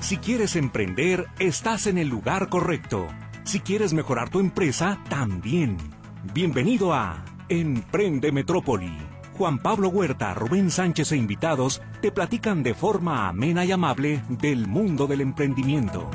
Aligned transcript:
Si 0.00 0.16
quieres 0.16 0.56
emprender, 0.56 1.26
estás 1.38 1.86
en 1.86 1.98
el 1.98 2.08
lugar 2.08 2.48
correcto. 2.48 3.06
Si 3.44 3.60
quieres 3.60 3.92
mejorar 3.92 4.30
tu 4.30 4.40
empresa, 4.40 4.98
también. 5.10 5.76
Bienvenido 6.32 6.94
a 6.94 7.22
Emprende 7.50 8.32
Metrópoli. 8.32 8.96
Juan 9.36 9.58
Pablo 9.58 9.88
Huerta, 9.88 10.32
Rubén 10.32 10.70
Sánchez 10.70 11.12
e 11.12 11.16
invitados 11.16 11.82
te 12.00 12.10
platican 12.10 12.62
de 12.62 12.72
forma 12.72 13.28
amena 13.28 13.64
y 13.66 13.72
amable 13.72 14.22
del 14.28 14.66
mundo 14.66 15.06
del 15.06 15.20
emprendimiento. 15.20 16.10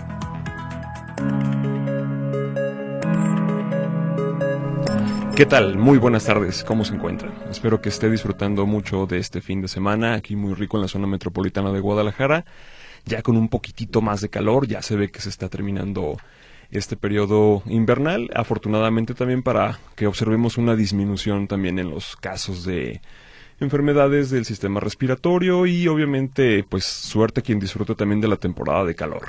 ¿Qué 5.36 5.46
tal? 5.46 5.78
Muy 5.78 5.98
buenas 6.00 6.26
tardes, 6.26 6.64
¿cómo 6.64 6.86
se 6.86 6.96
encuentran? 6.96 7.34
Espero 7.52 7.82
que 7.82 7.90
esté 7.90 8.10
disfrutando 8.10 8.66
mucho 8.66 9.06
de 9.06 9.20
este 9.20 9.42
fin 9.42 9.62
de 9.62 9.68
semana, 9.68 10.14
aquí 10.14 10.36
muy 10.36 10.54
rico 10.54 10.78
en 10.78 10.82
la 10.82 10.88
zona 10.88 11.08
metropolitana 11.08 11.72
de 11.72 11.82
Guadalajara, 11.82 12.46
ya 13.06 13.22
con 13.22 13.38
un 13.38 13.50
poquitito 13.50 14.02
más 14.02 14.22
de 14.22 14.30
calor, 14.30 14.68
ya 14.68 14.82
se 14.82 14.96
ve 14.96 15.10
que 15.10 15.22
se 15.22 15.30
está 15.30 15.50
terminando 15.50 16.18
este 16.72 16.98
periodo 16.98 17.62
invernal, 17.68 18.30
afortunadamente 18.36 19.14
también 19.14 19.44
para 19.44 19.80
que 19.96 20.08
observemos 20.08 20.58
una 20.58 20.76
disminución 20.76 21.48
también 21.48 21.80
en 21.80 21.90
los 21.90 22.16
casos 22.16 22.66
de 22.66 23.02
enfermedades 23.60 24.30
del 24.30 24.46
sistema 24.46 24.80
respiratorio 24.80 25.66
y 25.66 25.88
obviamente 25.88 26.66
pues 26.68 26.84
suerte 26.84 27.42
quien 27.42 27.60
disfrute 27.60 27.96
también 27.96 28.22
de 28.22 28.28
la 28.28 28.38
temporada 28.38 28.84
de 28.84 28.96
calor. 28.96 29.28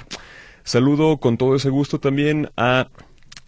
Saludo 0.65 1.19
con 1.19 1.37
todo 1.37 1.55
ese 1.55 1.71
gusto 1.71 2.01
también 2.01 2.51
a 2.57 2.89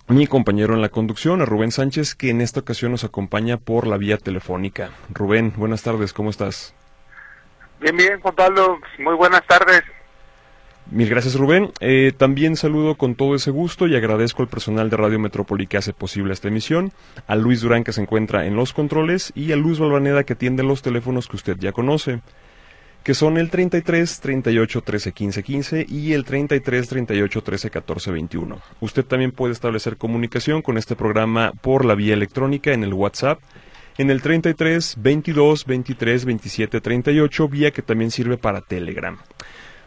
mi 0.06 0.26
compañero 0.26 0.74
en 0.74 0.80
la 0.80 0.88
conducción, 0.88 1.42
a 1.42 1.44
Rubén 1.44 1.72
Sánchez, 1.72 2.14
que 2.14 2.30
en 2.30 2.40
esta 2.40 2.60
ocasión 2.60 2.92
nos 2.92 3.04
acompaña 3.04 3.56
por 3.56 3.86
la 3.86 3.96
vía 3.96 4.16
telefónica. 4.16 4.90
Rubén, 5.12 5.52
buenas 5.56 5.82
tardes, 5.82 6.12
¿cómo 6.12 6.30
estás? 6.30 6.74
Bien, 7.80 7.96
bien, 7.96 8.20
Juan 8.20 8.34
Pablo, 8.34 8.78
muy 8.98 9.14
buenas 9.16 9.44
tardes. 9.46 9.82
Mil 10.90 11.10
gracias, 11.10 11.34
Rubén. 11.34 11.70
Eh, 11.80 12.12
también 12.16 12.56
saludo 12.56 12.94
con 12.94 13.14
todo 13.14 13.34
ese 13.34 13.50
gusto 13.50 13.86
y 13.86 13.94
agradezco 13.94 14.42
al 14.42 14.48
personal 14.48 14.88
de 14.88 14.96
Radio 14.96 15.18
Metrópoli 15.18 15.66
que 15.66 15.76
hace 15.76 15.92
posible 15.92 16.32
esta 16.32 16.48
emisión, 16.48 16.92
a 17.26 17.36
Luis 17.36 17.60
Durán 17.60 17.84
que 17.84 17.92
se 17.92 18.00
encuentra 18.00 18.46
en 18.46 18.56
los 18.56 18.72
controles 18.72 19.30
y 19.34 19.52
a 19.52 19.56
Luz 19.56 19.78
Balvaneda 19.78 20.24
que 20.24 20.32
atiende 20.32 20.62
los 20.62 20.80
teléfonos 20.80 21.28
que 21.28 21.36
usted 21.36 21.56
ya 21.58 21.72
conoce 21.72 22.20
que 23.02 23.14
son 23.14 23.38
el 23.38 23.48
33 23.48 24.20
38 24.20 24.82
13 24.82 25.12
15 25.12 25.42
15 25.42 25.86
y 25.88 26.12
el 26.12 26.24
33 26.24 26.88
38 26.88 27.42
13 27.42 27.70
14 27.70 28.10
21. 28.10 28.58
Usted 28.80 29.04
también 29.04 29.32
puede 29.32 29.52
establecer 29.52 29.96
comunicación 29.96 30.62
con 30.62 30.78
este 30.78 30.96
programa 30.96 31.52
por 31.60 31.84
la 31.84 31.94
vía 31.94 32.14
electrónica 32.14 32.72
en 32.72 32.82
el 32.82 32.92
WhatsApp 32.92 33.40
en 33.98 34.10
el 34.10 34.22
33 34.22 34.96
22 34.98 35.64
23 35.64 36.24
27 36.24 36.80
38, 36.80 37.48
vía 37.48 37.70
que 37.72 37.82
también 37.82 38.10
sirve 38.10 38.36
para 38.36 38.60
Telegram. 38.60 39.18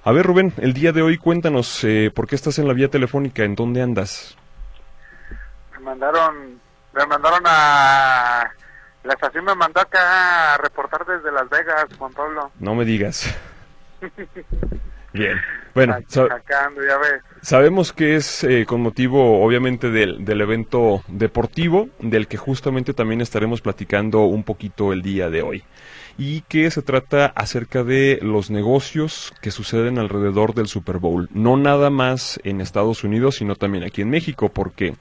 A 0.03 0.11
ver, 0.11 0.25
Rubén, 0.25 0.51
el 0.57 0.73
día 0.73 0.91
de 0.91 1.03
hoy 1.03 1.17
cuéntanos 1.17 1.83
eh, 1.83 2.11
por 2.13 2.27
qué 2.27 2.35
estás 2.35 2.57
en 2.57 2.67
la 2.67 2.73
vía 2.73 2.89
telefónica, 2.89 3.43
en 3.43 3.53
dónde 3.55 3.83
andas. 3.83 4.35
Me 5.73 5.79
mandaron, 5.79 6.59
me 6.93 7.05
mandaron 7.05 7.43
a 7.45 8.51
la 9.03 9.13
estación 9.13 9.45
me 9.45 9.55
mandó 9.55 9.81
acá 9.81 10.53
a 10.53 10.57
reportar 10.57 11.05
desde 11.05 11.31
Las 11.31 11.49
Vegas, 11.49 11.85
Juan 11.97 12.13
Pablo. 12.13 12.51
No 12.59 12.75
me 12.75 12.85
digas. 12.85 13.35
Bien. 15.13 15.39
Bueno, 15.73 15.97
ya 16.09 16.23
ves. 16.25 17.21
sabemos 17.41 17.93
que 17.93 18.15
es 18.15 18.43
eh, 18.43 18.65
con 18.65 18.81
motivo, 18.81 19.43
obviamente, 19.43 19.89
del, 19.89 20.25
del 20.25 20.41
evento 20.41 21.03
deportivo, 21.07 21.89
del 21.99 22.27
que 22.27 22.37
justamente 22.37 22.93
también 22.93 23.21
estaremos 23.21 23.61
platicando 23.61 24.21
un 24.21 24.43
poquito 24.43 24.93
el 24.93 25.01
día 25.01 25.29
de 25.29 25.41
hoy. 25.41 25.63
Y 26.17 26.41
que 26.41 26.69
se 26.71 26.81
trata 26.81 27.25
acerca 27.27 27.83
de 27.83 28.19
los 28.21 28.49
negocios 28.49 29.33
que 29.41 29.51
suceden 29.51 29.97
alrededor 29.97 30.53
del 30.53 30.67
Super 30.67 30.99
Bowl. 30.99 31.29
No 31.33 31.57
nada 31.57 31.89
más 31.89 32.39
en 32.43 32.61
Estados 32.61 33.03
Unidos, 33.03 33.37
sino 33.37 33.55
también 33.55 33.83
aquí 33.83 34.01
en 34.01 34.09
México, 34.09 34.49
porque 34.49 34.95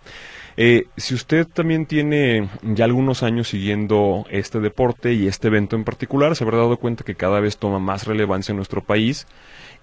eh, 0.57 0.87
si 0.97 1.15
usted 1.15 1.47
también 1.47 1.87
tiene 1.87 2.49
ya 2.63 2.85
algunos 2.85 3.23
años 3.23 3.49
siguiendo 3.49 4.27
este 4.31 4.61
deporte 4.61 5.15
y 5.15 5.27
este 5.27 5.49
evento 5.49 5.77
en 5.77 5.85
particular, 5.85 6.37
se 6.37 6.45
habrá 6.45 6.59
dado 6.59 6.77
cuenta 6.77 7.05
que 7.05 7.15
cada 7.15 7.41
vez 7.41 7.57
toma 7.57 7.79
más 7.79 8.07
relevancia 8.07 8.53
en 8.53 8.57
nuestro 8.57 8.83
país 8.83 9.27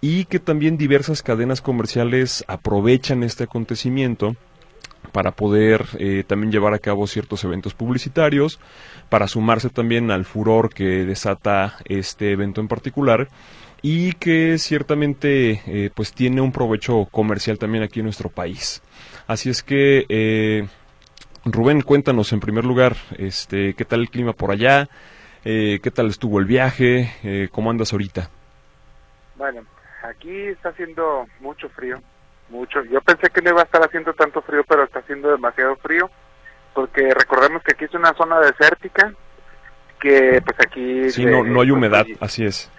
y 0.01 0.25
que 0.25 0.40
también 0.40 0.78
diversas 0.78 1.24
cadenas 1.24 1.62
comerciales 1.62 2.44
aprovechan 2.47 3.24
este 3.24 3.46
acontecimiento 3.46 4.35
para 5.12 5.31
poder 5.31 5.85
eh, 6.00 6.24
también 6.28 6.52
llevar 6.52 6.74
a 6.74 6.80
cabo 6.80 7.08
ciertos 7.08 7.44
eventos 7.44 7.74
publicitarios, 7.74 8.59
para 9.09 9.28
sumarse 9.28 9.69
también 9.69 10.12
al 10.12 10.25
furor 10.25 10.74
que 10.74 11.06
desata 11.06 11.78
este 11.85 12.31
evento 12.31 12.62
en 12.62 12.68
particular 12.68 13.28
y 13.81 14.13
que 14.13 14.57
ciertamente 14.57 15.62
eh, 15.66 15.90
pues 15.94 16.13
tiene 16.13 16.41
un 16.41 16.52
provecho 16.52 17.07
comercial 17.12 17.57
también 17.57 17.84
aquí 17.84 18.00
en 18.00 18.06
nuestro 18.06 18.30
país. 18.30 18.81
Así 19.28 19.50
es 19.50 19.63
que, 19.63 20.06
eh, 20.09 20.68
Rubén, 21.46 21.81
cuéntanos 21.81 22.34
en 22.34 22.40
primer 22.40 22.66
lugar, 22.66 22.96
este, 23.18 23.74
¿qué 23.75 23.86
tal 23.86 24.02
el 24.02 24.09
clima 24.09 24.34
por 24.34 24.52
allá? 24.52 24.90
Eh, 25.46 25.80
¿Qué 25.81 25.91
tal 25.91 26.07
estuvo 26.07 26.40
el 26.40 26.46
viaje? 26.46 27.50
¿Cómo 27.52 27.72
andas 27.72 27.94
ahorita? 27.94 28.30
Bueno, 29.38 29.62
aquí 30.03 30.47
está 30.47 30.69
haciendo 30.69 31.25
mucho 31.40 31.69
frío, 31.69 32.02
mucho. 32.50 32.84
Yo 32.84 33.02
pensé 33.02 33.30
que 33.30 33.41
no 33.41 33.52
iba 33.52 33.62
a 33.62 33.66
estar 33.66 33.81
haciendo 33.81 34.13
tanto 34.13 34.41
frío, 34.41 34.63
pero 34.68 34.84
está 34.84 35.00
haciendo 35.00 35.31
demasiado 35.31 35.75
frío, 35.78 36.09
porque 36.74 37.13
recordemos 37.13 37.63
que 37.63 37.74
aquí 37.74 37.85
es 37.85 37.94
una 37.94 38.13
zona 38.13 38.40
desértica, 38.40 39.13
que 40.00 40.41
pues 40.44 40.57
aquí... 40.59 41.09
Sí, 41.09 41.25
no, 41.25 41.44
no 41.44 41.62
hay 41.62 41.72
humedad, 41.72 42.06
así 42.19 42.46
es. 42.46 42.72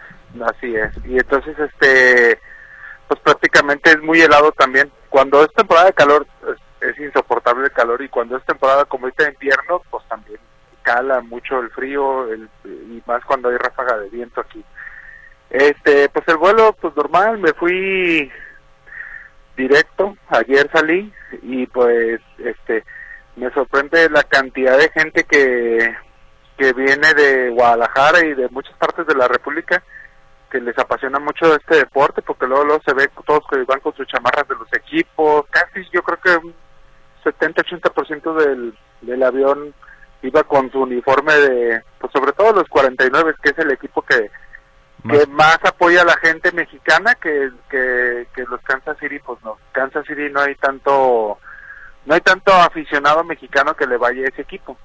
Así 0.44 0.76
es, 0.76 0.92
y 1.04 1.16
entonces 1.16 1.58
este 1.58 2.38
pues 3.08 3.20
prácticamente 3.20 3.90
es 3.90 4.02
muy 4.02 4.20
helado 4.20 4.52
también. 4.52 4.92
Cuando 5.08 5.42
es 5.42 5.52
temporada 5.54 5.86
de 5.86 5.94
calor 5.94 6.26
es, 6.80 6.98
insoportable 7.00 7.64
el 7.64 7.72
calor 7.72 8.02
y 8.02 8.08
cuando 8.08 8.36
es 8.36 8.44
temporada 8.44 8.84
como 8.84 9.06
ahorita 9.06 9.24
de 9.24 9.32
invierno, 9.32 9.82
pues 9.90 10.06
también 10.06 10.38
cala 10.82 11.20
mucho 11.22 11.60
el 11.60 11.70
frío 11.70 12.30
el, 12.30 12.48
y 12.64 13.02
más 13.06 13.24
cuando 13.24 13.48
hay 13.48 13.56
ráfaga 13.56 13.96
de 13.98 14.10
viento 14.10 14.42
aquí. 14.42 14.62
Este, 15.50 16.10
pues 16.10 16.28
el 16.28 16.36
vuelo 16.36 16.76
pues 16.78 16.94
normal, 16.94 17.38
me 17.38 17.54
fui 17.54 18.30
directo, 19.58 20.16
ayer 20.28 20.70
salí 20.72 21.12
y 21.42 21.66
pues 21.66 22.20
este 22.38 22.84
me 23.36 23.50
sorprende 23.50 24.08
la 24.08 24.22
cantidad 24.22 24.78
de 24.78 24.88
gente 24.88 25.24
que 25.24 25.94
que 26.56 26.72
viene 26.72 27.14
de 27.14 27.50
Guadalajara 27.50 28.24
y 28.24 28.34
de 28.34 28.48
muchas 28.48 28.74
partes 28.78 29.06
de 29.06 29.14
la 29.14 29.28
República 29.28 29.82
que 30.50 30.60
les 30.60 30.76
apasiona 30.78 31.18
mucho 31.18 31.54
este 31.54 31.76
deporte 31.76 32.22
porque 32.22 32.46
luego, 32.46 32.64
luego 32.64 32.82
se 32.84 32.94
ve 32.94 33.10
todos 33.26 33.42
que 33.50 33.62
van 33.64 33.80
con 33.80 33.94
sus 33.94 34.06
chamarras 34.06 34.48
de 34.48 34.54
los 34.54 34.72
equipos, 34.72 35.44
casi 35.50 35.86
yo 35.92 36.02
creo 36.02 36.18
que 36.20 36.46
un 36.46 36.54
70-80% 37.24 38.34
del, 38.34 38.78
del 39.02 39.22
avión 39.22 39.74
iba 40.22 40.42
con 40.44 40.70
su 40.72 40.80
uniforme 40.80 41.34
de, 41.34 41.82
pues 42.00 42.12
sobre 42.12 42.32
todo 42.32 42.52
los 42.52 42.68
49, 42.68 43.34
que 43.42 43.50
es 43.50 43.58
el 43.58 43.70
equipo 43.72 44.02
que, 44.02 44.30
más. 45.02 45.18
que 45.18 45.26
más 45.26 45.58
apoya 45.64 46.02
a 46.02 46.04
la 46.04 46.16
gente 46.18 46.52
mexicana 46.52 47.14
que, 47.14 47.50
que, 47.70 48.26
que 48.34 48.44
los 48.44 48.60
Kansas 48.62 48.96
City, 48.98 49.18
pues 49.18 49.38
no, 49.44 49.58
Kansas 49.72 50.06
City 50.06 50.28
no 50.32 50.40
hay 50.40 50.54
tanto, 50.56 51.38
no 52.06 52.14
hay 52.14 52.20
tanto 52.20 52.52
aficionado 52.52 53.24
mexicano 53.24 53.74
que 53.74 53.86
le 53.86 53.96
vaya 53.96 54.24
a 54.24 54.28
ese 54.28 54.42
equipo. 54.42 54.76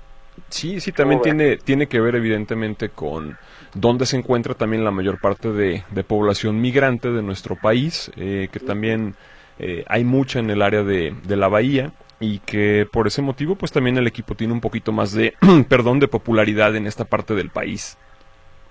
Sí, 0.50 0.80
sí, 0.80 0.92
también 0.92 1.22
tiene, 1.22 1.58
tiene 1.58 1.88
que 1.88 2.00
ver 2.00 2.16
evidentemente 2.16 2.90
con 2.90 3.38
dónde 3.74 4.06
se 4.06 4.18
encuentra 4.18 4.54
también 4.54 4.84
la 4.84 4.92
mayor 4.92 5.20
parte 5.20 5.52
de, 5.52 5.84
población 6.08 6.62
migrante 6.62 7.12
de 7.12 7.22
nuestro 7.22 7.56
país, 7.56 8.12
eh, 8.18 8.50
que 8.52 8.60
también 8.60 9.16
eh, 9.60 9.84
hay 9.88 10.04
mucha 10.04 10.40
en 10.40 10.50
el 10.50 10.62
área 10.62 10.84
de, 10.84 11.16
de, 11.24 11.36
la 11.36 11.48
bahía 11.48 11.92
y 12.20 12.40
que 12.40 12.88
por 12.92 13.08
ese 13.08 13.22
motivo 13.22 13.56
pues 13.56 13.72
también 13.72 13.98
el 13.98 14.08
equipo 14.08 14.36
tiene 14.36 14.54
un 14.54 14.62
poquito 14.62 14.92
más 14.92 15.14
de, 15.14 15.34
perdón, 15.70 16.00
de 16.00 16.08
popularidad 16.08 16.76
en 16.76 16.88
esta 16.88 17.06
parte 17.06 17.36
del 17.36 17.50
país. 17.50 17.98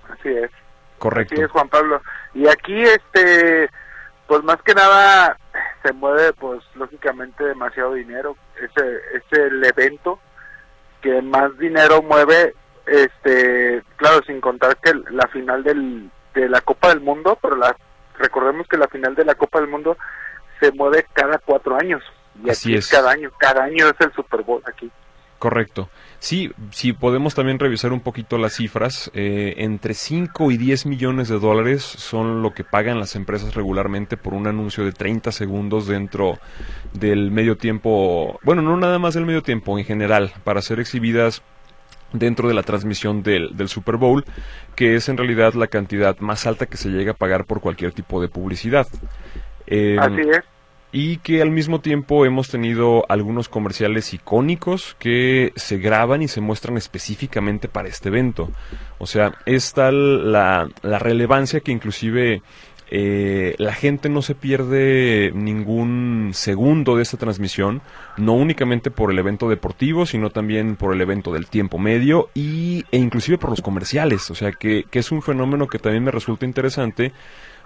Así 0.09 0.29
es. 0.29 0.51
Correcto. 1.03 1.35
Así 1.35 1.43
es, 1.43 1.51
Juan 1.51 1.69
Pablo. 1.69 2.01
Y 2.33 2.47
aquí, 2.47 2.81
este, 2.81 3.69
pues 4.29 4.45
más 4.45 4.63
que 4.63 4.73
nada 4.73 5.37
se 5.83 5.93
mueve 5.93 6.33
pues 6.33 6.63
lógicamente 6.77 7.43
demasiado 7.43 7.95
dinero. 7.95 8.37
Ese 8.55 9.01
es 9.17 9.25
el 9.33 9.65
evento 9.65 10.21
que 11.01 11.21
más 11.21 11.59
dinero 11.59 12.03
mueve, 12.03 12.55
este, 12.87 13.83
claro, 13.97 14.23
sin 14.29 14.41
contar 14.41 14.77
que 14.77 14.93
la 15.11 15.27
final 15.27 15.65
del, 15.65 16.09
de 16.35 16.49
la 16.49 16.61
Copa 16.61 16.91
del 16.91 17.01
Mundo, 17.01 17.37
pero 17.43 17.57
la, 17.57 17.77
recordemos 18.19 18.69
que 18.69 18.77
la 18.77 18.87
final 18.87 19.17
de 19.17 19.25
la 19.25 19.35
Copa 19.35 19.59
del 19.59 19.71
Mundo 19.71 19.97
se 20.61 20.71
mueve 20.71 21.09
cada 21.13 21.39
cuatro 21.39 21.75
años. 21.75 22.01
Y 22.45 22.49
Así 22.49 22.77
es. 22.77 22.89
Cada 22.89 23.11
año, 23.11 23.33
cada 23.39 23.65
año 23.65 23.89
es 23.89 23.97
el 23.99 24.13
Super 24.13 24.43
Bowl 24.43 24.63
aquí. 24.67 24.89
Correcto. 25.41 25.89
Sí, 26.23 26.53
si 26.71 26.93
podemos 26.93 27.35
también 27.35 27.59
revisar 27.59 27.93
un 27.93 27.99
poquito 27.99 28.39
las 28.39 28.55
cifras, 28.55 29.11
eh, 29.13 29.55
entre 29.57 29.93
5 29.93 30.53
y 30.53 30.57
10 30.57 30.87
millones 30.87 31.27
de 31.27 31.41
dólares 31.41 31.83
son 31.83 32.43
lo 32.43 32.55
que 32.55 32.63
pagan 32.63 33.01
las 33.01 33.17
empresas 33.17 33.57
regularmente 33.57 34.17
por 34.17 34.33
un 34.33 34.47
anuncio 34.47 34.85
de 34.85 34.93
30 34.93 35.33
segundos 35.33 35.89
dentro 35.89 36.39
del 36.93 37.33
medio 37.33 37.57
tiempo, 37.57 38.39
bueno, 38.45 38.63
no 38.63 38.77
nada 38.77 39.01
más 39.01 39.15
del 39.15 39.27
medio 39.27 39.43
tiempo, 39.43 39.77
en 39.81 39.85
general, 39.85 40.33
para 40.45 40.63
ser 40.63 40.79
exhibidas 40.79 41.43
dentro 42.13 42.47
de 42.47 42.55
la 42.55 42.63
transmisión 42.63 43.25
del, 43.25 43.57
del, 43.57 43.67
Super 43.67 43.97
Bowl, 43.97 44.25
que 44.77 44.95
es 44.95 45.09
en 45.09 45.17
realidad 45.17 45.55
la 45.55 45.67
cantidad 45.67 46.17
más 46.21 46.47
alta 46.47 46.67
que 46.67 46.77
se 46.77 46.91
llega 46.91 47.11
a 47.11 47.17
pagar 47.17 47.47
por 47.47 47.61
cualquier 47.61 47.91
tipo 47.91 48.23
de 48.23 48.29
publicidad. 48.29 48.87
Eh, 49.67 49.97
Así 49.99 50.21
es. 50.21 50.52
Y 50.93 51.17
que 51.19 51.41
al 51.41 51.51
mismo 51.51 51.81
tiempo 51.81 52.27
hemos 52.27 52.49
tenido 52.49 53.07
algunos 53.09 53.49
comerciales 53.49 54.13
icónicos 54.13 54.95
que 54.99 55.53
se 55.57 55.79
graban 55.79 56.21
y 56.21 56.29
se 56.29 56.43
muestran 56.43 56.77
específicamente 56.77 57.67
para 57.67 57.89
este 57.89 58.11
evento. 58.11 58.51
O 58.99 59.07
sea, 59.07 59.35
es 59.47 59.73
tal 59.73 60.31
la, 60.31 60.69
la 60.83 60.99
relevancia 60.99 61.61
que 61.61 61.73
inclusive 61.73 62.43
eh, 62.95 63.55
la 63.57 63.73
gente 63.73 64.11
no 64.11 64.21
se 64.21 64.35
pierde 64.35 65.33
ningún 65.35 66.33
segundo 66.35 66.97
de 66.97 67.03
esta 67.03 67.17
transmisión, 67.17 67.81
no 68.19 68.35
únicamente 68.35 68.91
por 68.91 69.11
el 69.11 69.19
evento 69.19 69.49
deportivo, 69.49 70.05
sino 70.05 70.29
también 70.29 70.77
por 70.77 70.93
el 70.93 71.01
evento 71.01 71.33
del 71.33 71.47
tiempo 71.47 71.79
medio 71.79 72.29
y, 72.35 72.85
e 72.93 72.99
inclusive 72.99 73.39
por 73.39 73.49
los 73.49 73.63
comerciales. 73.63 74.31
O 74.31 74.35
sea, 74.35 74.53
que, 74.53 74.85
que 74.91 74.99
es 74.99 75.11
un 75.11 75.23
fenómeno 75.23 75.69
que 75.69 75.79
también 75.79 76.05
me 76.05 76.11
resulta 76.11 76.45
interesante 76.45 77.13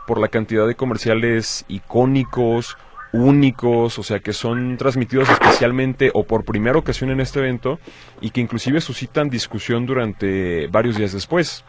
por 0.06 0.20
la 0.20 0.28
cantidad 0.28 0.64
de 0.64 0.76
comerciales 0.76 1.64
icónicos, 1.66 2.76
únicos, 3.12 3.98
o 3.98 4.02
sea, 4.02 4.20
que 4.20 4.32
son 4.32 4.76
transmitidos 4.76 5.28
especialmente 5.30 6.10
o 6.14 6.24
por 6.24 6.44
primera 6.44 6.78
ocasión 6.78 7.10
en 7.10 7.20
este 7.20 7.38
evento 7.40 7.78
y 8.20 8.30
que 8.30 8.40
inclusive 8.40 8.80
suscitan 8.80 9.30
discusión 9.30 9.86
durante 9.86 10.66
varios 10.68 10.96
días 10.96 11.12
después. 11.12 11.64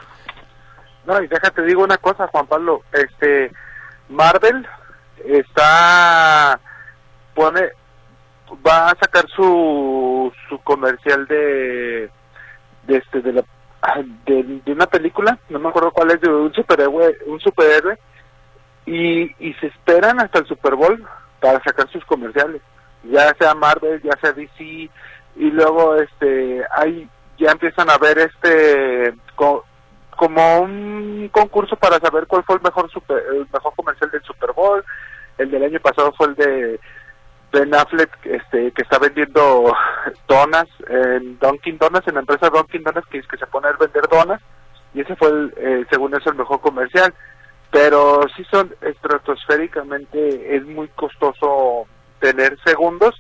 No, 1.06 1.22
y 1.22 1.28
déjate 1.28 1.64
digo 1.64 1.84
una 1.84 1.98
cosa, 1.98 2.28
Juan 2.28 2.48
Pablo, 2.48 2.84
este 2.92 3.52
Marvel 4.10 4.68
está 5.26 6.60
pone 7.34 7.70
va 8.66 8.90
a 8.92 8.98
sacar 9.00 9.26
su 9.36 10.32
su 10.50 10.60
comercial 10.60 11.26
de 11.28 12.10
de 12.88 12.98
este 12.98 13.22
de 13.22 13.34
la 13.34 13.44
de, 14.26 14.62
de 14.66 14.72
una 14.72 14.88
película, 14.88 15.38
no 15.50 15.60
me 15.60 15.70
acuerdo 15.70 15.92
cuál 15.92 16.12
es, 16.12 16.20
de 16.20 16.30
un 16.30 16.54
superhéroe, 16.54 17.18
un 17.28 17.40
superhéroe 17.40 17.98
y, 18.86 19.24
y 19.40 19.54
se 19.56 19.68
esperan 19.68 20.20
hasta 20.20 20.40
el 20.40 20.48
Super 20.48 20.76
Bowl 20.76 21.06
para 21.40 21.62
sacar 21.64 21.90
sus 21.90 22.04
comerciales, 22.06 22.62
ya 23.04 23.34
sea 23.40 23.54
Marvel, 23.56 24.02
ya 24.02 24.14
sea 24.22 24.32
DC 24.34 24.64
y 24.64 25.52
luego 25.52 25.96
este 25.96 26.64
hay 26.76 27.08
ya 27.38 27.52
empiezan 27.52 27.90
a 27.90 27.98
ver 27.98 28.18
este 28.18 29.14
co- 29.36 29.64
como 30.16 30.62
un 30.62 31.30
concurso 31.32 31.76
para 31.76 32.00
saber 32.00 32.26
cuál 32.26 32.44
fue 32.44 32.56
el 32.56 32.62
mejor 32.64 32.90
super, 32.90 33.24
el 33.32 33.48
mejor 33.54 33.74
comercial 33.76 34.10
del 34.10 34.24
Super 34.24 34.52
Bowl. 34.54 34.84
El 35.38 35.52
del 35.52 35.64
año 35.64 35.80
pasado 35.80 36.12
fue 36.18 36.28
el 36.30 36.36
de 36.36 36.80
Ben 37.52 37.74
Affleck, 37.76 38.10
este, 38.26 38.72
que 38.72 38.82
está 38.82 38.98
vendiendo 38.98 39.72
donas 40.28 40.66
en 40.90 41.38
Dunkin' 41.38 41.78
Donuts, 41.78 42.08
en 42.08 42.16
la 42.16 42.22
empresa 42.22 42.50
Dunkin' 42.50 42.82
Donuts, 42.84 43.08
que 43.10 43.20
es 43.20 43.28
que 43.28 43.38
se 43.38 43.46
pone 43.46 43.68
a 43.68 43.74
vender 43.74 44.08
donas, 44.10 44.42
y 44.96 45.02
ese 45.02 45.16
fue, 45.16 45.30
el, 45.30 45.54
eh, 45.58 45.86
según 45.92 46.16
eso, 46.16 46.32
el 46.32 46.38
mejor 46.38 46.60
comercial. 46.62 47.14
Pero 47.72 48.22
sí 48.36 48.44
son 48.50 48.74
estratosféricamente, 48.82 50.56
es 50.56 50.66
muy 50.66 50.88
costoso 50.90 51.86
tener 52.20 52.58
segundos, 52.66 53.16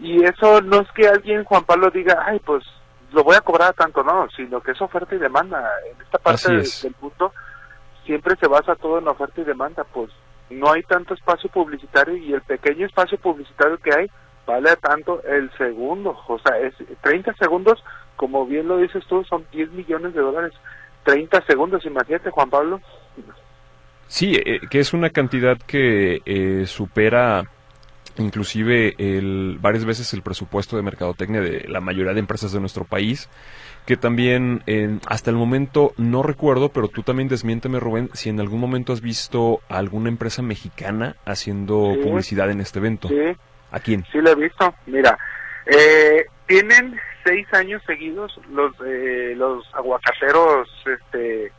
y 0.00 0.24
eso 0.24 0.60
no 0.62 0.80
es 0.80 0.90
que 0.92 1.08
alguien, 1.08 1.44
Juan 1.44 1.64
Pablo, 1.64 1.90
diga, 1.90 2.24
ay, 2.26 2.40
pues 2.40 2.64
lo 3.12 3.22
voy 3.22 3.36
a 3.36 3.40
cobrar 3.40 3.70
a 3.70 3.72
tanto, 3.72 4.02
no, 4.02 4.28
sino 4.36 4.60
que 4.60 4.72
es 4.72 4.82
oferta 4.82 5.14
y 5.14 5.18
demanda. 5.18 5.70
En 5.90 6.00
esta 6.02 6.18
parte 6.18 6.48
del, 6.48 6.60
es. 6.60 6.82
del 6.82 6.94
punto 6.94 7.32
siempre 8.04 8.36
se 8.40 8.48
basa 8.48 8.74
todo 8.74 8.98
en 8.98 9.08
oferta 9.08 9.40
y 9.40 9.44
demanda, 9.44 9.84
pues 9.84 10.10
no 10.50 10.72
hay 10.72 10.82
tanto 10.82 11.14
espacio 11.14 11.48
publicitario 11.50 12.16
y 12.16 12.32
el 12.32 12.42
pequeño 12.42 12.86
espacio 12.86 13.18
publicitario 13.18 13.78
que 13.78 13.94
hay 13.94 14.10
vale 14.46 14.70
a 14.70 14.76
tanto 14.76 15.22
el 15.22 15.50
segundo, 15.56 16.18
o 16.28 16.38
sea, 16.38 16.58
es 16.58 16.74
30 17.00 17.34
segundos, 17.34 17.82
como 18.16 18.46
bien 18.46 18.68
lo 18.68 18.76
dices 18.76 19.04
tú, 19.06 19.24
son 19.24 19.46
10 19.52 19.70
millones 19.70 20.14
de 20.14 20.20
dólares. 20.20 20.52
30 21.04 21.44
segundos, 21.46 21.84
imagínate, 21.84 22.30
Juan 22.30 22.50
Pablo. 22.50 22.80
Sí, 24.06 24.34
eh, 24.36 24.60
que 24.70 24.78
es 24.80 24.92
una 24.92 25.10
cantidad 25.10 25.58
que 25.58 26.20
eh, 26.24 26.64
supera 26.66 27.44
inclusive 28.16 28.94
el, 28.98 29.58
varias 29.60 29.84
veces 29.84 30.12
el 30.14 30.22
presupuesto 30.22 30.76
de 30.76 30.82
mercadotecnia 30.82 31.40
de 31.40 31.66
la 31.68 31.80
mayoría 31.80 32.12
de 32.12 32.20
empresas 32.20 32.52
de 32.52 32.60
nuestro 32.60 32.84
país, 32.84 33.28
que 33.86 33.96
también 33.96 34.62
en- 34.66 35.00
hasta 35.06 35.30
el 35.30 35.36
momento 35.36 35.92
no 35.96 36.22
recuerdo, 36.22 36.68
pero 36.68 36.86
tú 36.88 37.02
también 37.02 37.28
desmiénteme 37.28 37.80
Rubén, 37.80 38.10
si 38.12 38.28
en 38.30 38.38
algún 38.38 38.60
momento 38.60 38.92
has 38.92 39.00
visto 39.00 39.60
a 39.68 39.78
alguna 39.78 40.08
empresa 40.10 40.42
mexicana 40.42 41.16
haciendo 41.24 41.92
Sí. 41.94 42.00
publicidad 42.08 42.50
en 42.50 42.60
este 42.60 42.78
evento. 42.78 43.08
Sí, 43.08 43.16
¿A 43.72 43.80
quién? 43.80 44.04
sí 44.12 44.18
lo 44.20 44.30
he 44.30 44.34
visto. 44.36 44.72
Mira, 44.86 45.18
eh, 45.66 46.24
tienen 46.46 46.94
seis 47.24 47.46
años 47.52 47.82
seguidos 47.84 48.38
los 48.52 48.72
eh, 48.86 49.34
los 49.36 49.64
aguacateros, 49.74 50.68
este, 50.86 51.50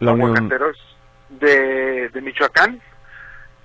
La 0.00 0.10
aguacateros 0.10 0.76
de, 1.30 2.08
de 2.08 2.20
Michoacán 2.20 2.80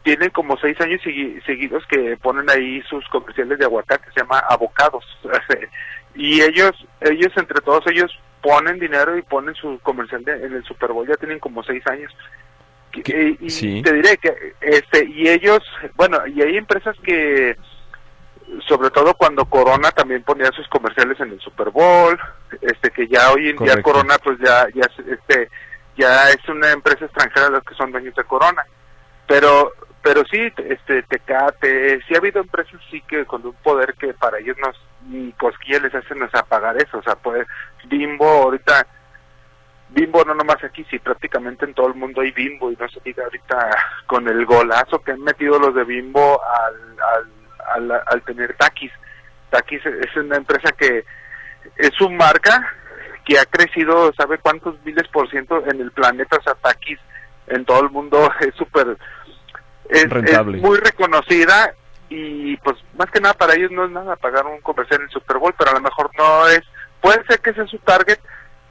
tienen 0.03 0.29
como 0.31 0.57
seis 0.57 0.79
años 0.81 0.99
segui- 1.01 1.41
seguidos 1.45 1.85
que 1.87 2.17
ponen 2.17 2.49
ahí 2.49 2.81
sus 2.89 3.07
comerciales 3.07 3.57
de 3.57 3.65
aguacate, 3.65 4.05
se 4.13 4.19
llama 4.19 4.39
Abocados. 4.49 5.05
y 6.15 6.41
ellos, 6.41 6.71
ellos 6.99 7.31
entre 7.37 7.61
todos 7.61 7.85
ellos 7.87 8.11
ponen 8.41 8.79
dinero 8.79 9.17
y 9.17 9.21
ponen 9.21 9.55
su 9.55 9.79
comercial 9.79 10.23
de- 10.25 10.45
en 10.45 10.53
el 10.55 10.63
Super 10.65 10.91
Bowl, 10.91 11.07
ya 11.07 11.15
tienen 11.15 11.39
como 11.39 11.63
seis 11.63 11.81
años. 11.87 12.11
¿Qué? 12.91 13.37
Y, 13.39 13.45
y 13.45 13.49
Sí. 13.49 13.81
te 13.81 13.93
diré 13.93 14.17
que, 14.17 14.53
este, 14.61 15.05
y 15.05 15.27
ellos, 15.29 15.59
bueno, 15.95 16.19
y 16.27 16.41
hay 16.41 16.57
empresas 16.57 16.95
que, 17.01 17.55
sobre 18.67 18.89
todo 18.91 19.13
cuando 19.15 19.45
Corona 19.45 19.89
también 19.91 20.21
ponía 20.23 20.51
sus 20.51 20.67
comerciales 20.67 21.19
en 21.21 21.31
el 21.31 21.39
Super 21.39 21.69
Bowl, 21.69 22.19
este, 22.61 22.91
que 22.91 23.07
ya 23.07 23.31
hoy 23.31 23.49
en 23.49 23.57
día 23.57 23.81
Correcto. 23.81 23.83
Corona 23.83 24.15
pues 24.23 24.37
ya, 24.39 24.67
ya, 24.75 24.81
es- 24.83 25.07
este, 25.07 25.49
ya 25.97 26.29
es 26.29 26.47
una 26.49 26.71
empresa 26.71 27.05
extranjera 27.05 27.49
los 27.49 27.63
que 27.63 27.75
son 27.75 27.91
dueños 27.91 28.15
de 28.15 28.23
Corona. 28.23 28.65
Pero 29.27 29.71
pero 30.01 30.21
sí 30.29 30.51
este 30.57 31.01
Tecate 31.03 32.01
sí 32.05 32.13
ha 32.13 32.17
habido 32.17 32.41
empresas 32.41 32.79
sí 32.91 33.01
que 33.07 33.25
con 33.25 33.45
un 33.45 33.53
poder 33.53 33.93
que 33.93 34.13
para 34.13 34.37
ellos 34.37 34.57
nos 34.59 34.75
ni 35.07 35.31
cosquillas 35.33 35.81
les 35.81 35.95
hacen 35.95 36.21
o 36.21 36.29
sea, 36.29 36.43
pagar 36.43 36.75
eso 36.75 36.97
o 36.97 37.03
sea 37.03 37.15
pues 37.15 37.47
Bimbo 37.85 38.27
ahorita 38.27 38.85
Bimbo 39.89 40.25
no 40.25 40.33
nomás 40.33 40.61
aquí 40.61 40.85
sí 40.89 40.99
prácticamente 40.99 41.65
en 41.65 41.73
todo 41.73 41.87
el 41.87 41.95
mundo 41.95 42.19
hay 42.19 42.31
Bimbo 42.31 42.69
y 42.69 42.75
no 42.75 42.89
se 42.89 42.99
diga 42.99 43.23
ahorita 43.23 43.69
con 44.05 44.27
el 44.27 44.45
golazo 44.45 44.99
que 44.99 45.13
han 45.13 45.21
metido 45.21 45.57
los 45.57 45.73
de 45.73 45.85
Bimbo 45.85 46.41
al 46.43 46.93
al, 47.73 47.91
al, 47.91 48.03
al 48.05 48.21
tener 48.23 48.55
Takis. 48.55 48.91
Takis 49.49 49.85
es 49.85 50.15
una 50.17 50.35
empresa 50.35 50.71
que 50.73 51.05
es 51.77 51.91
su 51.97 52.09
marca 52.09 52.67
que 53.25 53.39
ha 53.39 53.45
crecido, 53.45 54.11
¿sabe 54.13 54.37
cuántos 54.37 54.75
miles 54.83 55.07
por 55.09 55.29
ciento 55.29 55.63
en 55.65 55.81
el 55.81 55.91
planeta? 55.91 56.37
O 56.37 56.43
sea, 56.43 56.55
Takis 56.55 56.99
en 57.47 57.65
todo 57.65 57.81
el 57.81 57.89
mundo 57.89 58.29
es 58.39 58.53
súper... 58.55 58.97
Es, 59.89 60.09
Rentable. 60.09 60.57
es 60.57 60.63
muy 60.63 60.77
reconocida 60.77 61.73
y 62.09 62.57
pues 62.57 62.77
más 62.97 63.09
que 63.11 63.19
nada 63.19 63.33
para 63.33 63.55
ellos 63.55 63.71
no 63.71 63.85
es 63.85 63.91
nada 63.91 64.15
pagar 64.15 64.45
un 64.45 64.61
comercial 64.61 65.01
en 65.01 65.07
el 65.07 65.11
Super 65.11 65.37
Bowl, 65.37 65.53
pero 65.57 65.71
a 65.71 65.75
lo 65.75 65.81
mejor 65.81 66.09
no 66.17 66.47
es... 66.47 66.61
Puede 67.01 67.23
ser 67.25 67.39
que 67.41 67.49
ese 67.49 67.63
es 67.63 67.69
su 67.69 67.79
target, 67.79 68.19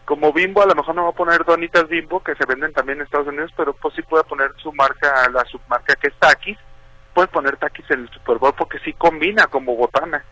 como 0.04 0.32
Bimbo 0.32 0.62
a 0.62 0.66
lo 0.66 0.74
mejor 0.74 0.94
no 0.94 1.04
va 1.04 1.10
a 1.10 1.14
poner 1.14 1.44
donitas 1.44 1.88
Bimbo 1.88 2.22
que 2.22 2.34
se 2.34 2.46
venden 2.46 2.72
también 2.72 2.98
en 2.98 3.04
Estados 3.04 3.28
Unidos, 3.28 3.52
pero 3.56 3.72
pues 3.74 3.94
sí 3.94 4.02
puede 4.02 4.24
poner 4.24 4.52
su 4.56 4.72
marca, 4.72 5.28
la 5.30 5.44
submarca 5.44 5.96
que 5.96 6.08
es 6.08 6.14
Takis, 6.18 6.58
puede 7.14 7.28
poner 7.28 7.56
Takis 7.56 7.90
en 7.90 8.00
el 8.00 8.10
Super 8.10 8.38
Bowl 8.38 8.54
porque 8.56 8.78
sí 8.80 8.92
combina 8.94 9.46
como 9.46 9.76
botana. 9.76 10.24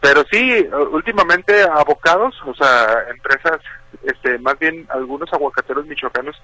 Pero 0.00 0.22
sí, 0.30 0.50
eh, 0.52 0.70
últimamente 0.92 1.62
abocados, 1.64 2.34
o 2.46 2.54
sea, 2.54 2.86
empresas, 3.10 3.58
este, 4.04 4.38
más 4.38 4.58
bien 4.58 4.86
algunos 4.90 5.32
aguacateros 5.32 5.86
michoacanos 5.86 6.40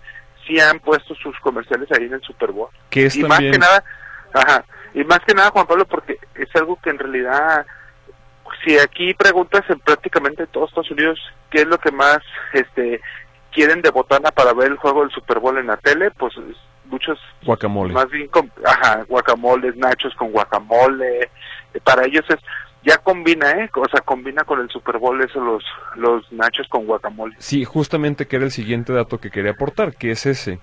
sí 0.46 0.58
han 0.60 0.80
puesto 0.80 1.14
sus 1.14 1.38
comerciales 1.40 1.88
ahí 1.92 2.06
en 2.06 2.14
el 2.14 2.22
Super 2.22 2.50
Bowl. 2.52 2.68
Que 2.90 3.06
es 3.06 3.16
y 3.16 3.22
más 3.24 3.38
que 3.38 3.56
nada, 3.58 3.84
ajá, 4.32 4.64
y 4.92 5.04
más 5.04 5.20
que 5.20 5.34
nada 5.34 5.50
Juan 5.50 5.66
Pablo 5.66 5.86
porque 5.86 6.18
es 6.34 6.48
algo 6.56 6.78
que 6.82 6.90
en 6.90 6.98
realidad 6.98 7.64
si 8.64 8.78
aquí 8.78 9.14
preguntas 9.14 9.62
en 9.68 9.78
prácticamente 9.80 10.46
todos 10.48 10.68
Estados 10.70 10.90
Unidos 10.90 11.18
qué 11.50 11.62
es 11.62 11.66
lo 11.66 11.78
que 11.78 11.90
más 11.92 12.18
este 12.52 13.00
quieren 13.52 13.82
de 13.82 13.90
botana 13.90 14.30
para 14.32 14.52
ver 14.52 14.68
el 14.72 14.76
juego 14.76 15.00
del 15.02 15.10
Super 15.12 15.38
Bowl 15.38 15.56
en 15.58 15.68
la 15.68 15.76
tele, 15.76 16.10
pues 16.12 16.34
es- 16.36 16.56
muchos 16.86 17.18
Guacamole. 17.42 17.94
más 17.94 18.08
bien 18.10 18.28
con 18.28 18.50
ajá, 18.64 19.04
guacamoles, 19.08 19.74
nachos 19.76 20.14
con 20.16 20.30
guacamole, 20.32 21.22
eh, 21.22 21.80
para 21.82 22.04
ellos 22.04 22.24
es 22.28 22.36
ya 22.84 22.98
combina, 22.98 23.50
¿eh? 23.52 23.70
O 23.74 23.88
sea, 23.90 24.00
combina 24.02 24.44
con 24.44 24.60
el 24.60 24.68
Super 24.70 24.98
Bowl 24.98 25.20
eso 25.22 25.40
los 25.40 25.64
los 25.96 26.30
nachos 26.32 26.66
con 26.68 26.86
guacamole. 26.86 27.34
Sí, 27.38 27.64
justamente 27.64 28.26
que 28.26 28.36
era 28.36 28.44
el 28.44 28.50
siguiente 28.50 28.92
dato 28.92 29.18
que 29.18 29.30
quería 29.30 29.52
aportar, 29.52 29.94
que 29.94 30.10
es 30.10 30.26
ese, 30.26 30.58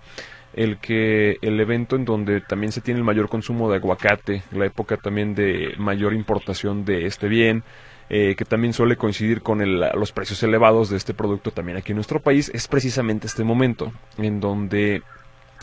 el 0.54 0.78
que 0.80 1.38
el 1.42 1.60
evento 1.60 1.96
en 1.96 2.06
donde 2.06 2.42
también 2.42 2.72
se 2.72 2.82
tiene 2.82 3.00
el 3.00 3.04
mayor 3.06 3.30
consumo 3.30 3.70
de 3.70 3.78
aguacate, 3.78 4.44
la 4.52 4.66
época 4.66 4.98
también 4.98 5.34
de 5.36 5.74
mayor 5.78 6.14
importación 6.14 6.84
de 6.86 7.06
este 7.06 7.28
bien, 7.28 7.64
eh, 8.10 8.36
que 8.36 8.44
también 8.44 8.74
suele 8.74 8.98
coincidir 8.98 9.42
con 9.42 9.62
el- 9.62 9.80
los 9.96 10.12
precios 10.12 10.44
elevados 10.44 10.90
de 10.90 10.98
este 10.98 11.14
producto 11.14 11.52
también 11.52 11.78
aquí 11.78 11.94
en 11.94 11.96
nuestro 11.96 12.20
país, 12.20 12.52
es 12.54 12.68
precisamente 12.68 13.28
este 13.28 13.46
momento, 13.46 13.94
en 14.18 14.42
donde 14.42 15.02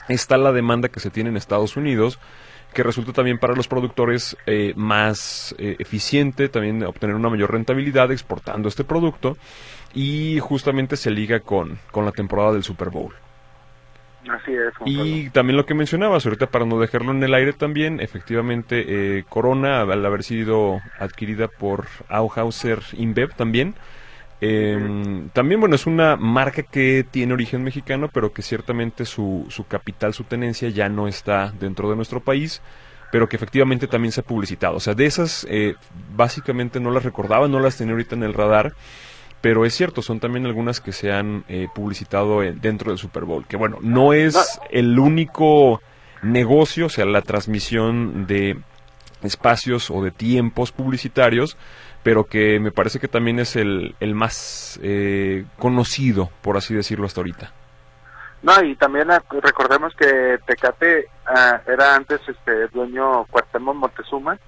está 0.09 0.39
la 0.39 0.53
demanda 0.53 0.89
que 0.89 1.01
se 1.01 1.11
tiene 1.11 1.29
en 1.29 1.37
Estados 1.37 1.77
Unidos, 1.77 2.19
que 2.73 2.83
resulta 2.83 3.13
también 3.13 3.39
para 3.39 3.55
los 3.55 3.69
productores 3.69 4.37
eh, 4.47 4.73
más 4.77 5.55
eh, 5.59 5.77
eficiente, 5.79 6.49
también 6.49 6.85
obtener 6.85 7.17
una 7.17 7.29
mayor 7.29 7.53
rentabilidad 7.53 8.13
exportando 8.13 8.69
este 8.69 8.85
producto 8.85 9.37
y 9.95 10.39
justamente 10.41 10.97
se 10.97 11.11
liga 11.11 11.41
con, 11.41 11.79
con 11.91 12.05
la 12.05 12.13
temporada 12.13 12.53
del 12.53 12.63
Super 12.63 12.91
Bowl. 12.91 13.15
Así 14.29 14.53
es. 14.53 14.75
Y 14.85 15.31
también 15.31 15.57
lo 15.57 15.65
que 15.65 15.75
mencionabas, 15.75 16.27
ahorita 16.27 16.47
para 16.49 16.67
no 16.67 16.79
dejarlo 16.79 17.13
en 17.13 17.23
el 17.23 17.33
aire 17.35 17.53
también, 17.53 18.01
efectivamente, 18.01 18.85
eh, 19.19 19.25
Corona, 19.29 19.81
al 19.81 20.05
haber 20.05 20.23
sido 20.23 20.81
adquirida 20.99 21.49
por 21.49 21.87
Auhauser 22.09 22.81
InBev 22.93 23.35
también, 23.35 23.75
em, 24.41 25.29
también, 25.31 25.61
bueno, 25.61 25.75
es 25.75 25.87
una 25.87 26.17
marca 26.17 26.63
que 26.63 27.05
tiene 27.11 27.33
origen 27.33 27.63
mexicano, 27.63 28.09
pero 28.13 28.33
que 28.33 28.43
ciertamente 28.43 29.05
su, 29.05 29.47
su 29.49 29.67
capital, 29.67 30.15
su 30.15 30.25
tenencia 30.25 30.69
ya 30.69 30.89
no 30.89 31.09
está 31.09 31.53
dentro 31.59 31.91
de 31.91 31.97
nuestro 31.97 32.21
país, 32.21 32.63
pero 33.11 33.29
que 33.29 33.37
efectivamente 33.37 33.87
también 33.87 34.13
se 34.13 34.21
ha 34.21 34.25
publicitado. 34.25 34.77
O 34.77 34.81
sea, 34.81 34.95
de 34.95 35.07
esas, 35.07 35.47
eh, 35.51 35.75
básicamente 36.15 36.81
no 36.81 36.91
las 36.91 37.05
recordaba, 37.05 37.49
no 37.49 37.61
las 37.61 37.77
tenía 37.77 37.93
ahorita 37.93 38.15
en 38.15 38.23
el 38.23 38.35
radar 38.35 38.75
pero 39.41 39.65
es 39.65 39.75
cierto, 39.75 40.03
son 40.03 40.21
también 40.21 40.47
algunas 40.47 40.81
que 40.81 40.93
se 40.93 41.13
han 41.13 41.45
eh, 41.49 41.69
publicitado 41.73 42.41
dentro 42.41 42.91
del 42.91 42.99
Super 42.99 43.25
Bowl, 43.25 43.47
que 43.47 43.57
bueno, 43.57 43.79
no 43.81 44.13
es 44.13 44.61
el 44.71 44.99
único 44.99 45.81
negocio, 46.23 46.87
o 46.87 46.89
sea, 46.89 47.05
la 47.05 47.23
transmisión 47.23 48.27
de 48.27 48.59
espacios 49.23 49.91
o 49.91 50.03
de 50.03 50.11
tiempos 50.11 50.73
publicitarios, 50.73 51.57
pero 52.03 52.25
que 52.25 52.61
me 52.61 52.73
parece 52.73 52.99
que 52.99 53.09
también 53.09 53.39
es 53.39 53.57
el, 53.57 53.95
el 54.01 54.15
más 54.15 54.79
eh, 54.83 55.45
conocido, 55.59 56.31
por 56.43 56.57
así 56.57 56.75
decirlo, 56.75 57.07
hasta 57.07 57.21
ahorita. 57.21 57.53
No, 58.43 58.63
y 58.63 58.77
también 58.77 59.09
recordemos 59.43 59.95
que 59.97 60.39
Tecate 60.47 61.07
ah, 61.27 61.61
era 61.67 61.97
antes 61.97 62.21
este 62.29 62.69
dueño 62.69 63.25
Cuartemo 63.27 63.75
Montezuma, 63.75 64.39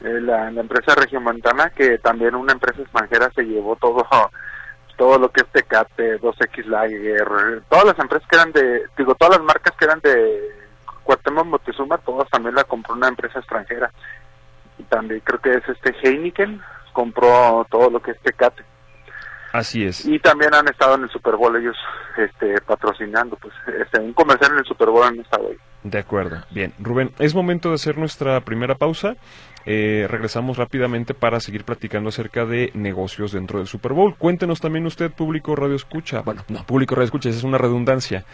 eh, 0.00 0.20
la, 0.20 0.50
la, 0.50 0.60
empresa 0.60 0.94
Regiomontana, 0.94 1.70
que 1.70 1.98
también 1.98 2.34
una 2.34 2.52
empresa 2.52 2.82
extranjera 2.82 3.30
se 3.34 3.42
llevó 3.42 3.76
todo 3.76 4.04
todo 4.96 5.16
lo 5.18 5.30
que 5.30 5.42
es 5.42 5.46
Tecate, 5.48 6.20
2X 6.20 6.64
Lager, 6.64 7.62
todas 7.68 7.84
las 7.84 7.98
empresas 8.00 8.28
que 8.28 8.36
eran 8.36 8.52
de, 8.52 8.82
digo, 8.98 9.14
todas 9.14 9.38
las 9.38 9.46
marcas 9.46 9.74
que 9.78 9.84
eran 9.84 10.00
de 10.00 10.58
Cuauhtémoc 11.04 11.46
Moctezuma, 11.46 11.98
todas 11.98 12.28
también 12.28 12.56
la 12.56 12.64
compró 12.64 12.94
una 12.94 13.08
empresa 13.08 13.38
extranjera. 13.38 13.92
Y 14.76 14.82
también 14.84 15.20
creo 15.24 15.40
que 15.40 15.52
es 15.52 15.68
este 15.68 15.94
Heineken, 16.02 16.60
compró 16.98 17.64
todo 17.70 17.90
lo 17.90 18.02
que 18.02 18.10
es 18.10 18.20
Tecate. 18.22 18.64
Así 19.52 19.84
es. 19.84 20.04
Y 20.04 20.18
también 20.18 20.52
han 20.52 20.66
estado 20.66 20.96
en 20.96 21.04
el 21.04 21.10
Super 21.10 21.36
Bowl 21.36 21.54
ellos 21.54 21.76
este, 22.16 22.60
patrocinando, 22.62 23.36
pues 23.36 23.54
este, 23.80 24.00
un 24.00 24.12
comercial 24.12 24.50
en 24.50 24.58
el 24.58 24.64
Super 24.64 24.88
Bowl 24.88 25.04
han 25.04 25.20
estado 25.20 25.46
ahí. 25.48 25.56
De 25.84 25.98
acuerdo. 25.98 26.42
Bien, 26.50 26.74
Rubén, 26.80 27.12
es 27.20 27.36
momento 27.36 27.68
de 27.68 27.76
hacer 27.76 27.98
nuestra 27.98 28.40
primera 28.40 28.74
pausa. 28.74 29.14
Eh, 29.64 30.08
regresamos 30.10 30.56
rápidamente 30.56 31.14
para 31.14 31.38
seguir 31.38 31.62
platicando 31.62 32.08
acerca 32.08 32.44
de 32.46 32.72
negocios 32.74 33.30
dentro 33.30 33.58
del 33.58 33.68
Super 33.68 33.92
Bowl. 33.92 34.16
Cuéntenos 34.16 34.60
también 34.60 34.86
usted, 34.86 35.12
público 35.12 35.54
Radio 35.54 35.76
Escucha. 35.76 36.22
Bueno, 36.22 36.42
no, 36.48 36.64
público 36.64 36.96
Radio 36.96 37.04
Escucha, 37.04 37.28
esa 37.28 37.38
es 37.38 37.44
una 37.44 37.58
redundancia. 37.58 38.24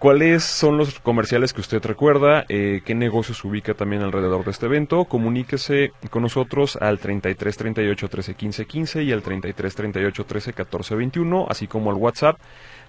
¿Cuáles 0.00 0.44
son 0.44 0.78
los 0.78 0.98
comerciales 0.98 1.52
que 1.52 1.60
usted 1.60 1.84
recuerda? 1.84 2.46
Eh, 2.48 2.80
¿Qué 2.86 2.94
negocios 2.94 3.44
ubica 3.44 3.74
también 3.74 4.00
alrededor 4.00 4.46
de 4.46 4.50
este 4.50 4.64
evento? 4.64 5.04
Comuníquese 5.04 5.92
con 6.08 6.22
nosotros 6.22 6.78
al 6.80 6.98
33 6.98 7.54
38 7.54 8.08
13 8.08 8.34
15 8.34 8.64
15 8.64 9.02
y 9.02 9.12
al 9.12 9.20
33 9.20 9.74
38 9.74 10.24
13 10.24 10.52
14 10.54 10.94
21, 10.94 11.46
así 11.50 11.66
como 11.66 11.90
al 11.90 11.98
WhatsApp 11.98 12.38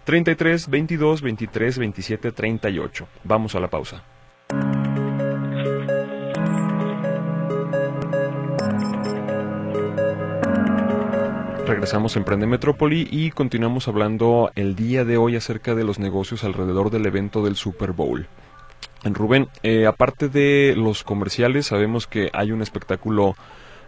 33 0.05 0.69
22 0.69 1.21
23 1.21 1.77
27 1.79 2.31
38. 2.31 3.07
Vamos 3.25 3.55
a 3.55 3.59
la 3.59 3.67
pausa. 3.67 4.05
Regresamos 11.81 12.15
a 12.15 12.19
Emprende 12.19 12.45
Metrópoli 12.45 13.07
y 13.09 13.31
continuamos 13.31 13.87
hablando 13.87 14.51
el 14.53 14.75
día 14.75 15.03
de 15.03 15.17
hoy 15.17 15.35
acerca 15.35 15.73
de 15.73 15.83
los 15.83 15.97
negocios 15.97 16.43
alrededor 16.43 16.91
del 16.91 17.07
evento 17.07 17.43
del 17.43 17.55
Super 17.55 17.91
Bowl. 17.91 18.27
Rubén, 19.03 19.47
eh, 19.63 19.87
aparte 19.87 20.29
de 20.29 20.75
los 20.77 21.03
comerciales, 21.03 21.65
sabemos 21.65 22.05
que 22.05 22.29
hay 22.33 22.51
un 22.51 22.61
espectáculo 22.61 23.35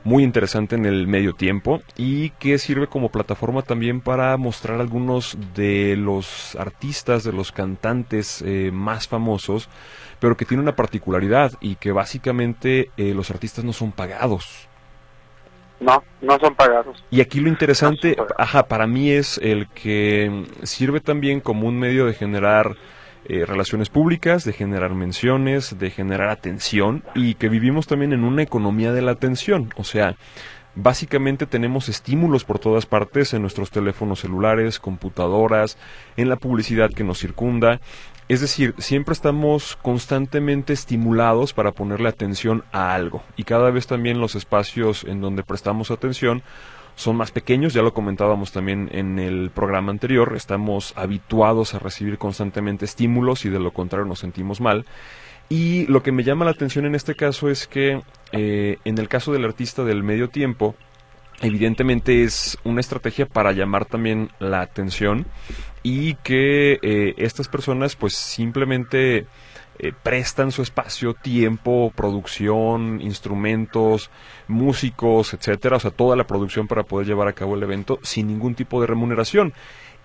muy 0.03 0.23
interesante 0.23 0.75
en 0.75 0.87
el 0.87 1.05
medio 1.05 1.33
tiempo 1.33 1.83
y 1.95 2.31
que 2.31 2.57
sirve 2.57 2.87
como 2.87 3.11
plataforma 3.11 3.61
también 3.61 4.01
para 4.01 4.35
mostrar 4.37 4.81
algunos 4.81 5.37
de 5.53 5.95
los 5.95 6.55
artistas, 6.55 7.23
de 7.23 7.31
los 7.31 7.51
cantantes 7.51 8.41
eh, 8.41 8.71
más 8.73 9.07
famosos, 9.07 9.69
pero 10.19 10.35
que 10.35 10.45
tiene 10.45 10.63
una 10.63 10.75
particularidad 10.75 11.51
y 11.61 11.75
que 11.75 11.91
básicamente 11.91 12.89
eh, 12.97 13.13
los 13.13 13.29
artistas 13.29 13.63
no 13.63 13.71
son 13.71 13.91
pagados. 13.91 14.67
No, 15.83 16.03
no 16.21 16.39
son 16.39 16.55
pagados. 16.55 17.03
Y 17.11 17.19
aquí 17.21 17.39
lo 17.39 17.49
interesante, 17.49 18.15
ajá, 18.37 18.67
para 18.67 18.87
mí 18.87 19.11
es 19.11 19.37
el 19.39 19.67
que 19.67 20.45
sirve 20.63 21.01
también 21.01 21.41
como 21.41 21.67
un 21.67 21.77
medio 21.77 22.05
de 22.05 22.13
generar 22.13 22.77
eh, 23.25 23.45
relaciones 23.45 23.89
públicas, 23.89 24.45
de 24.45 24.53
generar 24.53 24.93
menciones, 24.93 25.77
de 25.77 25.89
generar 25.89 26.29
atención 26.29 27.03
y 27.15 27.35
que 27.35 27.49
vivimos 27.49 27.87
también 27.87 28.13
en 28.13 28.23
una 28.23 28.43
economía 28.43 28.93
de 28.93 29.01
la 29.01 29.11
atención. 29.11 29.69
O 29.75 29.83
sea, 29.83 30.15
básicamente 30.75 31.45
tenemos 31.45 31.89
estímulos 31.89 32.45
por 32.45 32.59
todas 32.59 32.85
partes 32.85 33.33
en 33.33 33.41
nuestros 33.41 33.69
teléfonos 33.71 34.21
celulares, 34.21 34.79
computadoras, 34.79 35.77
en 36.15 36.29
la 36.29 36.37
publicidad 36.37 36.91
que 36.91 37.03
nos 37.03 37.19
circunda 37.19 37.79
es 38.29 38.41
decir, 38.41 38.73
siempre 38.77 39.13
estamos 39.13 39.77
constantemente 39.81 40.73
estimulados 40.73 41.53
para 41.53 41.71
ponerle 41.71 42.09
atención 42.09 42.63
a 42.71 42.93
algo 42.93 43.23
y 43.35 43.43
cada 43.43 43.69
vez 43.69 43.87
también 43.87 44.19
los 44.19 44.35
espacios 44.35 45.03
en 45.03 45.21
donde 45.21 45.43
prestamos 45.43 45.91
atención 45.91 46.43
son 46.95 47.15
más 47.15 47.31
pequeños, 47.31 47.73
ya 47.73 47.81
lo 47.81 47.93
comentábamos 47.93 48.51
también 48.51 48.89
en 48.91 49.17
el 49.19 49.49
programa 49.49 49.91
anterior, 49.91 50.33
estamos 50.35 50.93
habituados 50.95 51.73
a 51.73 51.79
recibir 51.79 52.17
constantemente 52.17 52.85
estímulos 52.85 53.45
y 53.45 53.49
de 53.49 53.59
lo 53.59 53.71
contrario 53.71 54.05
nos 54.05 54.19
sentimos 54.19 54.61
mal. 54.61 54.85
Y 55.49 55.85
lo 55.87 56.03
que 56.03 56.11
me 56.11 56.23
llama 56.23 56.45
la 56.45 56.51
atención 56.51 56.85
en 56.85 56.95
este 56.95 57.15
caso 57.15 57.49
es 57.49 57.67
que 57.67 58.01
eh, 58.31 58.77
en 58.85 58.97
el 58.97 59.07
caso 59.07 59.33
del 59.33 59.45
artista 59.45 59.83
del 59.83 60.03
medio 60.03 60.29
tiempo, 60.29 60.75
evidentemente 61.43 62.23
es 62.23 62.57
una 62.63 62.79
estrategia 62.79 63.25
para 63.25 63.51
llamar 63.51 63.85
también 63.85 64.29
la 64.39 64.61
atención 64.61 65.25
y 65.83 66.15
que 66.15 66.79
eh, 66.81 67.13
estas 67.17 67.47
personas 67.47 67.95
pues 67.95 68.15
simplemente 68.15 69.27
eh, 69.79 69.91
prestan 70.03 70.51
su 70.51 70.61
espacio, 70.61 71.13
tiempo, 71.13 71.91
producción, 71.95 73.01
instrumentos, 73.01 74.09
músicos, 74.47 75.33
etcétera, 75.33 75.77
o 75.77 75.79
sea, 75.79 75.91
toda 75.91 76.15
la 76.15 76.25
producción 76.25 76.67
para 76.67 76.83
poder 76.83 77.07
llevar 77.07 77.27
a 77.27 77.33
cabo 77.33 77.55
el 77.55 77.63
evento 77.63 77.99
sin 78.03 78.27
ningún 78.27 78.55
tipo 78.55 78.79
de 78.79 78.87
remuneración. 78.87 79.53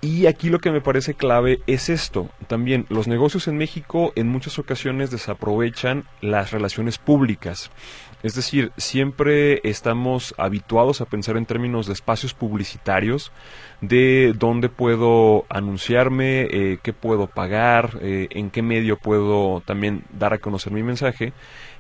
Y 0.00 0.26
aquí 0.26 0.49
lo 0.49 0.61
que 0.61 0.71
me 0.71 0.80
parece 0.80 1.14
clave 1.14 1.61
es 1.66 1.88
esto. 1.88 2.28
También 2.47 2.87
los 2.88 3.09
negocios 3.09 3.49
en 3.49 3.59
México 3.59 4.12
en 4.14 4.28
muchas 4.28 4.59
ocasiones 4.61 5.11
desaprovechan 5.11 6.04
las 6.21 6.52
relaciones 6.52 6.99
públicas. 6.99 7.71
Es 8.22 8.34
decir, 8.34 8.72
siempre 8.76 9.60
estamos 9.62 10.34
habituados 10.38 11.00
a 11.00 11.04
pensar 11.04 11.37
en 11.37 11.46
términos 11.46 11.87
de 11.87 11.92
espacios 11.92 12.34
publicitarios, 12.34 13.30
de 13.80 14.34
dónde 14.37 14.68
puedo 14.68 15.46
anunciarme, 15.48 16.48
eh, 16.50 16.78
qué 16.82 16.92
puedo 16.92 17.28
pagar, 17.28 17.98
eh, 18.02 18.26
en 18.30 18.50
qué 18.50 18.60
medio 18.60 18.98
puedo 18.98 19.62
también 19.64 20.02
dar 20.10 20.34
a 20.34 20.38
conocer 20.38 20.72
mi 20.72 20.82
mensaje 20.82 21.32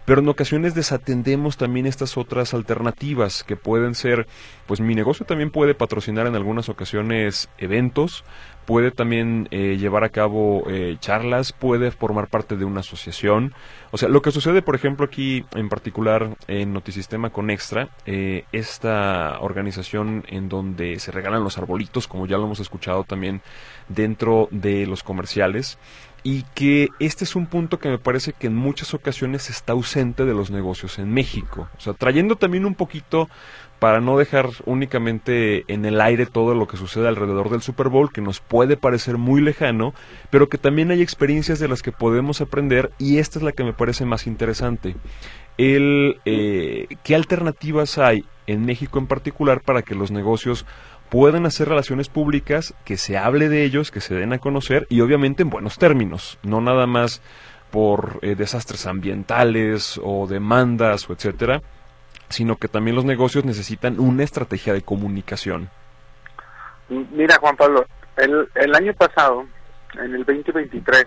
pero 0.08 0.22
en 0.22 0.28
ocasiones 0.30 0.74
desatendemos 0.74 1.58
también 1.58 1.84
estas 1.84 2.16
otras 2.16 2.54
alternativas 2.54 3.44
que 3.44 3.56
pueden 3.56 3.94
ser, 3.94 4.26
pues 4.66 4.80
mi 4.80 4.94
negocio 4.94 5.26
también 5.26 5.50
puede 5.50 5.74
patrocinar 5.74 6.26
en 6.26 6.34
algunas 6.34 6.70
ocasiones 6.70 7.50
eventos, 7.58 8.24
puede 8.64 8.90
también 8.90 9.48
eh, 9.50 9.76
llevar 9.78 10.04
a 10.04 10.08
cabo 10.08 10.64
eh, 10.70 10.96
charlas, 10.98 11.52
puede 11.52 11.90
formar 11.90 12.28
parte 12.28 12.56
de 12.56 12.64
una 12.64 12.80
asociación. 12.80 13.52
O 13.90 13.98
sea, 13.98 14.08
lo 14.08 14.22
que 14.22 14.30
sucede, 14.30 14.62
por 14.62 14.74
ejemplo, 14.74 15.04
aquí 15.04 15.44
en 15.54 15.68
particular 15.68 16.36
en 16.48 16.72
Notisistema 16.72 17.28
con 17.28 17.50
Extra, 17.50 17.90
eh, 18.06 18.44
esta 18.52 19.38
organización 19.40 20.24
en 20.28 20.48
donde 20.48 20.98
se 21.00 21.12
regalan 21.12 21.44
los 21.44 21.58
arbolitos, 21.58 22.08
como 22.08 22.26
ya 22.26 22.38
lo 22.38 22.44
hemos 22.44 22.60
escuchado 22.60 23.04
también 23.04 23.42
dentro 23.88 24.48
de 24.50 24.86
los 24.86 25.02
comerciales, 25.02 25.78
y 26.22 26.42
que 26.54 26.88
este 26.98 27.24
es 27.24 27.36
un 27.36 27.46
punto 27.46 27.78
que 27.78 27.88
me 27.88 27.98
parece 27.98 28.32
que 28.32 28.48
en 28.48 28.56
muchas 28.56 28.94
ocasiones 28.94 29.50
está 29.50 29.72
ausente 29.72 30.24
de 30.24 30.34
los 30.34 30.50
negocios 30.50 30.98
en 30.98 31.12
México. 31.12 31.68
O 31.76 31.80
sea, 31.80 31.94
trayendo 31.94 32.36
también 32.36 32.66
un 32.66 32.74
poquito 32.74 33.28
para 33.78 34.00
no 34.00 34.18
dejar 34.18 34.48
únicamente 34.66 35.64
en 35.72 35.84
el 35.84 36.00
aire 36.00 36.26
todo 36.26 36.54
lo 36.54 36.66
que 36.66 36.76
sucede 36.76 37.06
alrededor 37.06 37.48
del 37.48 37.62
Super 37.62 37.88
Bowl, 37.88 38.12
que 38.12 38.20
nos 38.20 38.40
puede 38.40 38.76
parecer 38.76 39.18
muy 39.18 39.40
lejano, 39.40 39.94
pero 40.30 40.48
que 40.48 40.58
también 40.58 40.90
hay 40.90 41.00
experiencias 41.00 41.60
de 41.60 41.68
las 41.68 41.82
que 41.82 41.92
podemos 41.92 42.40
aprender 42.40 42.90
y 42.98 43.18
esta 43.18 43.38
es 43.38 43.44
la 43.44 43.52
que 43.52 43.64
me 43.64 43.72
parece 43.72 44.04
más 44.04 44.26
interesante. 44.26 44.96
El, 45.56 46.20
eh, 46.24 46.86
¿Qué 47.04 47.14
alternativas 47.14 47.98
hay 47.98 48.24
en 48.46 48.64
México 48.64 48.98
en 48.98 49.06
particular 49.06 49.60
para 49.60 49.82
que 49.82 49.94
los 49.94 50.10
negocios 50.10 50.66
pueden 51.10 51.46
hacer 51.46 51.68
relaciones 51.68 52.08
públicas, 52.08 52.74
que 52.84 52.96
se 52.96 53.16
hable 53.16 53.48
de 53.48 53.64
ellos, 53.64 53.90
que 53.90 54.00
se 54.00 54.14
den 54.14 54.32
a 54.32 54.38
conocer 54.38 54.86
y 54.88 55.00
obviamente 55.00 55.42
en 55.42 55.50
buenos 55.50 55.78
términos, 55.78 56.38
no 56.42 56.60
nada 56.60 56.86
más 56.86 57.22
por 57.70 58.18
eh, 58.22 58.34
desastres 58.34 58.86
ambientales 58.86 60.00
o 60.02 60.26
demandas 60.26 61.08
o 61.08 61.12
etcétera, 61.12 61.62
sino 62.28 62.56
que 62.56 62.68
también 62.68 62.96
los 62.96 63.04
negocios 63.04 63.44
necesitan 63.44 64.00
una 64.00 64.22
estrategia 64.22 64.72
de 64.72 64.82
comunicación. 64.82 65.70
Mira, 66.88 67.36
Juan 67.40 67.56
Pablo, 67.56 67.86
el, 68.16 68.48
el 68.54 68.74
año 68.74 68.94
pasado, 68.94 69.46
en 69.94 70.14
el 70.14 70.24
2023, 70.24 71.06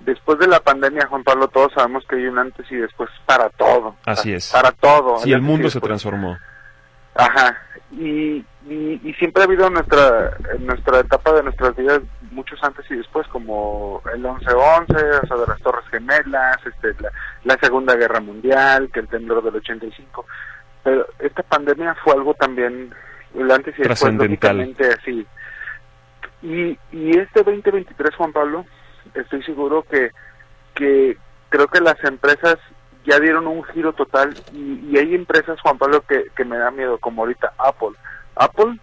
después 0.00 0.38
de 0.38 0.46
la 0.46 0.60
pandemia, 0.60 1.06
Juan 1.06 1.24
Pablo, 1.24 1.48
todos 1.48 1.72
sabemos 1.74 2.04
que 2.08 2.16
hay 2.16 2.26
un 2.26 2.38
antes 2.38 2.70
y 2.70 2.76
después 2.76 3.10
para 3.26 3.48
todo. 3.50 3.96
Así 4.04 4.32
es. 4.32 4.50
Para 4.50 4.72
todo. 4.72 5.18
Sí, 5.18 5.32
el 5.32 5.42
mundo 5.42 5.70
se 5.70 5.80
transformó. 5.80 6.38
Ajá. 7.14 7.58
Y, 7.92 8.44
y, 8.68 9.12
siempre 9.18 9.42
ha 9.42 9.46
habido 9.46 9.66
en 9.66 9.74
nuestra, 9.74 10.36
en 10.54 10.66
nuestra 10.66 11.00
etapa 11.00 11.32
de 11.32 11.42
nuestras 11.42 11.76
vidas 11.76 12.00
muchos 12.30 12.62
antes 12.62 12.84
y 12.90 12.96
después, 12.96 13.26
como 13.28 14.02
el 14.14 14.22
11-11, 14.22 15.22
o 15.22 15.26
sea, 15.26 15.36
de 15.36 15.46
las 15.46 15.60
Torres 15.60 15.84
Gemelas, 15.90 16.58
este, 16.64 16.94
la, 17.44 17.58
Segunda 17.58 17.94
Guerra 17.94 18.20
Mundial, 18.20 18.90
que 18.92 19.00
el 19.00 19.08
temblor 19.08 19.42
del 19.42 19.56
85. 19.56 20.26
Pero 20.82 21.06
esta 21.18 21.42
pandemia 21.42 21.94
fue 22.02 22.14
algo 22.14 22.34
también, 22.34 22.94
el 23.34 23.50
antes 23.50 23.78
y 23.78 23.82
después, 23.82 24.14
lógicamente 24.14 24.88
así. 24.88 25.26
Y, 26.42 26.78
y 26.92 27.18
este 27.18 27.42
2023, 27.42 28.14
Juan 28.16 28.32
Pablo, 28.32 28.64
estoy 29.14 29.42
seguro 29.42 29.82
que, 29.82 30.10
que 30.74 31.16
creo 31.50 31.68
que 31.68 31.80
las 31.80 32.02
empresas 32.04 32.58
ya 33.04 33.18
dieron 33.20 33.46
un 33.46 33.62
giro 33.64 33.92
total 33.92 34.34
y, 34.52 34.96
hay 34.96 35.14
empresas, 35.14 35.60
Juan 35.60 35.78
Pablo, 35.78 36.02
que, 36.06 36.26
que 36.34 36.44
me 36.44 36.56
da 36.56 36.70
miedo, 36.70 36.98
como 36.98 37.22
ahorita 37.22 37.52
Apple. 37.58 37.90
Apple 38.36 38.78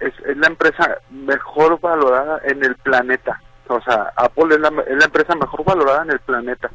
es, 0.00 0.12
la 0.36 0.48
empresa 0.48 0.98
mejor 1.10 1.80
valorada 1.80 2.40
en 2.44 2.64
el 2.64 2.76
planeta. 2.76 3.40
O 3.68 3.80
sea, 3.80 4.12
Apple 4.16 4.54
es 4.54 4.60
la, 4.60 4.68
es 4.86 4.96
la 4.96 5.04
empresa 5.06 5.34
mejor 5.34 5.64
valorada 5.64 6.02
en 6.02 6.10
el 6.10 6.20
planeta. 6.20 6.70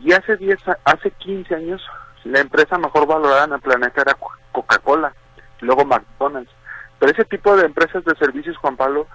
Y 0.00 0.12
hace 0.12 0.36
10, 0.36 0.58
hace 0.84 1.10
15 1.10 1.54
años, 1.54 1.82
la 2.24 2.40
empresa 2.40 2.78
mejor 2.78 3.06
valorada 3.06 3.44
en 3.44 3.52
el 3.54 3.60
planeta 3.60 4.02
era 4.02 4.16
Coca-Cola, 4.52 5.12
luego 5.60 5.84
McDonald's. 5.84 6.52
Pero 6.98 7.12
ese 7.12 7.24
tipo 7.24 7.56
de 7.56 7.66
empresas 7.66 8.04
de 8.04 8.14
servicios, 8.16 8.56
Juan 8.58 8.76
Pablo, 8.76 9.06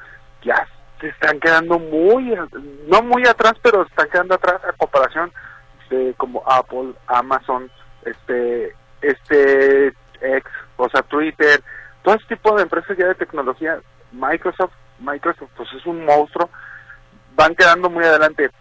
ya 0.42 0.68
se 1.00 1.10
están 1.10 1.40
quedando 1.40 1.80
muy, 1.80 2.34
no 2.88 3.02
muy 3.02 3.26
atrás, 3.28 3.54
pero 3.62 3.84
están 3.84 4.10
quedando 4.10 4.36
atrás 4.36 4.62
a 4.68 4.74
comparación 4.74 5.32
de 5.90 6.14
como 6.18 6.44
Apple, 6.48 6.94
Amazon, 7.08 7.70
este, 8.06 8.74
este, 9.02 9.88
X, 10.22 10.52
o 10.78 10.90
sea, 10.90 11.02
Twitter, 11.04 11.62
todo 12.04 12.16
ese 12.16 12.36
tipo 12.36 12.56
de 12.56 12.64
empresas 12.64 12.98
ya 12.98 13.08
de 13.08 13.16
tecnología, 13.16 13.80
Microsoft, 14.12 14.74
Microsoft 15.00 15.50
pues 15.56 15.70
es 15.74 15.86
un 15.86 16.06
monstruo, 16.06 16.50
van 17.36 17.56
quedando 17.56 17.90
muy 17.90 18.04
adelante. 18.04 18.52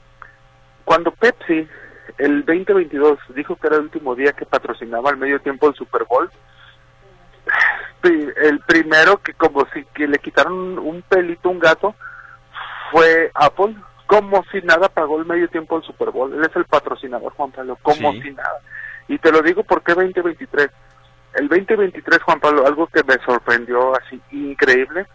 Cuando 0.84 1.10
Pepsi 1.12 1.68
el 2.18 2.44
2022 2.44 3.18
dijo 3.34 3.56
que 3.56 3.66
era 3.66 3.76
el 3.76 3.82
último 3.82 4.14
día 4.14 4.32
que 4.32 4.46
patrocinaba 4.46 5.10
al 5.10 5.16
medio 5.16 5.40
tiempo 5.40 5.68
el 5.68 5.74
Super 5.74 6.04
Bowl, 6.04 6.30
el 8.02 8.60
primero 8.60 9.18
que 9.18 9.34
como 9.34 9.66
si 9.72 9.84
que 9.86 10.06
le 10.06 10.18
quitaron 10.18 10.78
un 10.78 11.02
pelito 11.02 11.50
un 11.50 11.58
gato 11.58 11.94
fue 12.90 13.30
Apple, 13.34 13.74
como 14.06 14.44
si 14.52 14.60
nada 14.60 14.88
pagó 14.88 15.18
el 15.18 15.26
medio 15.26 15.48
tiempo 15.48 15.76
el 15.76 15.82
Super 15.82 16.10
Bowl. 16.10 16.32
Él 16.32 16.44
es 16.44 16.54
el 16.54 16.66
patrocinador, 16.66 17.32
Juan 17.32 17.50
Pablo, 17.50 17.78
como 17.82 18.12
si 18.12 18.30
nada. 18.30 18.60
Y 19.08 19.18
te 19.18 19.32
lo 19.32 19.42
digo 19.42 19.64
porque 19.64 19.94
2023 19.94 20.68
el 21.34 21.48
2023, 21.48 22.22
Juan 22.22 22.40
Pablo, 22.40 22.66
algo 22.66 22.86
que 22.88 23.02
me 23.04 23.14
sorprendió 23.24 23.94
así 23.96 24.20
increíble. 24.30 25.06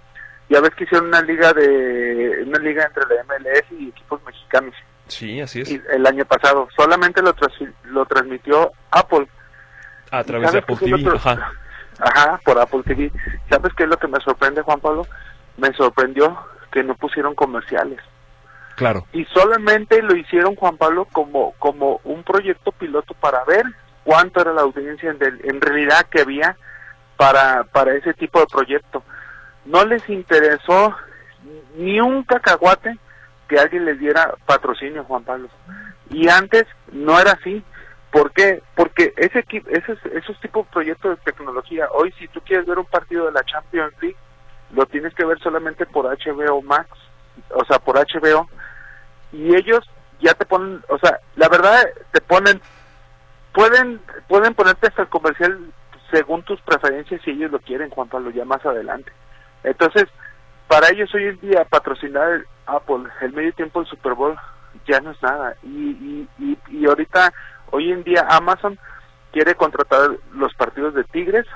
Ya 0.49 0.61
ves 0.61 0.73
que 0.75 0.85
hicieron 0.85 1.07
una 1.07 1.21
liga 1.21 1.53
de 1.53 2.43
una 2.45 2.59
liga 2.59 2.85
entre 2.85 3.03
la 3.15 3.23
MLS 3.23 3.71
y 3.71 3.89
equipos 3.89 4.23
mexicanos. 4.25 4.73
Sí, 5.07 5.39
así 5.41 5.61
es. 5.61 5.81
el 5.91 6.05
año 6.05 6.25
pasado 6.25 6.67
solamente 6.75 7.21
lo 7.21 7.33
lo 7.85 8.05
transmitió 8.05 8.71
Apple. 8.91 9.27
A 10.11 10.23
través 10.23 10.51
de 10.53 10.59
Apple 10.59 10.77
TV, 10.77 11.09
ajá. 11.15 11.51
Ajá, 11.99 12.39
por 12.43 12.59
Apple 12.59 12.83
TV. 12.83 13.11
¿Sabes 13.49 13.73
qué 13.75 13.83
es 13.83 13.89
lo 13.89 13.97
que 13.97 14.07
me 14.07 14.19
sorprende, 14.19 14.61
Juan 14.61 14.79
Pablo? 14.79 15.05
Me 15.57 15.73
sorprendió 15.73 16.37
que 16.71 16.83
no 16.83 16.95
pusieron 16.95 17.35
comerciales. 17.35 17.99
Claro. 18.75 19.05
Y 19.11 19.25
solamente 19.25 20.01
lo 20.01 20.15
hicieron, 20.15 20.55
Juan 20.55 20.77
Pablo, 20.77 21.05
como 21.11 21.53
como 21.53 21.99
un 22.03 22.23
proyecto 22.23 22.71
piloto 22.71 23.13
para 23.15 23.43
ver 23.45 23.65
cuánto 24.07 24.39
era 24.39 24.53
la 24.53 24.61
audiencia 24.61 25.09
en, 25.09 25.17
en 25.21 25.59
realidad 25.59 26.05
que 26.09 26.21
había 26.21 26.55
para, 27.17 27.65
para 27.65 27.93
ese 27.93 28.13
tipo 28.13 28.39
de 28.39 28.47
proyecto. 28.47 29.03
No 29.65 29.83
les 29.83 30.07
interesó 30.09 30.95
ni 31.75 31.99
un 31.99 32.23
cacahuate 32.23 32.97
que 33.49 33.59
alguien 33.59 33.83
les 33.83 33.99
diera 33.99 34.33
patrocinio, 34.45 35.03
Juan 35.03 35.25
Pablo. 35.25 35.49
Y 36.09 36.29
antes 36.29 36.63
no 36.93 37.19
era 37.19 37.33
así. 37.33 37.61
¿Por 38.09 38.31
qué? 38.31 38.63
Porque 38.75 39.13
ese, 39.17 39.43
esos, 39.67 39.97
esos 40.13 40.39
tipos 40.39 40.65
de 40.65 40.71
proyectos 40.71 41.17
de 41.17 41.23
tecnología, 41.29 41.89
hoy 41.91 42.13
si 42.17 42.29
tú 42.29 42.39
quieres 42.39 42.65
ver 42.65 42.79
un 42.79 42.85
partido 42.85 43.25
de 43.25 43.33
la 43.33 43.43
Champions 43.43 43.93
League, 44.01 44.15
lo 44.71 44.85
tienes 44.85 45.13
que 45.15 45.25
ver 45.25 45.37
solamente 45.39 45.85
por 45.85 46.05
HBO 46.05 46.61
Max, 46.61 46.89
o 47.49 47.65
sea, 47.65 47.79
por 47.79 47.97
HBO, 47.97 48.47
y 49.33 49.53
ellos 49.53 49.81
ya 50.21 50.33
te 50.33 50.45
ponen, 50.45 50.81
o 50.87 50.97
sea, 50.97 51.19
la 51.35 51.49
verdad 51.49 51.83
te 52.13 52.21
ponen 52.21 52.61
pueden 53.57 53.99
pueden 54.27 54.53
ponerte 54.53 54.87
hasta 54.87 55.01
el 55.01 55.07
comercial 55.09 55.57
según 56.11 56.43
tus 56.43 56.61
preferencias 56.61 57.19
si 57.23 57.31
ellos 57.31 57.51
lo 57.51 57.59
quieren 57.59 57.89
Juan 57.89 58.07
Pablo 58.07 58.29
ya 58.29 58.45
más 58.45 58.63
adelante. 58.63 59.11
Entonces 59.63 60.05
para 60.67 60.89
ellos 60.89 61.11
hoy 61.15 61.23
en 61.23 61.39
día 61.39 61.65
patrocinar 61.65 62.45
Apple 62.67 63.09
el 63.21 63.33
medio 63.33 63.51
tiempo 63.53 63.79
del 63.79 63.89
Super 63.89 64.13
Bowl 64.13 64.37
ya 64.85 64.99
no 64.99 65.09
es 65.09 65.21
nada. 65.23 65.55
Y, 65.63 66.27
y, 66.37 66.57
y, 66.69 66.85
ahorita 66.85 67.33
hoy 67.71 67.91
en 67.91 68.03
día 68.03 68.27
Amazon 68.29 68.77
quiere 69.31 69.55
contratar 69.55 70.11
los 70.33 70.53
partidos 70.53 70.93
de 70.93 71.03
Tigres 71.05 71.47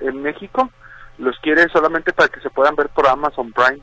en 0.00 0.22
México 0.22 0.70
los 1.18 1.38
quiere 1.40 1.68
solamente 1.68 2.14
para 2.14 2.28
que 2.28 2.40
se 2.40 2.50
puedan 2.50 2.74
ver 2.74 2.88
por 2.88 3.06
Amazon 3.06 3.52
Prime. 3.52 3.82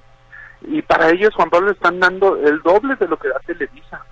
Y 0.63 0.82
para 0.82 1.10
ellos 1.10 1.36
Juan 1.36 1.52
Pablo 1.52 1.71
están 1.71 2.00
dando 2.00 2.38
el 2.38 2.60
doble 2.63 2.95
de 2.95 3.08
lo 3.08 3.17
que 3.17 3.30
da 3.30 3.39
Televisa 3.45 4.04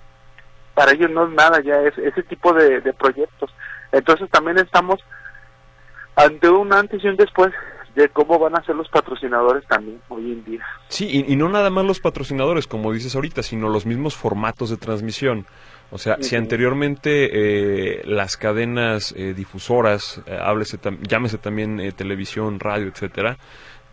para 0.80 0.92
ellos 0.92 1.10
no 1.10 1.26
es 1.26 1.32
nada 1.32 1.60
ya 1.62 1.78
es 1.82 1.98
ese 1.98 2.22
tipo 2.22 2.54
de, 2.54 2.80
proyectos. 2.94 3.54
Entonces 3.92 4.30
también 4.30 4.56
estamos 4.56 4.98
ante 6.16 6.48
un 6.48 6.72
antes 6.72 7.04
y 7.04 7.08
un 7.08 7.16
después 7.16 7.52
de 7.94 8.08
cómo 8.08 8.38
van 8.38 8.56
a 8.56 8.64
ser 8.64 8.76
los 8.76 8.88
patrocinadores 8.88 9.66
también 9.66 10.00
hoy 10.08 10.32
en 10.32 10.42
día. 10.42 10.64
Sí, 10.88 11.26
y, 11.28 11.36
no 11.36 11.50
nada 11.50 11.68
más 11.68 11.84
los 11.84 12.00
patrocinadores, 12.00 12.66
como 12.66 12.94
dices 12.94 13.14
ahorita, 13.14 13.42
sino 13.42 13.68
los 13.68 13.84
mismos 13.84 14.16
formatos 14.16 14.70
de 14.70 14.78
transmisión. 14.78 15.44
O 15.90 15.98
sea, 15.98 16.16
si 16.20 16.36
anteriormente 16.36 17.28
eh, 17.30 18.02
las 18.06 18.38
cadenas 18.38 19.12
eh, 19.18 19.34
difusoras, 19.34 20.22
eh, 20.24 20.38
llámese 21.06 21.36
también 21.36 21.92
televisión, 21.94 22.58
radio, 22.58 22.88
etcétera, 22.88 23.36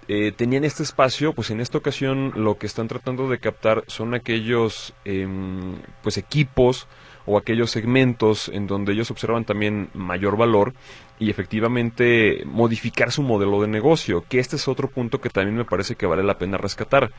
eh, 0.09 0.31
tenían 0.31 0.63
este 0.63 0.83
espacio, 0.83 1.33
pues 1.33 1.51
en 1.51 1.59
esta 1.59 1.77
ocasión 1.77 2.31
lo 2.35 2.57
que 2.57 2.65
están 2.65 2.87
tratando 2.87 3.27
de 3.27 3.39
captar 3.39 3.83
son 3.87 4.13
aquellos 4.13 4.93
em, 5.03 5.75
pues 6.01 6.17
equipos 6.17 6.87
o 7.25 7.37
aquellos 7.37 7.71
segmentos 7.71 8.47
en 8.47 8.67
donde 8.67 8.93
ellos 8.93 9.11
observan 9.11 9.43
también 9.43 9.89
mayor 9.93 10.37
valor 10.37 10.73
y 11.19 11.29
efectivamente 11.29 12.43
modificar 12.45 13.11
su 13.11 13.21
modelo 13.21 13.61
de 13.61 13.67
negocio, 13.67 14.23
que 14.29 14.39
este 14.39 14.55
es 14.55 14.69
otro 14.69 14.87
punto 14.87 15.19
que 15.19 15.29
también 15.29 15.57
me 15.57 15.65
parece 15.65 15.95
que 15.95 16.05
vale 16.05 16.23
la 16.23 16.37
pena 16.37 16.57
rescatar, 16.57 17.11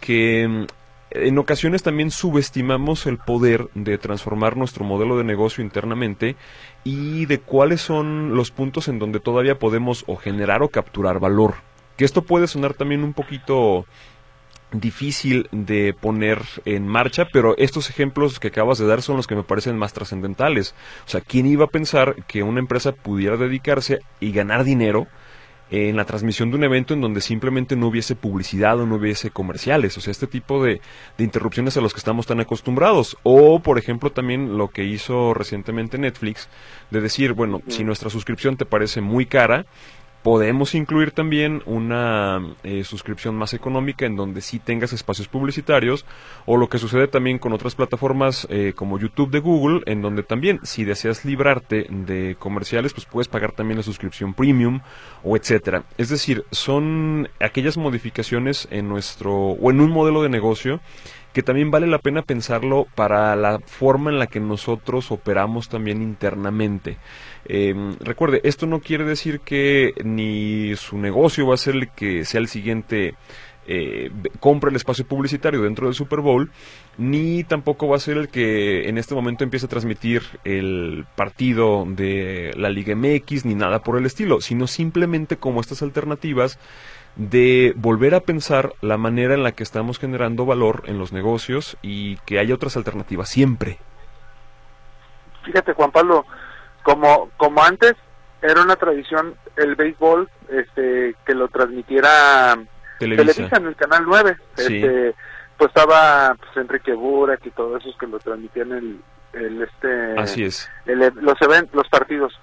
que 0.00 0.42
em, 0.42 0.66
en 1.10 1.38
ocasiones 1.38 1.84
también 1.84 2.10
subestimamos 2.10 3.06
el 3.06 3.18
poder 3.18 3.68
de 3.74 3.98
transformar 3.98 4.56
nuestro 4.56 4.84
modelo 4.84 5.16
de 5.16 5.22
negocio 5.22 5.62
internamente 5.62 6.34
y 6.82 7.26
de 7.26 7.38
cuáles 7.38 7.82
son 7.82 8.34
los 8.34 8.50
puntos 8.50 8.88
en 8.88 8.98
donde 8.98 9.20
todavía 9.20 9.60
podemos 9.60 10.02
o 10.08 10.16
generar 10.16 10.64
o 10.64 10.70
capturar 10.70 11.20
valor. 11.20 11.54
Que 11.96 12.04
esto 12.04 12.22
puede 12.22 12.46
sonar 12.46 12.74
también 12.74 13.02
un 13.02 13.12
poquito 13.12 13.86
difícil 14.72 15.48
de 15.52 15.94
poner 15.94 16.42
en 16.64 16.86
marcha, 16.86 17.26
pero 17.32 17.56
estos 17.56 17.88
ejemplos 17.90 18.40
que 18.40 18.48
acabas 18.48 18.78
de 18.78 18.86
dar 18.86 19.02
son 19.02 19.16
los 19.16 19.26
que 19.26 19.36
me 19.36 19.42
parecen 19.42 19.78
más 19.78 19.92
trascendentales. 19.92 20.74
O 21.06 21.08
sea, 21.08 21.20
¿quién 21.20 21.46
iba 21.46 21.64
a 21.64 21.68
pensar 21.68 22.16
que 22.26 22.42
una 22.42 22.60
empresa 22.60 22.92
pudiera 22.92 23.36
dedicarse 23.36 24.00
y 24.20 24.32
ganar 24.32 24.64
dinero 24.64 25.06
en 25.68 25.96
la 25.96 26.04
transmisión 26.04 26.50
de 26.50 26.56
un 26.56 26.64
evento 26.64 26.94
en 26.94 27.00
donde 27.00 27.20
simplemente 27.20 27.74
no 27.74 27.88
hubiese 27.88 28.14
publicidad 28.14 28.78
o 28.80 28.86
no 28.86 28.96
hubiese 28.96 29.30
comerciales? 29.30 29.96
O 29.96 30.00
sea, 30.00 30.10
este 30.10 30.26
tipo 30.26 30.62
de, 30.62 30.80
de 31.16 31.24
interrupciones 31.24 31.76
a 31.76 31.80
los 31.80 31.92
que 31.92 31.98
estamos 31.98 32.26
tan 32.26 32.40
acostumbrados. 32.40 33.16
O, 33.22 33.60
por 33.60 33.78
ejemplo, 33.78 34.10
también 34.10 34.58
lo 34.58 34.68
que 34.68 34.84
hizo 34.84 35.32
recientemente 35.32 35.98
Netflix, 35.98 36.48
de 36.90 37.00
decir, 37.00 37.32
bueno, 37.32 37.62
si 37.68 37.84
nuestra 37.84 38.10
suscripción 38.10 38.56
te 38.56 38.66
parece 38.66 39.00
muy 39.00 39.26
cara, 39.26 39.64
Podemos 40.26 40.74
incluir 40.74 41.12
también 41.12 41.62
una 41.66 42.44
eh, 42.64 42.82
suscripción 42.82 43.36
más 43.36 43.54
económica 43.54 44.06
en 44.06 44.16
donde 44.16 44.40
sí 44.40 44.58
tengas 44.58 44.92
espacios 44.92 45.28
publicitarios 45.28 46.04
o 46.46 46.56
lo 46.56 46.68
que 46.68 46.78
sucede 46.78 47.06
también 47.06 47.38
con 47.38 47.52
otras 47.52 47.76
plataformas 47.76 48.44
eh, 48.50 48.72
como 48.74 48.98
YouTube 48.98 49.30
de 49.30 49.38
Google 49.38 49.82
en 49.86 50.02
donde 50.02 50.24
también 50.24 50.58
si 50.64 50.82
deseas 50.82 51.24
librarte 51.24 51.86
de 51.88 52.34
comerciales 52.40 52.92
pues 52.92 53.06
puedes 53.06 53.28
pagar 53.28 53.52
también 53.52 53.76
la 53.76 53.84
suscripción 53.84 54.34
premium 54.34 54.80
o 55.22 55.36
etcétera. 55.36 55.84
Es 55.96 56.08
decir, 56.08 56.44
son 56.50 57.28
aquellas 57.38 57.76
modificaciones 57.76 58.66
en 58.72 58.88
nuestro 58.88 59.32
o 59.32 59.70
en 59.70 59.80
un 59.80 59.92
modelo 59.92 60.24
de 60.24 60.28
negocio 60.28 60.80
que 61.36 61.42
también 61.42 61.70
vale 61.70 61.86
la 61.86 61.98
pena 61.98 62.22
pensarlo 62.22 62.86
para 62.94 63.36
la 63.36 63.58
forma 63.58 64.10
en 64.10 64.18
la 64.18 64.26
que 64.26 64.40
nosotros 64.40 65.12
operamos 65.12 65.68
también 65.68 66.00
internamente. 66.00 66.96
Em, 67.48 67.96
recuerde, 68.00 68.40
esto 68.44 68.66
no 68.66 68.80
quiere 68.80 69.04
decir 69.04 69.40
que 69.40 69.94
ni 70.04 70.74
su 70.76 70.98
negocio 70.98 71.46
va 71.46 71.54
a 71.54 71.58
ser 71.58 71.74
el 71.74 71.88
que 71.90 72.24
sea 72.24 72.40
el 72.40 72.48
siguiente 72.48 73.14
eh, 73.68 74.12
compra 74.38 74.70
el 74.70 74.76
espacio 74.76 75.04
publicitario 75.06 75.62
dentro 75.62 75.86
del 75.86 75.94
Super 75.94 76.20
Bowl, 76.20 76.50
ni 76.98 77.42
tampoco 77.42 77.88
va 77.88 77.96
a 77.96 78.00
ser 78.00 78.16
el 78.16 78.28
que 78.28 78.88
en 78.88 78.96
este 78.96 79.14
momento 79.14 79.42
empiece 79.42 79.66
a 79.66 79.68
transmitir 79.68 80.22
el 80.44 81.04
partido 81.16 81.84
de 81.86 82.52
la 82.56 82.68
Liga 82.68 82.94
MX, 82.94 83.44
ni 83.44 83.54
nada 83.54 83.80
por 83.80 83.98
el 83.98 84.06
estilo, 84.06 84.40
sino 84.40 84.66
simplemente 84.66 85.36
como 85.36 85.60
estas 85.60 85.82
alternativas 85.82 86.58
de 87.16 87.72
volver 87.76 88.14
a 88.14 88.20
pensar 88.20 88.74
la 88.82 88.98
manera 88.98 89.34
en 89.34 89.42
la 89.42 89.52
que 89.52 89.62
estamos 89.62 89.98
generando 89.98 90.46
valor 90.46 90.84
en 90.86 90.98
los 90.98 91.12
negocios 91.12 91.76
y 91.82 92.16
que 92.18 92.38
haya 92.38 92.54
otras 92.54 92.76
alternativas 92.76 93.28
siempre. 93.28 93.78
Fíjate 95.44 95.72
Juan 95.72 95.90
Pablo, 95.90 96.26
como, 96.86 97.32
como 97.36 97.64
antes 97.64 97.94
era 98.40 98.62
una 98.62 98.76
tradición 98.76 99.34
el 99.56 99.74
béisbol 99.74 100.30
este 100.48 101.16
que 101.26 101.34
lo 101.34 101.48
transmitiera 101.48 102.56
Televisa, 103.00 103.56
en 103.56 103.66
el 103.66 103.74
canal 103.74 104.04
9 104.06 104.36
este 104.56 105.14
pues 105.58 105.68
estaba 105.68 106.36
pues, 106.36 106.56
Enrique 106.56 106.94
Burak 106.94 107.44
y 107.44 107.50
todos 107.50 107.82
esos 107.82 107.98
que 107.98 108.06
lo 108.06 108.20
transmitían 108.20 108.70
el, 108.70 109.00
el 109.32 109.62
este 109.62 110.16
así 110.16 110.44
es. 110.44 110.70
los 110.84 111.42
eventos 111.42 111.74
los 111.74 111.88
partidos. 111.88 112.38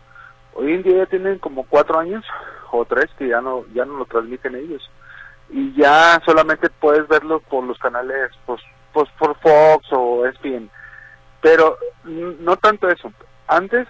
Hoy 0.55 0.73
en 0.73 0.83
día 0.83 0.97
ya 0.97 1.05
tienen 1.05 1.39
como 1.39 1.63
cuatro 1.63 1.97
años 1.97 2.25
o 2.71 2.83
tres 2.83 3.09
que 3.17 3.29
ya 3.29 3.39
no 3.39 3.63
ya 3.73 3.85
no 3.85 3.97
lo 3.97 4.05
transmiten 4.05 4.55
ellos. 4.55 4.91
Y 5.51 5.73
ya 5.73 6.21
solamente 6.25 6.69
puedes 6.69 7.07
verlo 7.07 7.39
por 7.39 7.63
los 7.63 7.79
canales 7.79 8.31
pues, 8.45 8.61
pues 8.91 9.09
por 9.17 9.39
Fox 9.39 9.87
o 9.91 10.25
ESPN 10.25 10.69
pero 11.39 11.77
no 12.03 12.57
tanto 12.57 12.89
eso. 12.89 13.13
Antes 13.47 13.87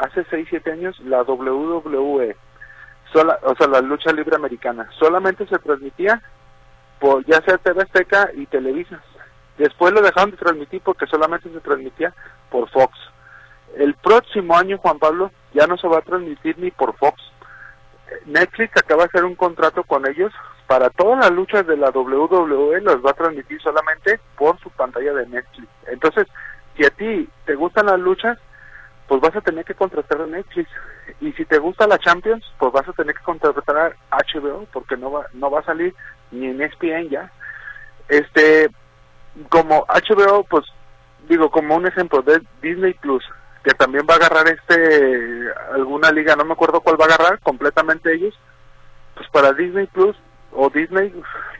hace 0.00 0.24
6, 0.30 0.46
7 0.50 0.72
años, 0.72 0.98
la 1.00 1.22
WWE, 1.22 2.36
o 3.14 3.54
sea, 3.56 3.68
la 3.68 3.80
lucha 3.80 4.12
libre 4.12 4.36
americana, 4.36 4.88
solamente 4.98 5.46
se 5.46 5.58
transmitía 5.58 6.20
por 6.98 7.24
ya 7.26 7.40
sea 7.42 7.58
TV 7.58 7.82
Azteca 7.82 8.30
y 8.34 8.46
Televisa. 8.46 9.00
Después 9.58 9.92
lo 9.92 10.00
dejaron 10.00 10.32
de 10.32 10.36
transmitir 10.36 10.80
porque 10.82 11.06
solamente 11.06 11.50
se 11.50 11.60
transmitía 11.60 12.12
por 12.50 12.68
Fox. 12.70 12.92
El 13.76 13.94
próximo 13.94 14.56
año, 14.56 14.78
Juan 14.78 14.98
Pablo, 14.98 15.30
ya 15.52 15.66
no 15.66 15.76
se 15.76 15.88
va 15.88 15.98
a 15.98 16.02
transmitir 16.02 16.58
ni 16.58 16.70
por 16.70 16.96
Fox. 16.96 17.20
Netflix 18.26 18.76
acaba 18.76 19.02
de 19.02 19.08
hacer 19.08 19.24
un 19.24 19.34
contrato 19.34 19.84
con 19.84 20.08
ellos 20.08 20.32
para 20.66 20.90
todas 20.90 21.18
las 21.18 21.30
luchas 21.30 21.66
de 21.66 21.76
la 21.76 21.90
WWE, 21.90 22.80
las 22.80 22.96
va 22.96 23.10
a 23.10 23.14
transmitir 23.14 23.60
solamente 23.60 24.18
por 24.36 24.58
su 24.60 24.70
pantalla 24.70 25.12
de 25.12 25.26
Netflix. 25.26 25.68
Entonces, 25.86 26.26
si 26.76 26.84
a 26.84 26.90
ti 26.90 27.28
te 27.44 27.54
gustan 27.54 27.86
las 27.86 28.00
luchas, 28.00 28.38
pues 29.08 29.20
vas 29.20 29.36
a 29.36 29.40
tener 29.40 29.64
que 29.64 29.74
contratar 29.74 30.20
a 30.20 30.26
Netflix. 30.26 30.68
Y 31.20 31.32
si 31.32 31.44
te 31.44 31.58
gusta 31.58 31.86
la 31.86 31.98
Champions, 31.98 32.44
pues 32.58 32.72
vas 32.72 32.88
a 32.88 32.92
tener 32.92 33.14
que 33.14 33.22
contratar 33.22 33.96
a 34.10 34.16
HBO 34.16 34.66
porque 34.72 34.96
no 34.96 35.10
va, 35.10 35.26
no 35.32 35.50
va 35.50 35.60
a 35.60 35.64
salir 35.64 35.94
ni 36.30 36.46
en 36.46 36.60
ESPN 36.60 37.08
ya. 37.10 37.30
Este, 38.08 38.70
como 39.48 39.86
HBO, 39.86 40.44
pues 40.44 40.64
digo, 41.28 41.50
como 41.50 41.76
un 41.76 41.86
ejemplo 41.86 42.22
de 42.22 42.42
Disney 42.62 42.94
Plus, 42.94 43.24
que 43.62 43.72
también 43.72 44.06
va 44.08 44.14
a 44.14 44.16
agarrar 44.18 44.46
este, 44.48 45.48
alguna 45.72 46.10
liga, 46.10 46.36
no 46.36 46.44
me 46.44 46.52
acuerdo 46.52 46.80
cuál 46.80 47.00
va 47.00 47.04
a 47.04 47.14
agarrar, 47.14 47.40
completamente 47.40 48.12
ellos, 48.12 48.38
pues 49.14 49.28
para 49.30 49.52
Disney 49.52 49.86
Plus 49.86 50.16
o 50.52 50.68
Disney, 50.70 51.12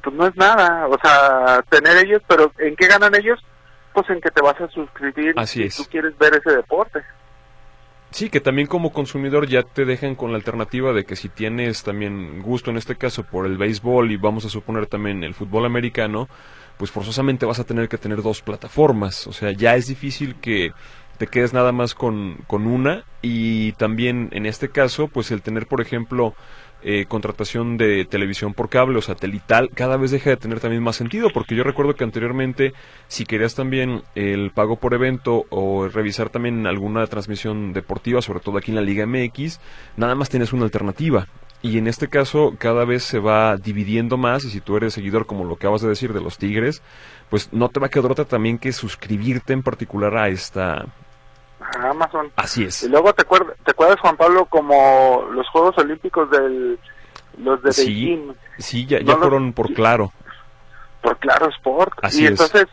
pues 0.03 0.15
no 0.15 0.27
es 0.27 0.37
nada, 0.37 0.87
o 0.87 0.99
sea, 1.03 1.63
tener 1.69 1.97
ellos, 2.05 2.23
pero 2.29 2.53
¿en 2.59 2.77
qué 2.77 2.87
ganan 2.87 3.15
ellos? 3.15 3.41
Pues 3.93 4.09
en 4.11 4.21
que 4.21 4.31
te 4.31 4.43
vas 4.43 4.61
a 4.61 4.69
suscribir 4.69 5.35
si 5.47 5.69
tú 5.71 5.85
quieres 5.91 6.17
ver 6.19 6.35
ese 6.35 6.57
deporte. 6.57 7.03
Sí, 8.15 8.31
que 8.31 8.41
también 8.41 8.69
como 8.69 8.93
consumidor 8.93 9.49
ya 9.49 9.65
te 9.65 9.85
dejan 9.85 10.15
con 10.15 10.31
la 10.31 10.37
alternativa 10.37 10.93
de 10.93 11.05
que 11.05 11.17
si 11.17 11.29
tienes 11.29 11.83
también 11.83 12.43
gusto 12.43 12.71
en 12.71 12.77
este 12.77 12.95
caso 12.95 13.25
por 13.25 13.45
el 13.45 13.59
béisbol 13.59 14.13
y 14.13 14.17
vamos 14.17 14.45
a 14.45 14.51
suponer 14.51 14.87
también 14.87 15.25
el 15.25 15.35
fútbol 15.35 15.67
americano, 15.67 16.29
pues 16.79 16.93
forzosamente 16.93 17.45
vas 17.45 17.59
a 17.59 17.65
tener 17.65 17.89
que 17.89 17.99
tener 17.99 18.23
dos 18.23 18.41
plataformas. 18.41 19.27
O 19.27 19.33
sea, 19.33 19.51
ya 19.51 19.75
es 19.75 19.89
difícil 19.89 20.37
que 20.37 20.71
te 21.19 21.27
quedes 21.27 21.53
nada 21.53 21.73
más 21.73 21.97
con, 21.97 22.37
con 22.47 22.69
una 22.69 23.03
y 23.21 23.73
también 23.73 24.29
en 24.31 24.47
este 24.47 24.69
caso, 24.69 25.09
pues 25.09 25.33
el 25.33 25.43
tener, 25.43 25.67
por 25.67 25.81
ejemplo, 25.81 26.37
eh, 26.87 27.07
contratación 27.09 27.79
de 27.79 28.05
televisión 28.05 28.53
por 28.53 28.69
cable 28.69 28.99
o 28.99 29.03
satelital 29.03 29.71
cada 29.75 29.97
vez 29.97 30.11
deja 30.11 30.29
de 30.29 30.37
tener 30.37 30.61
también 30.61 30.83
más 30.83 30.97
sentido, 30.97 31.31
porque 31.33 31.57
yo 31.57 31.65
recuerdo 31.65 31.95
que 31.95 32.05
anteriormente 32.05 32.75
si 33.09 33.25
querías 33.25 33.55
también 33.55 34.03
el 34.15 34.51
pago 34.51 34.77
por 34.77 34.93
evento 34.93 35.47
o 35.49 35.89
revisar 35.89 36.29
también 36.29 36.67
alguna 36.67 37.07
transmisión 37.07 37.73
deportiva, 37.73 38.21
sobre 38.21 38.41
todo 38.41 38.59
aquí 38.59 38.71
en 38.71 38.75
la 38.75 38.83
Liga 38.83 39.07
MX, 39.07 39.61
nada 39.97 40.15
más 40.15 40.29
tienes 40.29 40.53
una 40.53 40.65
alternativa. 40.65 41.27
Y 41.63 41.79
en 41.79 41.87
este 41.87 42.09
caso 42.09 42.55
cada 42.59 42.85
vez 42.85 43.03
se 43.03 43.19
va 43.19 43.57
dividiendo 43.57 44.19
más 44.19 44.45
y 44.45 44.51
si 44.51 44.61
tú 44.61 44.77
eres 44.77 44.93
seguidor 44.93 45.25
como 45.25 45.45
lo 45.45 45.57
que 45.57 45.67
acabas 45.67 45.81
de 45.81 45.89
decir 45.89 46.13
de 46.13 46.21
los 46.21 46.37
Tigres, 46.37 46.83
pues 47.31 47.51
no 47.51 47.71
te 47.71 47.81
va 47.81 47.87
a 47.87 47.91
quedar 47.91 48.13
otra 48.13 48.27
también 48.27 48.59
que 48.59 48.73
suscribirte 48.73 49.55
en 49.55 49.63
particular 49.63 50.15
a 50.19 50.29
esta 50.29 50.85
Amazon. 51.83 52.31
Así 52.37 52.65
es. 52.65 52.83
Y 52.83 52.89
luego 52.89 53.13
te 53.13 53.23
acuerdas, 53.23 53.57
te 53.65 53.71
acuerdas 53.73 54.01
Juan 54.01 54.17
Pablo 54.17 54.47
como 54.47 55.27
los 55.33 55.49
Juegos 55.49 55.77
Olímpicos 55.79 56.31
del 56.31 56.79
los 57.39 57.63
de 57.63 57.73
sí, 57.73 57.87
Beijing. 57.87 58.35
Sí, 58.59 58.87
ya, 58.87 59.01
ya 59.01 59.17
fueron 59.17 59.53
por 59.53 59.73
claro. 59.73 60.13
Por 61.03 61.19
claro 61.19 61.49
Sport. 61.49 61.99
Así 62.03 62.23
y 62.23 62.25
es. 62.27 62.31
entonces 62.31 62.67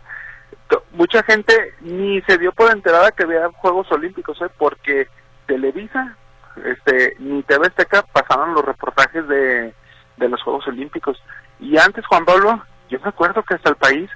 mucha 0.93 1.23
gente 1.23 1.53
ni 1.81 2.21
se 2.21 2.37
dio 2.37 2.51
por 2.51 2.71
enterada 2.71 3.11
que 3.11 3.23
había 3.23 3.49
Juegos 3.49 3.91
Olímpicos, 3.91 4.41
¿eh? 4.41 4.49
porque 4.57 5.07
Televisa, 5.45 6.15
este, 6.63 7.15
ni 7.19 7.43
TV 7.43 7.67
Azteca 7.67 8.03
pasaban 8.03 8.53
los 8.53 8.63
reportajes 8.63 9.27
de, 9.27 9.73
de 10.17 10.29
los 10.29 10.41
Juegos 10.43 10.67
Olímpicos. 10.67 11.21
Y 11.59 11.77
antes, 11.77 12.05
Juan 12.05 12.25
Pablo, 12.25 12.63
yo 12.89 12.99
me 12.99 13.09
acuerdo 13.09 13.43
que 13.43 13.55
hasta 13.55 13.69
el 13.69 13.75
país 13.75 14.09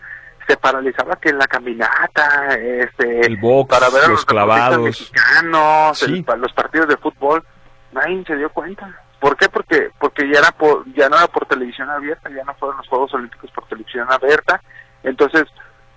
se 0.47 0.57
paralizaba 0.57 1.15
que 1.17 1.29
en 1.29 1.37
la 1.37 1.47
caminata, 1.47 2.55
este, 2.55 3.21
el 3.25 3.37
box, 3.37 3.69
para 3.69 3.89
ver 3.89 3.99
a 4.03 4.07
los, 4.07 4.11
los 4.17 4.25
clavados, 4.25 4.79
mexicanos, 4.81 5.97
Sí. 5.99 6.25
el- 6.27 6.41
los 6.41 6.53
partidos 6.53 6.87
de 6.87 6.97
fútbol, 6.97 7.43
nadie 7.91 8.23
se 8.25 8.35
dio 8.35 8.49
cuenta. 8.49 9.01
¿Por 9.19 9.37
qué? 9.37 9.49
Porque 9.49 9.89
porque 9.99 10.29
ya 10.31 10.39
era 10.39 10.51
por, 10.51 10.85
ya 10.93 11.09
no 11.09 11.17
era 11.17 11.27
por 11.27 11.45
televisión 11.47 11.89
abierta, 11.89 12.29
ya 12.29 12.43
no 12.43 12.53
fueron 12.55 12.77
los 12.77 12.87
Juegos 12.87 13.13
Olímpicos 13.13 13.49
por 13.51 13.65
televisión 13.67 14.07
abierta, 14.11 14.61
entonces 15.03 15.45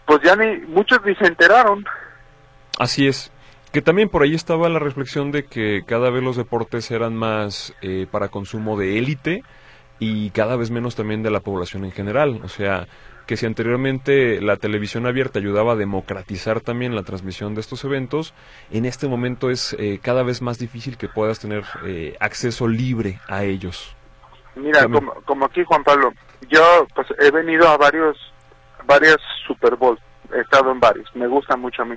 pues 0.07 0.21
ya 0.23 0.35
ni 0.37 0.59
muchos 0.67 1.01
ni 1.05 1.15
se 1.17 1.27
enteraron. 1.27 1.85
Así 2.79 3.07
es. 3.09 3.31
Que 3.73 3.83
también 3.83 4.09
por 4.09 4.23
ahí 4.23 4.35
estaba 4.35 4.69
la 4.71 4.79
reflexión 4.79 5.31
de 5.31 5.45
que 5.45 5.83
cada 5.87 6.09
vez 6.09 6.23
los 6.23 6.37
deportes 6.37 6.91
eran 6.91 7.15
más 7.15 7.75
eh, 7.83 8.07
para 8.11 8.29
consumo 8.29 8.79
de 8.79 8.97
élite 8.99 9.43
y 9.99 10.31
cada 10.31 10.57
vez 10.57 10.71
menos 10.71 10.97
también 10.97 11.23
de 11.23 11.31
la 11.31 11.41
población 11.41 11.85
en 11.85 11.93
general. 11.93 12.41
O 12.45 12.49
sea, 12.49 12.87
que 13.27 13.37
si 13.37 13.47
anteriormente 13.47 14.41
la 14.41 14.57
televisión 14.57 15.07
abierta 15.07 15.39
ayudaba 15.39 15.73
a 15.73 15.77
democratizar 15.77 16.61
también 16.61 16.95
la 16.95 17.03
transmisión 17.03 17.55
de 17.55 17.61
estos 17.61 17.85
eventos, 17.85 18.33
en 18.71 18.87
este 18.87 19.09
momento 19.09 19.51
es 19.51 19.77
eh, 19.79 20.01
cada 20.03 20.23
vez 20.23 20.41
más 20.41 20.59
difícil 20.59 20.97
que 20.97 21.09
puedas 21.09 21.39
tener 21.39 21.65
eh, 21.85 22.17
acceso 22.21 22.67
libre 22.67 23.21
a 23.29 23.45
ellos. 23.45 23.95
Mira, 24.55 24.81
También. 24.81 25.05
como, 25.05 25.21
como 25.23 25.45
aquí 25.45 25.63
Juan 25.65 25.85
Pablo, 25.85 26.13
yo 26.49 26.87
pues 26.95 27.07
he 27.19 27.31
venido 27.31 27.69
a 27.69 27.77
varios 27.77 28.17
varios 28.87 29.19
Super 29.47 29.77
Bowl, 29.77 29.99
he 30.35 30.41
estado 30.41 30.73
en 30.73 30.81
varios, 30.81 31.15
me 31.15 31.27
gusta 31.27 31.57
mucho 31.57 31.83
a 31.83 31.85
mí. 31.85 31.97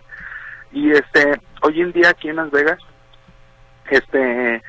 Y 0.74 0.92
este, 0.92 1.40
hoy 1.62 1.82
en 1.82 1.92
día 1.94 2.10
aquí 2.10 2.30
en 2.30 2.36
Las 2.36 2.52
Vegas, 2.52 2.80
este, 3.90 4.62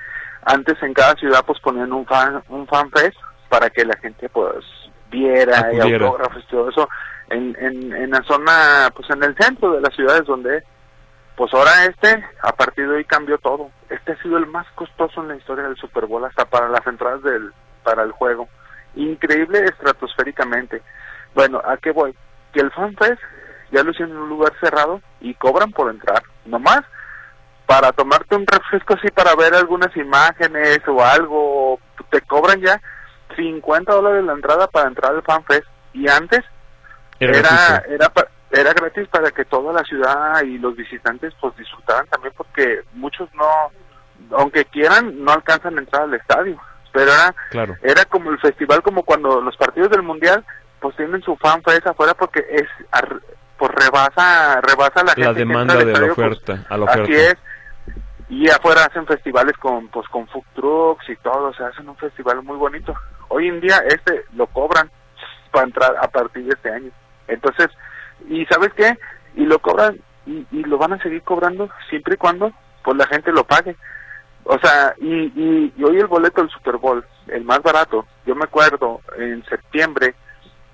antes 0.43 0.83
en 0.83 0.95
cada 0.95 1.15
ciudad 1.15 1.45
pues 1.47 1.59
ponían 1.61 1.93
un 1.93 2.07
fan, 2.07 2.43
un 2.49 2.67
fan 2.67 2.91
fest 2.91 3.17
para 3.49 3.71
que 3.71 3.85
la 3.85 3.97
gente 3.99 4.29
pues 4.29 4.65
viera 5.11 5.73
y 5.73 5.81
autógrafos 5.81 6.43
y 6.43 6.47
todo 6.47 6.71
eso 6.71 6.89
en, 7.31 7.57
en, 7.61 7.93
en 7.95 8.11
la 8.11 8.23
zona, 8.23 8.91
pues 8.95 9.09
en 9.11 9.23
el 9.23 9.37
centro 9.37 9.73
de 9.73 9.81
las 9.81 9.95
ciudades 9.95 10.25
donde 10.27 10.63
pues 11.37 11.53
ahora 11.55 11.87
este, 11.87 12.25
a 12.43 12.53
partir 12.53 12.89
de 12.89 12.97
hoy 12.97 13.05
cambió 13.05 13.39
todo. 13.39 13.71
Este 13.89 14.13
ha 14.13 14.23
sido 14.23 14.37
el 14.37 14.47
más 14.47 14.67
costoso 14.75 15.23
en 15.23 15.29
la 15.29 15.37
historia 15.37 15.65
del 15.65 15.77
Super 15.77 16.07
Bowl, 16.07 16.25
hasta 16.25 16.45
para 16.45 16.69
las 16.69 16.87
entradas 16.87 17.23
del, 17.23 17.53
para 17.83 18.03
el 18.03 18.13
juego. 18.13 18.49
Increíble 18.95 19.65
estratosféricamente. 19.65 20.83
Bueno, 21.35 21.63
¿a 21.65 21.79
qué 21.79 21.91
voy? 21.91 22.15
Que 22.53 22.61
el 22.61 22.71
FanFest 22.71 23.21
ya 23.71 23.83
lo 23.83 23.91
hicieron 23.91 24.15
en 24.15 24.23
un 24.23 24.29
lugar 24.29 24.53
cerrado 24.61 25.01
y 25.21 25.35
cobran 25.35 25.73
por 25.73 25.91
entrar. 25.91 26.23
Nomás 26.45 26.83
para 27.67 27.93
tomarte 27.93 28.35
un 28.37 28.47
refresco 28.47 28.95
así 28.95 29.09
para 29.11 29.35
ver 29.35 29.55
algunas 29.55 29.97
imágenes 29.97 30.81
o 30.87 31.03
algo, 31.05 31.79
te 32.11 32.21
cobran 32.23 32.61
ya 32.61 32.81
50 33.37 33.93
dólares 33.93 34.25
la 34.25 34.33
entrada 34.33 34.67
para 34.69 34.89
entrar 34.89 35.13
al 35.13 35.23
FanFest. 35.23 35.67
Y 35.95 36.09
antes 36.09 36.41
Era, 37.19 37.39
era 37.39 37.85
era 37.89 38.09
pa- 38.09 38.29
era 38.51 38.73
gratis 38.75 39.09
para 39.09 39.31
que 39.31 39.45
toda 39.45 39.73
la 39.73 39.83
ciudad 39.85 40.43
y 40.43 40.59
los 40.59 40.77
visitantes 40.77 41.33
pues 41.41 41.57
disfrutaran 41.57 42.07
también 42.09 42.35
porque 42.37 42.81
muchos 42.95 43.29
no 43.35 43.47
aunque 44.37 44.65
quieran 44.67 45.23
no 45.25 45.33
alcanzan 45.33 45.77
a 45.77 45.81
entrar 45.81 46.03
al 46.03 46.15
estadio 46.15 46.59
pero 46.93 47.11
era 47.13 47.35
Claro. 47.51 47.77
era 47.83 48.05
como 48.07 48.31
el 48.31 48.39
festival 48.41 48.83
como 48.83 49.03
cuando 49.05 49.41
los 49.41 49.57
partidos 49.57 49.91
del 49.91 50.03
mundial 50.03 50.45
pues 50.81 50.95
tienen 50.97 51.23
su 51.23 51.37
fan 51.37 51.63
fest 51.63 51.87
afuera 51.87 52.13
porque 52.15 52.45
es 52.51 52.67
ar- 52.91 53.21
pues 53.57 53.71
rebasa 53.73 54.61
rebasa 54.61 55.03
la 55.05 55.13
gente 55.15 55.23
La 55.29 55.33
demanda 55.33 55.75
de 55.77 55.85
la 55.87 55.99
pues, 55.99 56.11
oferta, 56.13 56.65
a 56.69 56.77
la 56.77 56.85
oferta. 56.85 57.03
Así 57.05 57.15
es. 57.15 57.37
Y 58.33 58.49
afuera 58.49 58.87
hacen 58.87 59.07
festivales 59.07 59.55
con 59.59 59.89
pues 59.89 60.09
con 60.09 60.27
food 60.29 60.43
trucks 60.55 61.07
y 61.11 61.17
todo, 61.17 61.49
o 61.49 61.53
sea, 61.53 61.67
hacen 61.67 61.87
un 61.87 61.97
festival 61.99 62.43
muy 62.43 62.57
bonito. 62.57 62.95
Hoy 63.29 63.49
en 63.49 63.61
día 63.61 63.77
este 63.87 64.25
lo 64.33 64.47
cobran 64.47 64.91
para 65.51 65.67
entrar 65.67 65.95
a 66.01 66.09
partir 66.09 66.45
de 66.45 66.55
este 66.55 66.71
año. 66.71 66.91
Entonces, 67.29 67.69
¿y 68.31 68.47
sabes 68.47 68.73
qué? 68.73 68.97
Y 69.35 69.45
lo 69.45 69.59
cobran, 69.59 70.01
y, 70.25 70.47
lo 70.65 70.79
van 70.79 70.95
a 70.95 71.03
seguir 71.03 71.21
cobrando 71.21 71.69
siempre 71.91 72.15
y 72.15 72.17
cuando 72.17 72.51
pues 72.83 72.97
la 72.97 73.07
gente 73.07 73.31
lo 73.33 73.45
pague. 73.45 73.77
O 74.45 74.59
sea, 74.61 74.95
y, 74.99 75.71
y 75.77 75.85
hoy 75.85 75.99
el 75.99 76.07
boleto 76.07 76.41
del 76.41 76.51
Super 76.51 76.79
Bowl, 76.79 77.05
el 77.27 77.45
más 77.45 77.63
barato, 77.63 78.07
yo 78.25 78.35
me 78.35 78.45
acuerdo 78.45 79.03
en 79.19 79.45
septiembre, 79.45 80.15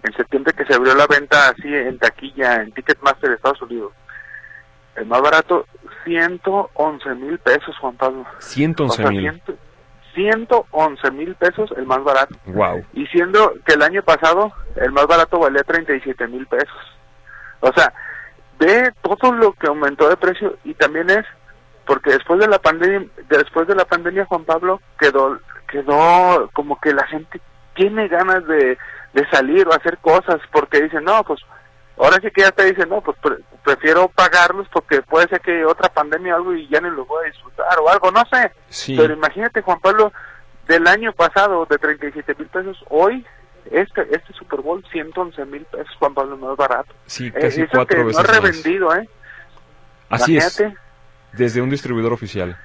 en 0.04 0.12
septiembre 0.12 0.52
que 0.52 0.64
se 0.64 0.74
abrió 0.74 0.94
la 0.94 1.08
venta 1.08 1.48
así 1.48 1.74
en 1.74 1.98
taquilla, 1.98 2.62
en 2.62 2.70
Ticketmaster 2.70 3.30
de 3.30 3.34
Estados 3.34 3.62
Unidos, 3.62 3.92
el 4.98 5.06
más 5.06 5.20
barato, 5.22 5.66
111 6.04 7.14
mil 7.14 7.38
pesos, 7.38 7.76
Juan 7.80 7.96
Pablo. 7.96 8.24
111 8.38 8.92
O 8.92 8.96
sea, 8.96 9.10
mil. 9.10 9.20
ciento- 9.20 9.54
111 10.14 11.10
mil 11.12 11.34
pesos 11.36 11.70
el 11.76 11.86
más 11.86 12.02
barato. 12.02 12.34
Wow. 12.46 12.84
Y 12.94 13.06
siendo 13.06 13.54
que 13.64 13.74
el 13.74 13.82
año 13.82 14.02
pasado 14.02 14.52
el 14.76 14.90
más 14.92 15.06
barato 15.06 15.38
valía 15.38 15.62
37 15.62 16.26
mil 16.26 16.46
pesos. 16.46 16.76
O 17.60 17.72
sea, 17.72 17.92
ve 18.58 18.92
todo 19.02 19.32
lo 19.32 19.52
que 19.52 19.68
aumentó 19.68 20.08
de 20.08 20.16
precio 20.16 20.56
y 20.64 20.74
también 20.74 21.10
es 21.10 21.24
porque 21.86 22.10
después 22.10 22.40
de 22.40 22.48
la 22.48 22.58
pandemia, 22.58 23.08
después 23.28 23.66
de 23.68 23.74
la 23.74 23.84
pandemia 23.84 24.26
Juan 24.26 24.44
Pablo 24.44 24.80
quedó 24.98 25.38
quedó 25.68 26.50
como 26.52 26.80
que 26.80 26.92
la 26.94 27.06
gente 27.06 27.40
tiene 27.74 28.08
ganas 28.08 28.44
de, 28.46 28.76
de 29.12 29.30
salir 29.30 29.68
o 29.68 29.72
hacer 29.74 29.98
cosas 29.98 30.40
porque 30.50 30.80
dicen, 30.82 31.04
no, 31.04 31.22
pues 31.24 31.40
ahora 31.98 32.18
sí 32.22 32.30
que 32.30 32.42
ya 32.42 32.52
te 32.52 32.64
dicen, 32.64 32.88
no, 32.88 33.00
pues 33.00 33.16
pre- 33.22 33.38
prefiero 33.64 34.08
pagarlos 34.08 34.66
porque 34.72 35.02
puede 35.02 35.28
ser 35.28 35.40
que 35.40 35.64
otra 35.64 35.88
pandemia 35.88 36.34
o 36.34 36.36
algo 36.38 36.54
y 36.54 36.68
ya 36.68 36.80
no 36.80 36.90
los 36.90 37.06
voy 37.06 37.24
a 37.24 37.30
disfrutar 37.30 37.78
o 37.80 37.88
algo, 37.88 38.10
no 38.10 38.22
sé. 38.32 38.52
Sí. 38.68 38.96
Pero 38.96 39.14
imagínate, 39.14 39.62
Juan 39.62 39.80
Pablo, 39.80 40.12
del 40.66 40.86
año 40.86 41.12
pasado 41.12 41.66
de 41.66 41.78
37 41.78 42.34
mil 42.38 42.48
pesos, 42.48 42.82
hoy 42.90 43.24
este 43.70 44.02
este 44.14 44.32
Super 44.32 44.60
Bowl 44.60 44.82
111 44.92 45.44
mil 45.46 45.64
pesos, 45.66 45.94
Juan 45.98 46.14
Pablo, 46.14 46.36
más 46.36 46.56
barato. 46.56 46.92
Sí, 47.06 47.26
Eh, 47.28 47.32
casi 47.32 47.62
eso 47.62 47.70
cuatro 47.72 47.98
que 47.98 48.04
veces 48.04 48.22
no 48.22 48.32
más. 48.32 48.40
revendido, 48.42 48.94
¿eh? 48.94 49.08
Así 50.10 50.36
es. 50.36 50.62
Desde 51.32 51.60
un 51.60 51.68
distribuidor 51.70 52.12
oficial. 52.12 52.56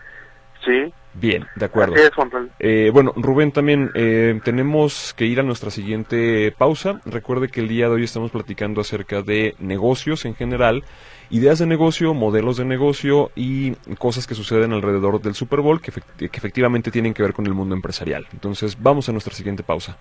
Sí, 0.66 0.94
Bien, 1.16 1.46
de 1.56 1.66
acuerdo. 1.66 1.94
así 1.94 2.04
es, 2.06 2.14
Juan 2.16 2.30
Pablo. 2.32 2.50
Eh, 2.60 2.90
bueno, 2.92 3.14
Rubén, 3.16 3.52
también 3.52 3.92
eh, 3.94 4.40
tenemos 4.44 5.14
que 5.16 5.26
ir 5.26 5.40
a 5.40 5.44
nuestra 5.44 5.70
siguiente 5.70 6.52
pausa. 6.58 7.02
Recuerde 7.06 7.50
que 7.50 7.60
el 7.62 7.68
día 7.68 7.88
de 7.88 7.94
hoy 7.96 8.04
estamos 8.04 8.32
platicando 8.32 8.82
acerca 8.82 9.22
de 9.22 9.54
negocios 9.60 10.26
en 10.26 10.34
general, 10.34 10.84
ideas 11.30 11.60
de 11.60 11.68
negocio, 11.68 12.16
modelos 12.16 12.58
de 12.58 12.66
negocio 12.66 13.30
y 13.36 13.74
cosas 14.00 14.26
que 14.26 14.34
suceden 14.34 14.74
alrededor 14.74 15.22
del 15.22 15.36
Super 15.36 15.60
Bowl 15.62 15.82
que, 15.82 15.92
efect- 15.92 16.30
que 16.30 16.38
efectivamente 16.38 16.90
tienen 16.90 17.14
que 17.14 17.22
ver 17.22 17.34
con 17.34 17.46
el 17.46 17.54
mundo 17.54 17.76
empresarial. 17.76 18.26
Entonces, 18.34 18.76
vamos 18.82 19.08
a 19.08 19.12
nuestra 19.12 19.36
siguiente 19.36 19.62
pausa. 19.62 19.98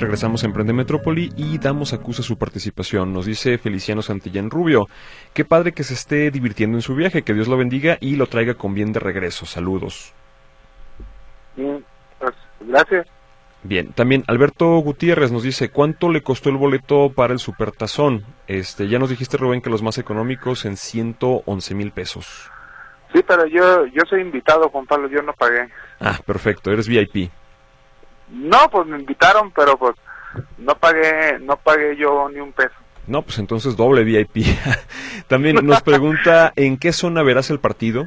Regresamos 0.00 0.42
a 0.42 0.46
Emprende 0.46 0.72
Metrópoli 0.72 1.30
y 1.36 1.58
damos 1.58 1.92
acusa 1.92 2.22
su 2.22 2.38
participación. 2.38 3.12
Nos 3.12 3.26
dice 3.26 3.58
Feliciano 3.58 4.00
Santillán 4.00 4.48
Rubio. 4.48 4.88
Qué 5.34 5.44
padre 5.44 5.72
que 5.72 5.84
se 5.84 5.92
esté 5.92 6.30
divirtiendo 6.30 6.78
en 6.78 6.82
su 6.82 6.94
viaje. 6.94 7.20
Que 7.20 7.34
Dios 7.34 7.48
lo 7.48 7.58
bendiga 7.58 7.98
y 8.00 8.16
lo 8.16 8.26
traiga 8.26 8.54
con 8.54 8.72
bien 8.72 8.94
de 8.94 9.00
regreso. 9.00 9.44
Saludos. 9.44 10.14
Mm, 11.56 11.76
pues, 12.18 12.34
gracias. 12.60 13.06
Bien, 13.62 13.92
también 13.92 14.24
Alberto 14.26 14.78
Gutiérrez 14.78 15.32
nos 15.32 15.42
dice, 15.42 15.68
¿cuánto 15.68 16.08
le 16.08 16.22
costó 16.22 16.48
el 16.48 16.56
boleto 16.56 17.12
para 17.14 17.34
el 17.34 17.38
Supertazón? 17.38 18.24
Este, 18.46 18.88
ya 18.88 18.98
nos 18.98 19.10
dijiste, 19.10 19.36
Rubén, 19.36 19.60
que 19.60 19.68
los 19.68 19.82
más 19.82 19.98
económicos 19.98 20.64
en 20.64 20.78
111 20.78 21.74
mil 21.74 21.92
pesos. 21.92 22.50
Sí, 23.12 23.22
pero 23.26 23.44
yo 23.46 23.84
yo 23.86 24.02
soy 24.08 24.22
invitado, 24.22 24.70
Juan 24.70 24.86
Pablo, 24.86 25.08
yo 25.08 25.20
no 25.20 25.34
pagué. 25.34 25.68
Ah, 26.00 26.18
perfecto, 26.24 26.70
eres 26.70 26.88
VIP. 26.88 27.30
No, 28.30 28.68
pues 28.70 28.86
me 28.86 28.98
invitaron, 28.98 29.50
pero 29.50 29.76
pues 29.76 29.94
no 30.58 30.74
pagué 30.76 31.38
no 31.40 31.56
pagué 31.56 31.96
yo 31.96 32.28
ni 32.28 32.40
un 32.40 32.52
peso. 32.52 32.74
No, 33.06 33.22
pues 33.22 33.38
entonces 33.38 33.76
doble 33.76 34.04
VIP. 34.04 34.46
también 35.28 35.56
nos 35.66 35.82
pregunta, 35.82 36.52
¿en 36.56 36.76
qué 36.78 36.92
zona 36.92 37.22
verás 37.22 37.50
el 37.50 37.58
partido? 37.58 38.06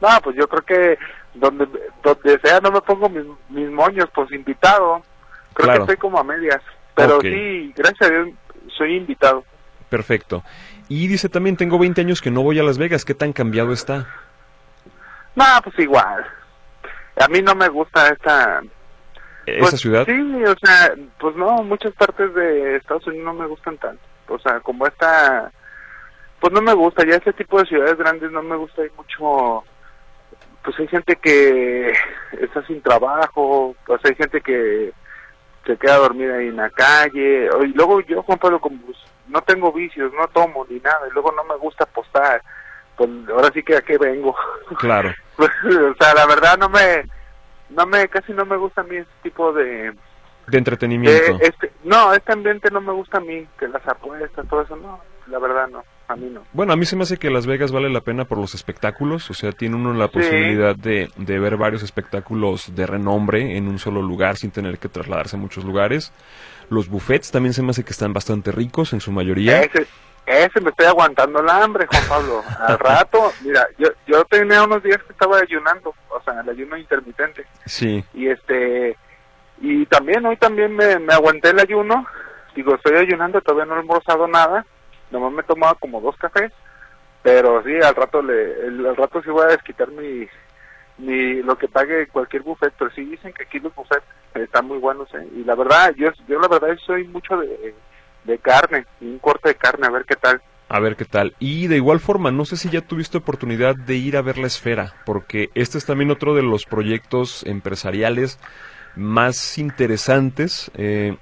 No, 0.00 0.08
pues 0.22 0.36
yo 0.36 0.46
creo 0.48 0.62
que 0.62 0.98
donde 1.34 1.66
donde 2.02 2.38
sea 2.40 2.60
no 2.60 2.70
me 2.70 2.80
pongo 2.82 3.08
mis, 3.08 3.24
mis 3.48 3.70
moños, 3.70 4.08
pues 4.14 4.30
invitado. 4.32 5.02
Creo 5.54 5.64
Claro. 5.66 5.86
que 5.86 5.92
estoy 5.92 5.96
como 5.96 6.18
a 6.18 6.24
medias. 6.24 6.60
Pero 6.94 7.20
sí, 7.20 7.72
gracias 7.76 8.08
a 8.08 8.12
Dios 8.12 8.28
soy 8.76 8.96
invitado. 8.96 9.44
Perfecto. 9.88 10.42
Y 10.88 11.06
dice 11.08 11.28
también, 11.28 11.56
tengo 11.56 11.78
20 11.78 12.00
años 12.02 12.20
que 12.20 12.30
no 12.30 12.42
voy 12.42 12.58
a 12.58 12.62
Las 12.62 12.78
Vegas, 12.78 13.04
¿qué 13.04 13.14
tan 13.14 13.32
cambiado 13.32 13.72
está? 13.72 14.06
No, 15.34 15.44
pues 15.62 15.78
igual. 15.78 16.24
A 17.20 17.28
mí 17.28 17.40
no 17.42 17.54
me 17.54 17.68
gusta 17.68 18.08
esta... 18.08 18.60
¿Esa 19.46 19.70
pues, 19.70 19.80
ciudad? 19.80 20.06
Sí, 20.06 20.44
o 20.44 20.54
sea, 20.58 20.94
pues 21.18 21.36
no, 21.36 21.62
muchas 21.62 21.92
partes 21.94 22.34
de 22.34 22.76
Estados 22.76 23.06
Unidos 23.06 23.26
no 23.26 23.34
me 23.34 23.46
gustan 23.46 23.76
tanto. 23.78 24.02
O 24.28 24.38
sea, 24.38 24.60
como 24.60 24.86
esta... 24.86 25.50
Pues 26.40 26.52
no 26.52 26.60
me 26.60 26.74
gusta, 26.74 27.06
ya 27.06 27.16
ese 27.16 27.32
tipo 27.32 27.58
de 27.58 27.66
ciudades 27.66 27.96
grandes 27.96 28.30
no 28.30 28.42
me 28.42 28.56
gusta, 28.56 28.82
hay 28.82 28.90
mucho... 28.96 29.64
Pues 30.62 30.78
hay 30.78 30.88
gente 30.88 31.16
que 31.16 31.92
está 32.40 32.66
sin 32.66 32.80
trabajo, 32.80 33.76
pues 33.84 34.00
hay 34.04 34.14
gente 34.14 34.40
que 34.40 34.92
se 35.66 35.76
queda 35.76 35.96
dormida 35.96 36.36
ahí 36.36 36.48
en 36.48 36.56
la 36.56 36.70
calle. 36.70 37.48
Y 37.64 37.66
luego 37.74 38.00
yo, 38.00 38.22
Juan 38.22 38.38
Pablo, 38.38 38.60
como 38.60 38.78
pues, 38.80 38.96
no 39.28 39.42
tengo 39.42 39.72
vicios, 39.72 40.12
no 40.14 40.26
tomo 40.28 40.66
ni 40.68 40.78
nada, 40.80 41.00
y 41.08 41.12
luego 41.12 41.32
no 41.32 41.44
me 41.44 41.56
gusta 41.56 41.84
apostar. 41.84 42.42
Pues 42.96 43.10
ahora 43.28 43.50
sí 43.52 43.62
que 43.62 43.76
a 43.76 43.82
qué 43.82 43.98
vengo. 43.98 44.34
Claro. 44.78 45.12
Pues, 45.36 45.50
o 45.64 45.94
sea, 46.02 46.14
la 46.14 46.26
verdad 46.26 46.56
no 46.58 46.68
me, 46.68 47.04
no 47.76 47.86
me, 47.86 48.08
casi 48.08 48.32
no 48.32 48.44
me 48.44 48.56
gusta 48.56 48.80
a 48.82 48.84
mí 48.84 48.96
ese 48.96 49.08
tipo 49.22 49.52
de, 49.52 49.92
De 50.46 50.58
entretenimiento. 50.58 51.38
de 51.38 51.46
este, 51.46 51.72
no, 51.84 52.12
este 52.14 52.32
ambiente 52.32 52.70
no 52.70 52.80
me 52.80 52.92
gusta 52.92 53.18
a 53.18 53.20
mí, 53.20 53.46
que 53.58 53.68
las 53.68 53.86
apuestas, 53.86 54.46
todo 54.48 54.62
eso, 54.62 54.76
no, 54.76 55.00
la 55.26 55.38
verdad 55.38 55.68
no, 55.68 55.82
a 56.08 56.16
mí 56.16 56.28
no. 56.32 56.42
Bueno, 56.52 56.72
a 56.72 56.76
mí 56.76 56.84
se 56.86 56.96
me 56.96 57.02
hace 57.02 57.16
que 57.18 57.30
Las 57.30 57.46
Vegas 57.46 57.72
vale 57.72 57.88
la 57.90 58.00
pena 58.02 58.24
por 58.26 58.38
los 58.38 58.54
espectáculos, 58.54 59.30
o 59.30 59.34
sea, 59.34 59.52
tiene 59.52 59.76
uno 59.76 59.92
la 59.94 60.06
Sí. 60.08 60.12
posibilidad 60.14 60.76
de, 60.76 61.10
de 61.16 61.38
ver 61.38 61.56
varios 61.56 61.82
espectáculos 61.82 62.74
de 62.74 62.86
renombre 62.86 63.56
en 63.56 63.68
un 63.68 63.78
solo 63.78 64.02
lugar 64.02 64.36
sin 64.36 64.50
tener 64.50 64.78
que 64.78 64.88
trasladarse 64.88 65.36
a 65.36 65.38
muchos 65.38 65.64
lugares. 65.64 66.12
Los 66.70 66.88
buffets 66.88 67.30
también 67.30 67.52
se 67.54 67.62
me 67.62 67.70
hace 67.70 67.84
que 67.84 67.90
están 67.92 68.12
bastante 68.12 68.52
ricos 68.52 68.92
en 68.92 69.00
su 69.00 69.12
mayoría. 69.12 69.60
Ese, 69.62 69.86
ese 70.26 70.60
me 70.60 70.70
estoy 70.70 70.86
aguantando 70.86 71.40
el 71.40 71.48
hambre, 71.48 71.86
Juan 71.86 72.02
Pablo. 72.08 72.42
Al 72.60 72.78
rato, 72.80 73.32
mira, 73.42 73.66
yo, 73.78 73.88
yo 74.06 74.24
tenía 74.24 74.62
unos 74.62 74.82
días 74.82 75.02
que 75.02 75.12
estaba 75.12 75.38
ayunando, 75.38 75.94
o 76.08 76.20
sea, 76.22 76.40
el 76.40 76.48
ayuno 76.50 76.76
intermitente. 76.76 77.46
Sí, 77.66 78.04
y 78.14 78.28
este 78.28 78.96
y 79.60 79.86
también 79.86 80.24
hoy 80.26 80.36
también 80.36 80.74
me, 80.74 80.98
me 80.98 81.14
aguanté 81.14 81.50
el 81.50 81.60
ayuno 81.60 82.04
digo 82.56 82.74
estoy 82.74 82.96
ayunando 82.96 83.40
todavía 83.40 83.64
no 83.66 83.76
he 83.76 83.78
almorzado 83.78 84.26
nada 84.26 84.66
nomás 85.12 85.32
me 85.32 85.40
he 85.42 85.44
tomado 85.44 85.76
como 85.76 86.00
dos 86.00 86.16
cafés 86.16 86.50
pero 87.22 87.62
sí 87.62 87.72
al 87.82 87.94
rato 87.94 88.20
le 88.20 88.66
el- 88.66 88.84
al 88.84 88.96
rato 88.96 89.22
sí 89.22 89.30
voy 89.30 89.44
a 89.44 89.48
desquitar 89.52 89.88
mi 89.92 90.28
mi 90.98 91.42
lo 91.42 91.56
que 91.56 91.68
pague 91.68 92.08
cualquier 92.08 92.42
buffet 92.42 92.72
pero 92.78 92.90
sí 92.90 93.04
dicen 93.04 93.32
que 93.32 93.44
aquí 93.44 93.60
los 93.60 93.72
buffets 93.74 94.04
están 94.34 94.66
muy 94.66 94.78
buenos 94.78 95.08
¿eh? 95.14 95.26
y 95.36 95.44
la 95.44 95.54
verdad 95.54 95.92
yo 95.96 96.08
yo 96.28 96.38
la 96.40 96.48
verdad 96.48 96.76
soy 96.84 97.04
mucho 97.08 97.36
de, 97.38 97.74
de 98.24 98.38
carne 98.38 98.86
un 99.00 99.18
corte 99.18 99.50
de 99.50 99.54
carne 99.56 99.86
a 99.86 99.90
ver 99.90 100.04
qué 100.04 100.16
tal 100.16 100.40
a 100.66 100.80
ver 100.80 100.96
qué 100.96 101.04
tal. 101.04 101.34
Y 101.38 101.66
de 101.68 101.76
igual 101.76 102.00
forma, 102.00 102.32
no 102.32 102.46
sé 102.46 102.56
si 102.56 102.70
ya 102.70 102.80
tuviste 102.80 103.18
oportunidad 103.18 103.76
de 103.76 103.96
ir 103.96 104.16
a 104.16 104.22
ver 104.22 104.38
la 104.38 104.46
esfera, 104.46 104.94
porque 105.04 105.50
este 105.54 105.76
es 105.78 105.84
también 105.84 106.10
otro 106.10 106.34
de 106.34 106.42
los 106.42 106.64
proyectos 106.64 107.44
empresariales 107.44 108.38
más 108.96 109.58
interesantes. 109.58 110.70
eh, 110.74 111.16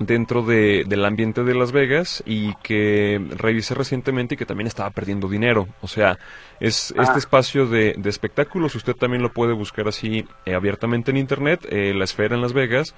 dentro 0.00 0.42
de, 0.42 0.84
del 0.88 1.04
ambiente 1.04 1.44
de 1.44 1.54
Las 1.54 1.70
Vegas 1.70 2.20
y 2.26 2.52
que 2.64 3.24
revisé 3.36 3.74
recientemente 3.76 4.34
y 4.34 4.36
que 4.36 4.44
también 4.44 4.66
estaba 4.66 4.90
perdiendo 4.90 5.28
dinero. 5.28 5.68
O 5.82 5.86
sea, 5.88 6.18
es 6.58 6.92
Ah. 6.98 7.04
este 7.04 7.20
espacio 7.20 7.66
de, 7.68 7.94
de 7.96 8.10
espectáculos, 8.10 8.74
usted 8.74 8.94
también 8.96 9.22
lo 9.22 9.32
puede 9.32 9.52
buscar 9.52 9.86
así 9.86 10.26
eh, 10.46 10.54
abiertamente 10.54 11.12
en 11.12 11.16
Internet, 11.16 11.64
eh, 11.70 11.94
La 11.94 12.04
Esfera 12.04 12.34
en 12.34 12.42
Las 12.42 12.52
Vegas, 12.52 12.92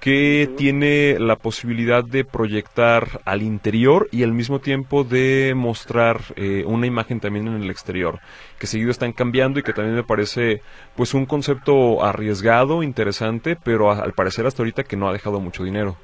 que 0.00 0.48
tiene 0.56 1.18
la 1.18 1.36
posibilidad 1.36 2.04
de 2.04 2.24
proyectar 2.24 3.20
al 3.24 3.42
interior 3.42 4.08
y 4.12 4.22
al 4.22 4.32
mismo 4.32 4.60
tiempo 4.60 5.04
de 5.04 5.54
mostrar 5.56 6.20
eh, 6.36 6.64
una 6.66 6.86
imagen 6.86 7.20
también 7.20 7.48
en 7.48 7.62
el 7.62 7.70
exterior, 7.70 8.20
que 8.58 8.66
seguido 8.66 8.90
están 8.90 9.12
cambiando 9.12 9.58
y 9.58 9.62
que 9.62 9.72
también 9.72 9.96
me 9.96 10.04
parece 10.04 10.62
pues 10.94 11.14
un 11.14 11.26
concepto 11.26 12.04
arriesgado, 12.04 12.82
interesante, 12.82 13.56
pero 13.62 13.90
al 13.90 14.12
parecer 14.12 14.46
hasta 14.46 14.62
ahorita 14.62 14.84
que 14.84 14.96
no 14.96 15.08
ha 15.08 15.12
dejado 15.12 15.40
mucho 15.40 15.64
dinero. 15.64 15.96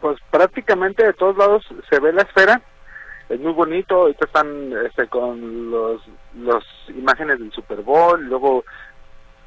pues 0.00 0.18
prácticamente 0.30 1.04
de 1.04 1.12
todos 1.12 1.36
lados 1.36 1.64
se 1.88 2.00
ve 2.00 2.12
la 2.12 2.22
esfera 2.22 2.60
es 3.28 3.38
muy 3.38 3.52
bonito 3.52 3.94
ahorita 3.94 4.26
están 4.26 4.72
este 4.84 5.06
con 5.06 5.70
los 5.70 6.64
imágenes 6.88 7.38
del 7.38 7.52
Super 7.52 7.82
Bowl 7.82 8.20
luego 8.24 8.64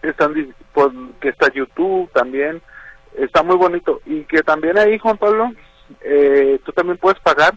están 0.01 0.33
pues, 0.73 0.87
que 1.19 1.29
está 1.29 1.51
YouTube 1.51 2.09
también 2.13 2.61
está 3.17 3.43
muy 3.43 3.55
bonito 3.55 4.01
y 4.05 4.23
que 4.23 4.43
también 4.43 4.77
ahí 4.77 4.97
Juan 4.99 5.17
Pablo 5.17 5.51
eh, 6.01 6.59
tú 6.65 6.71
también 6.71 6.97
puedes 6.97 7.19
pagar 7.19 7.53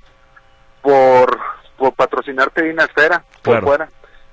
por, 0.83 1.39
por 1.77 1.95
patrocinarte 1.95 2.63
de 2.63 2.73
una 2.73 2.85
esfera 2.85 3.25
por 3.43 3.63
fuera. 3.63 3.89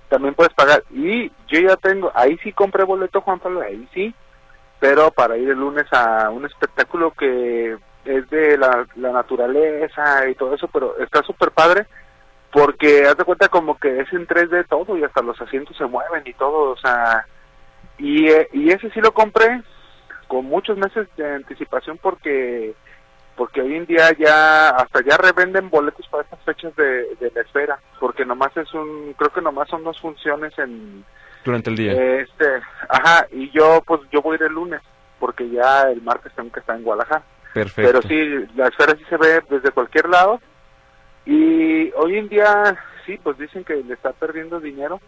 También 0.10 0.36
puedes 0.36 0.54
pagar. 0.54 0.84
Y 0.92 1.32
yo 1.48 1.60
ya 1.60 1.76
tengo, 1.78 2.12
ahí 2.14 2.38
sí 2.44 2.52
compré 2.54 2.84
boleto, 2.84 3.22
Juan 3.22 3.40
Pablo, 3.40 3.62
ahí 3.62 3.88
sí, 3.94 4.14
pero 4.80 5.12
para 5.12 5.38
ir 5.38 5.50
el 5.50 5.58
lunes 5.58 5.86
a 5.92 6.30
un 6.30 6.46
espectáculo 6.46 7.12
que 7.12 7.78
es 8.06 8.30
de 8.30 8.58
la, 8.58 8.86
la 8.96 9.12
naturaleza 9.12 10.28
y 10.30 10.36
todo 10.36 10.54
eso, 10.54 10.68
pero 10.68 10.98
está 11.00 11.24
súper 11.24 11.52
padre 11.52 11.88
porque 12.52 13.06
haz 13.06 13.18
de 13.18 13.26
cuenta 13.26 13.50
como 13.50 13.78
que 13.78 14.00
es 14.00 14.14
en 14.14 14.28
3D 14.28 14.68
todo 14.70 14.98
y 14.98 15.04
hasta 15.04 15.22
los 15.22 15.40
asientos 15.42 15.76
se 15.76 15.86
mueven 15.86 16.24
y 16.26 16.34
todo, 16.36 16.72
o 16.72 16.78
sea, 16.78 17.26
y, 17.98 18.30
eh, 18.30 18.48
y 18.54 18.72
ese 18.72 18.90
sí 18.92 19.02
lo 19.02 19.12
compré 19.12 19.62
con 20.28 20.46
muchos 20.46 20.78
meses 20.78 21.08
de 21.18 21.36
anticipación 21.36 21.98
porque 22.02 22.74
porque 23.36 23.62
hoy 23.62 23.76
en 23.76 23.86
día 23.86 24.12
ya 24.18 24.70
hasta 24.70 25.04
ya 25.04 25.18
revenden 25.18 25.70
boletos 25.70 26.08
para 26.08 26.24
estas 26.24 26.40
fechas 26.42 26.76
de, 26.76 27.32
la 27.34 27.42
esfera 27.42 27.80
porque 28.00 28.26
nomás 28.26 28.56
es 28.58 28.74
un 28.74 29.14
creo 29.18 29.32
que 29.32 29.42
nomás 29.42 29.70
son 29.70 29.84
dos 29.84 30.00
funciones 30.00 30.58
en 30.58 31.04
durante 31.44 31.70
el 31.70 31.76
día. 31.76 31.92
este 32.22 32.46
ajá 32.90 33.28
y 33.32 33.52
yo 33.52 33.82
pues 33.86 34.02
yo 34.12 34.22
voy 34.22 34.34
a 34.34 34.36
ir 34.38 34.44
el 34.44 34.54
lunes 34.54 34.82
porque 35.20 35.50
ya 35.50 35.84
el 35.84 36.02
martes 36.02 36.34
tengo 36.36 36.52
que 36.52 36.60
estar 36.60 36.76
en 36.76 36.84
Guadalajara. 36.84 37.24
Perfecto. 37.54 37.90
Pero 37.90 38.02
sí 38.02 38.48
la 38.56 38.68
esfera 38.68 38.96
sí 38.98 39.04
se 39.10 39.18
ve 39.18 39.42
desde 39.50 39.72
cualquier 39.72 40.10
lado 40.10 40.42
y 41.26 41.92
hoy 41.94 42.18
en 42.18 42.30
día 42.30 42.78
sí 43.06 43.20
pues 43.22 43.38
dicen 43.38 43.64
que 43.64 43.76
le 43.76 43.94
está 43.94 44.12
perdiendo 44.14 44.60
dinero 44.60 45.00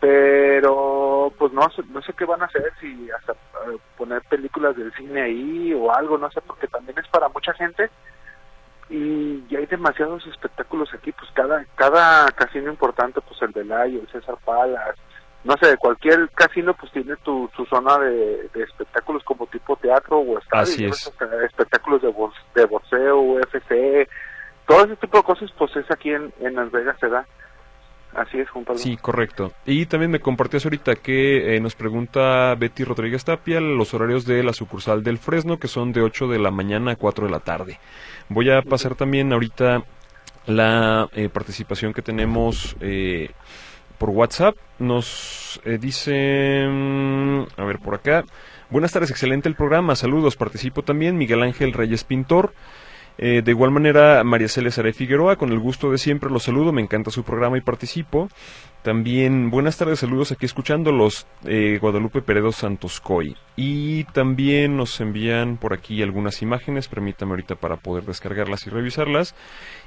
pero 0.00 1.32
pues 1.38 1.52
no, 1.52 1.62
no 1.90 2.02
sé 2.02 2.12
qué 2.12 2.24
van 2.24 2.42
a 2.42 2.46
hacer, 2.46 2.72
si 2.80 3.10
hasta 3.10 3.32
eh, 3.32 3.78
poner 3.96 4.22
películas 4.22 4.76
del 4.76 4.92
cine 4.94 5.22
ahí 5.22 5.74
o 5.74 5.92
algo, 5.92 6.18
no 6.18 6.30
sé, 6.30 6.40
porque 6.42 6.68
también 6.68 6.98
es 6.98 7.08
para 7.08 7.28
mucha 7.28 7.52
gente. 7.54 7.90
Y 8.90 9.46
ya 9.48 9.58
hay 9.58 9.66
demasiados 9.66 10.26
espectáculos 10.26 10.88
aquí, 10.94 11.12
pues 11.12 11.30
cada 11.34 11.64
cada 11.74 12.30
casino 12.30 12.70
importante, 12.70 13.20
pues 13.20 13.40
el 13.42 13.52
de 13.52 13.64
Layo, 13.64 14.00
el 14.00 14.08
César 14.08 14.36
Palas, 14.44 14.96
no 15.44 15.54
sé, 15.60 15.76
cualquier 15.76 16.28
casino 16.30 16.74
pues 16.74 16.90
tiene 16.92 17.16
tu, 17.16 17.50
tu 17.56 17.64
zona 17.66 17.98
de, 17.98 18.50
espectáculos 18.54 19.22
como 19.24 19.46
tipo 19.46 19.76
teatro 19.76 20.18
o 20.18 20.38
estadio, 20.38 20.90
espectáculos 20.90 22.02
de, 22.02 22.14
de 22.54 22.66
boxeo, 22.66 23.20
UFC, 23.20 24.08
todo 24.66 24.84
ese 24.84 24.96
tipo 24.96 25.18
de 25.18 25.24
cosas 25.24 25.50
pues 25.56 25.74
es 25.76 25.90
aquí 25.90 26.12
en, 26.12 26.32
en 26.40 26.54
Las 26.54 26.70
Vegas 26.70 26.96
se 27.00 27.08
da. 27.08 27.26
Así 28.14 28.38
es. 28.38 28.48
Sí, 28.76 28.96
correcto. 28.96 29.52
Y 29.66 29.86
también 29.86 30.10
me 30.10 30.20
compartías 30.20 30.64
ahorita 30.64 30.96
que 30.96 31.54
eh, 31.54 31.60
nos 31.60 31.74
pregunta 31.74 32.54
Betty 32.56 32.84
Rodríguez 32.84 33.24
Tapia 33.24 33.60
los 33.60 33.94
horarios 33.94 34.24
de 34.24 34.42
la 34.42 34.52
sucursal 34.52 35.02
del 35.02 35.18
Fresno, 35.18 35.58
que 35.58 35.68
son 35.68 35.92
de 35.92 36.02
8 36.02 36.28
de 36.28 36.38
la 36.38 36.50
mañana 36.50 36.92
a 36.92 36.96
4 36.96 37.26
de 37.26 37.30
la 37.30 37.40
tarde. 37.40 37.78
Voy 38.28 38.50
a 38.50 38.62
pasar 38.62 38.94
también 38.94 39.32
ahorita 39.32 39.84
la 40.46 41.08
eh, 41.12 41.28
participación 41.28 41.92
que 41.92 42.02
tenemos 42.02 42.76
eh, 42.80 43.30
por 43.98 44.10
WhatsApp. 44.10 44.56
Nos 44.78 45.60
dice, 45.80 46.66
mm, 46.68 47.42
a 47.56 47.64
ver 47.64 47.78
por 47.78 47.94
acá, 47.94 48.24
buenas 48.70 48.92
tardes, 48.92 49.10
excelente 49.10 49.48
el 49.48 49.54
programa, 49.54 49.96
saludos, 49.96 50.36
participo 50.36 50.82
también, 50.82 51.18
Miguel 51.18 51.42
Ángel 51.42 51.72
Reyes 51.72 52.04
Pintor. 52.04 52.52
Eh, 53.20 53.42
de 53.44 53.50
igual 53.50 53.72
manera, 53.72 54.22
María 54.22 54.48
Celes 54.48 54.80
Figueroa, 54.94 55.34
con 55.36 55.50
el 55.50 55.58
gusto 55.58 55.90
de 55.90 55.98
siempre 55.98 56.30
los 56.30 56.44
saludo, 56.44 56.72
me 56.72 56.80
encanta 56.80 57.10
su 57.10 57.24
programa 57.24 57.58
y 57.58 57.60
participo. 57.60 58.28
También, 58.82 59.50
buenas 59.50 59.76
tardes, 59.76 59.98
saludos 59.98 60.30
aquí 60.30 60.46
escuchándolos, 60.46 61.26
eh, 61.44 61.78
Guadalupe 61.80 62.22
Peredo 62.22 62.52
Santos 62.52 63.00
Coy. 63.00 63.36
Y 63.56 64.04
también 64.04 64.76
nos 64.76 65.00
envían 65.00 65.56
por 65.56 65.72
aquí 65.72 66.00
algunas 66.00 66.42
imágenes, 66.42 66.86
permítame 66.86 67.32
ahorita 67.32 67.56
para 67.56 67.76
poder 67.76 68.04
descargarlas 68.04 68.68
y 68.68 68.70
revisarlas. 68.70 69.34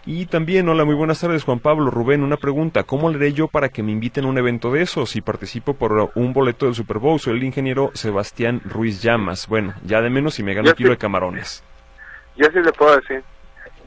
Y 0.05 0.25
también, 0.25 0.67
hola, 0.67 0.83
muy 0.83 0.95
buenas 0.95 1.21
tardes, 1.21 1.45
Juan 1.45 1.59
Pablo, 1.59 1.89
Rubén, 1.89 2.23
una 2.23 2.35
pregunta, 2.35 2.83
¿cómo 2.83 3.09
le 3.09 3.15
haré 3.15 3.31
yo 3.31 3.47
para 3.47 3.69
que 3.69 3.81
me 3.81 3.93
inviten 3.93 4.25
a 4.25 4.27
un 4.27 4.37
evento 4.37 4.73
de 4.73 4.81
esos? 4.81 5.11
Si 5.11 5.21
participo 5.21 5.73
por 5.73 6.11
un 6.15 6.33
boleto 6.33 6.65
del 6.65 6.75
Super 6.75 6.99
Bowl, 6.99 7.17
soy 7.17 7.37
el 7.37 7.43
ingeniero 7.45 7.91
Sebastián 7.93 8.61
Ruiz 8.65 9.01
Llamas. 9.01 9.47
Bueno, 9.47 9.73
ya 9.85 10.01
de 10.01 10.09
menos 10.09 10.33
si 10.33 10.43
me 10.43 10.53
gano 10.53 10.69
un 10.69 10.75
kilo 10.75 10.89
de 10.89 10.97
camarones. 10.97 11.63
Yo 12.35 12.47
sí 12.51 12.59
le 12.59 12.71
puedo 12.73 12.95
decir. 12.95 13.23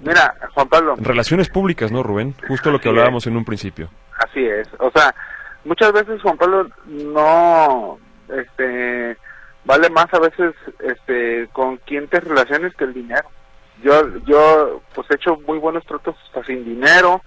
Mira, 0.00 0.34
Juan 0.54 0.68
Pablo. 0.68 0.94
Relaciones 0.98 1.48
públicas, 1.48 1.90
¿no, 1.90 2.02
Rubén? 2.02 2.34
Justo 2.46 2.70
lo 2.70 2.80
que 2.80 2.88
hablábamos 2.88 3.26
en 3.26 3.36
un 3.36 3.44
principio. 3.44 3.88
Así 4.18 4.44
es. 4.44 4.68
O 4.78 4.90
sea, 4.90 5.14
muchas 5.64 5.92
veces, 5.92 6.20
Juan 6.20 6.36
Pablo, 6.36 6.68
no, 6.86 7.98
este, 8.28 9.16
vale 9.64 9.88
más 9.90 10.12
a 10.12 10.18
veces, 10.18 10.54
este, 10.80 11.48
con 11.52 11.78
quién 11.78 12.08
te 12.08 12.20
relaciones 12.20 12.74
que 12.74 12.84
el 12.84 12.92
dinero. 12.92 13.28
Yo, 13.82 14.16
yo, 14.26 14.82
pues 14.94 15.10
he 15.10 15.14
hecho 15.14 15.38
muy 15.46 15.58
buenos 15.58 15.84
tratos 15.86 16.16
hasta 16.26 16.44
sin 16.44 16.64
dinero. 16.64 17.22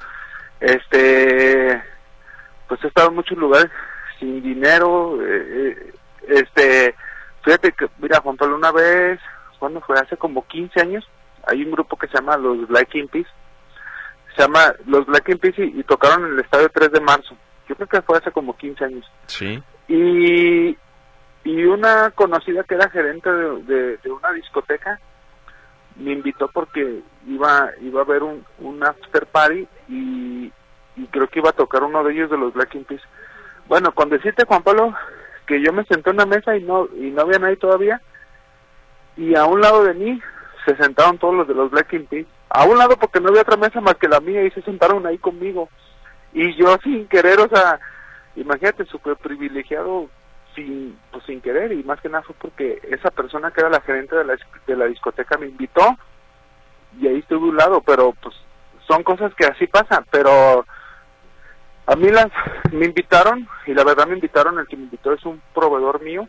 Este, 0.59 1.81
pues 2.67 2.83
he 2.83 2.87
estado 2.87 3.09
en 3.09 3.15
muchos 3.15 3.37
lugares 3.37 3.71
sin 4.19 4.41
dinero. 4.41 5.17
Eh, 5.21 5.45
eh, 5.49 5.93
este, 6.27 6.95
fíjate 7.43 7.71
que, 7.71 7.87
mira, 7.99 8.21
Juan 8.21 8.37
Pablo, 8.37 8.55
una 8.55 8.71
vez 8.71 9.19
¿cuándo 9.59 9.81
fue? 9.81 9.99
Hace 9.99 10.17
como 10.17 10.45
15 10.47 10.81
años, 10.81 11.07
hay 11.45 11.63
un 11.63 11.71
grupo 11.71 11.97
que 11.97 12.07
se 12.07 12.17
llama 12.17 12.37
los 12.37 12.67
Black 12.67 12.89
Peas, 13.11 13.27
se 14.35 14.41
llama 14.41 14.73
los 14.85 15.05
Black 15.05 15.37
Peas 15.39 15.55
y, 15.57 15.83
tocaron 15.83 16.25
en 16.25 16.33
el 16.33 16.39
estadio 16.39 16.69
3 16.69 16.91
de 16.91 17.01
marzo, 17.01 17.35
yo 17.67 17.75
creo 17.75 17.87
que 17.87 18.01
fue 18.01 18.17
hace 18.17 18.31
como 18.31 18.55
15 18.55 18.85
años. 18.85 19.11
Sí. 19.27 19.61
Y, 19.87 20.77
y 21.43 21.63
una 21.65 22.11
conocida 22.11 22.63
que 22.63 22.75
era 22.75 22.89
gerente 22.89 23.29
de, 23.31 23.99
una 24.05 24.31
discoteca, 24.31 24.99
me 25.95 26.11
invitó 26.11 26.47
porque 26.49 27.01
iba 27.25 27.71
iba 27.81 28.01
a 28.01 28.05
ver 28.05 28.21
un, 28.21 28.45
un 28.59 28.83
after 28.83 29.25
party 29.25 29.67
y, 29.89 30.51
y 30.95 31.07
creo 31.07 31.27
que 31.27 31.39
iba 31.39 31.49
a 31.49 31.53
tocar 31.53 31.83
uno 31.83 32.03
de 32.03 32.13
ellos 32.13 32.29
de 32.29 32.37
los 32.37 32.53
Black 32.53 32.77
Peas. 32.85 33.01
Bueno, 33.67 33.91
con 33.93 34.09
decirte 34.09 34.45
Juan 34.45 34.63
Pablo 34.63 34.93
que 35.47 35.61
yo 35.61 35.73
me 35.73 35.85
senté 35.85 36.09
en 36.09 36.17
una 36.17 36.25
mesa 36.25 36.55
y 36.55 36.63
no 36.63 36.87
y 36.95 37.09
no 37.09 37.21
había 37.21 37.39
nadie 37.39 37.55
todavía, 37.55 38.01
y 39.17 39.35
a 39.35 39.45
un 39.45 39.61
lado 39.61 39.83
de 39.83 39.93
mí 39.95 40.21
se 40.65 40.75
sentaron 40.77 41.17
todos 41.17 41.33
los 41.33 41.47
de 41.47 41.55
los 41.55 41.71
Black 41.71 41.89
Peas. 42.07 42.27
A 42.49 42.65
un 42.65 42.77
lado 42.77 42.95
porque 42.97 43.19
no 43.19 43.29
había 43.29 43.41
otra 43.41 43.57
mesa 43.57 43.81
más 43.81 43.95
que 43.95 44.07
la 44.07 44.19
mía 44.19 44.43
y 44.43 44.51
se 44.51 44.61
sentaron 44.61 45.05
ahí 45.05 45.17
conmigo. 45.17 45.69
Y 46.33 46.55
yo 46.55 46.77
sin 46.83 47.07
querer, 47.07 47.39
o 47.39 47.49
sea, 47.49 47.79
imagínate, 48.35 48.85
súper 48.85 49.15
privilegiado 49.17 50.09
sin, 50.55 50.97
pues, 51.11 51.23
sin 51.25 51.41
querer 51.41 51.71
y 51.71 51.83
más 51.83 51.99
que 51.99 52.09
nada 52.09 52.23
fue 52.23 52.35
porque 52.39 52.79
esa 52.89 53.11
persona 53.11 53.51
que 53.51 53.61
era 53.61 53.69
la 53.69 53.81
gerente 53.81 54.15
de 54.15 54.23
la, 54.23 54.37
de 54.65 54.75
la 54.75 54.85
discoteca 54.85 55.37
me 55.37 55.47
invitó 55.47 55.97
y 56.99 57.07
ahí 57.07 57.19
estuve 57.19 57.47
a 57.47 57.49
un 57.49 57.57
lado, 57.57 57.81
pero 57.81 58.13
pues 58.21 58.35
son 58.87 59.03
cosas 59.03 59.33
que 59.35 59.45
así 59.45 59.67
pasan, 59.67 60.05
pero 60.11 60.65
a 61.85 61.95
mí 61.95 62.09
las 62.09 62.27
me 62.71 62.85
invitaron 62.85 63.47
y 63.65 63.73
la 63.73 63.83
verdad 63.83 64.07
me 64.07 64.15
invitaron, 64.15 64.57
el 64.59 64.67
que 64.67 64.77
me 64.77 64.83
invitó 64.83 65.13
es 65.13 65.23
un 65.25 65.41
proveedor 65.53 66.01
mío, 66.01 66.27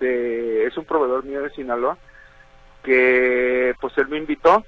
de 0.00 0.66
es 0.66 0.76
un 0.76 0.84
proveedor 0.84 1.24
mío 1.24 1.42
de 1.42 1.50
Sinaloa 1.50 1.96
que 2.82 3.74
pues 3.80 3.96
él 3.98 4.08
me 4.08 4.18
invitó 4.18 4.64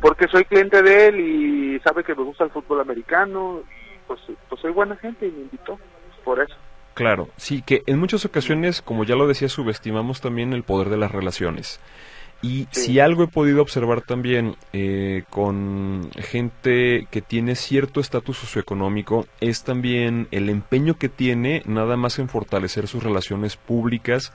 porque 0.00 0.28
soy 0.28 0.44
cliente 0.44 0.82
de 0.82 1.08
él 1.08 1.20
y 1.20 1.80
sabe 1.80 2.04
que 2.04 2.14
me 2.14 2.22
gusta 2.22 2.44
el 2.44 2.50
fútbol 2.50 2.80
americano 2.80 3.60
y 3.60 3.98
pues, 4.06 4.20
pues 4.48 4.60
soy 4.60 4.72
buena 4.72 4.96
gente 4.96 5.26
y 5.26 5.30
me 5.30 5.42
invitó 5.42 5.78
por 6.24 6.40
eso. 6.40 6.54
Claro, 6.94 7.28
sí, 7.36 7.62
que 7.62 7.82
en 7.86 7.98
muchas 7.98 8.24
ocasiones, 8.24 8.82
como 8.82 9.04
ya 9.04 9.14
lo 9.14 9.26
decía, 9.26 9.48
subestimamos 9.48 10.20
también 10.20 10.52
el 10.52 10.64
poder 10.64 10.88
de 10.88 10.96
las 10.96 11.12
relaciones. 11.12 11.80
Y 12.42 12.68
si 12.70 13.00
algo 13.00 13.24
he 13.24 13.28
podido 13.28 13.60
observar 13.60 14.00
también 14.00 14.56
eh, 14.72 15.24
con 15.28 16.10
gente 16.16 17.06
que 17.10 17.20
tiene 17.20 17.54
cierto 17.54 18.00
estatus 18.00 18.38
socioeconómico, 18.38 19.26
es 19.40 19.62
también 19.62 20.26
el 20.30 20.48
empeño 20.48 20.96
que 20.96 21.10
tiene 21.10 21.62
nada 21.66 21.98
más 21.98 22.18
en 22.18 22.30
fortalecer 22.30 22.88
sus 22.88 23.02
relaciones 23.02 23.56
públicas 23.56 24.32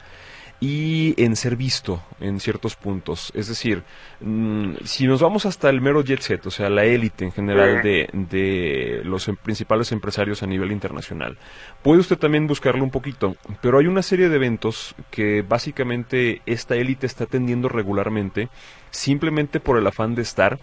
y 0.60 1.22
en 1.22 1.36
ser 1.36 1.56
visto 1.56 2.02
en 2.20 2.40
ciertos 2.40 2.76
puntos. 2.76 3.32
Es 3.36 3.48
decir, 3.48 3.84
mm, 4.22 4.76
si 4.84 5.06
nos 5.06 5.22
vamos 5.22 5.46
hasta 5.46 5.70
el 5.70 5.82
mero 5.82 6.02
jet 6.04 6.22
set, 6.22 6.46
o 6.46 6.52
sea, 6.52 6.70
la 6.70 6.86
élite 6.86 7.26
en 7.26 7.32
general 7.32 7.82
de, 7.82 8.10
de 8.14 9.02
los 9.04 9.28
em, 9.28 9.36
principales 9.36 9.92
empresarios 9.92 10.44
a 10.44 10.48
nivel 10.48 10.72
internacional, 10.72 11.38
puede 11.84 12.00
usted 12.00 12.18
también 12.18 12.48
buscarlo 12.48 12.84
un 12.84 12.92
poquito, 12.92 13.36
pero 13.62 13.80
hay 13.80 13.88
una 13.88 14.02
serie 14.02 14.30
de 14.30 14.36
eventos 14.36 14.96
que 15.12 15.42
básicamente 15.42 16.42
esta 16.46 16.76
élite 16.76 17.06
está 17.06 17.26
atendiendo 17.26 17.68
regularmente 17.68 18.50
simplemente 18.92 19.60
por 19.60 19.78
el 19.78 19.88
afán 19.88 20.16
de 20.16 20.22
estar, 20.22 20.58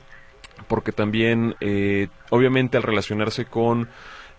porque 0.68 0.92
también, 0.92 1.54
eh, 1.60 2.08
obviamente, 2.30 2.76
al 2.76 2.82
relacionarse 2.82 3.44
con 3.44 3.88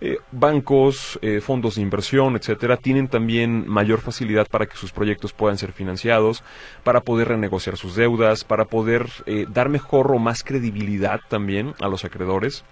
eh, 0.06 0.20
bancos, 0.34 1.18
eh, 1.22 1.40
fondos 1.40 1.76
de 1.76 1.82
inversión, 1.82 2.36
etcétera, 2.36 2.76
tienen 2.76 3.08
también 3.08 3.66
mayor 3.70 4.02
facilidad 4.02 4.48
para 4.48 4.66
que 4.66 4.76
sus 4.76 4.92
proyectos 4.92 5.32
puedan 5.32 5.58
ser 5.58 5.72
financiados, 5.72 6.44
para 6.84 7.00
poder 7.00 7.30
renegociar 7.30 7.78
sus 7.78 7.96
deudas, 7.96 8.44
para 8.44 8.66
poder 8.66 9.08
eh, 9.28 9.46
dar 9.48 9.70
mejor 9.70 10.12
o 10.12 10.20
más 10.20 10.44
credibilidad 10.44 11.22
también 11.30 11.74
a 11.80 11.88
los 11.88 12.04
acreedores. 12.04 12.66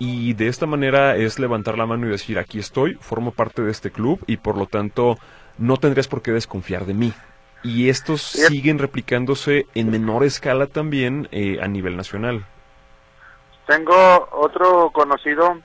Y 0.00 0.34
de 0.34 0.48
esta 0.48 0.66
manera 0.66 1.14
es 1.14 1.38
levantar 1.38 1.78
la 1.78 1.86
mano 1.86 2.08
y 2.08 2.10
decir, 2.10 2.40
aquí 2.40 2.58
estoy, 2.58 2.94
formo 2.96 3.30
parte 3.30 3.62
de 3.62 3.70
este 3.70 3.92
club 3.92 4.18
y 4.26 4.38
por 4.38 4.58
lo 4.58 4.66
tanto 4.66 5.18
no 5.58 5.76
tendrías 5.76 6.08
por 6.08 6.20
qué 6.20 6.32
desconfiar 6.32 6.84
de 6.84 6.94
mí. 6.94 7.12
Y 7.62 7.90
estos 7.90 8.22
siguen 8.22 8.80
replicándose 8.80 9.66
en 9.76 9.88
menor 9.88 10.24
escala 10.24 10.66
también 10.66 11.28
eh, 11.30 11.60
a 11.62 11.68
nivel 11.68 11.96
nacional. 11.96 12.44
Tengo 13.68 14.28
otro 14.32 14.90
conocido 14.92 15.60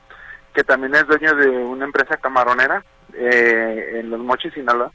que 0.58 0.64
también 0.64 0.96
es 0.96 1.06
dueño 1.06 1.36
de 1.36 1.50
una 1.50 1.86
empresa 1.86 2.18
camaronera 2.18 2.84
eh, 3.14 4.00
en 4.00 4.10
Los 4.10 4.20
Mochis, 4.20 4.52
Sinaloa, 4.56 4.92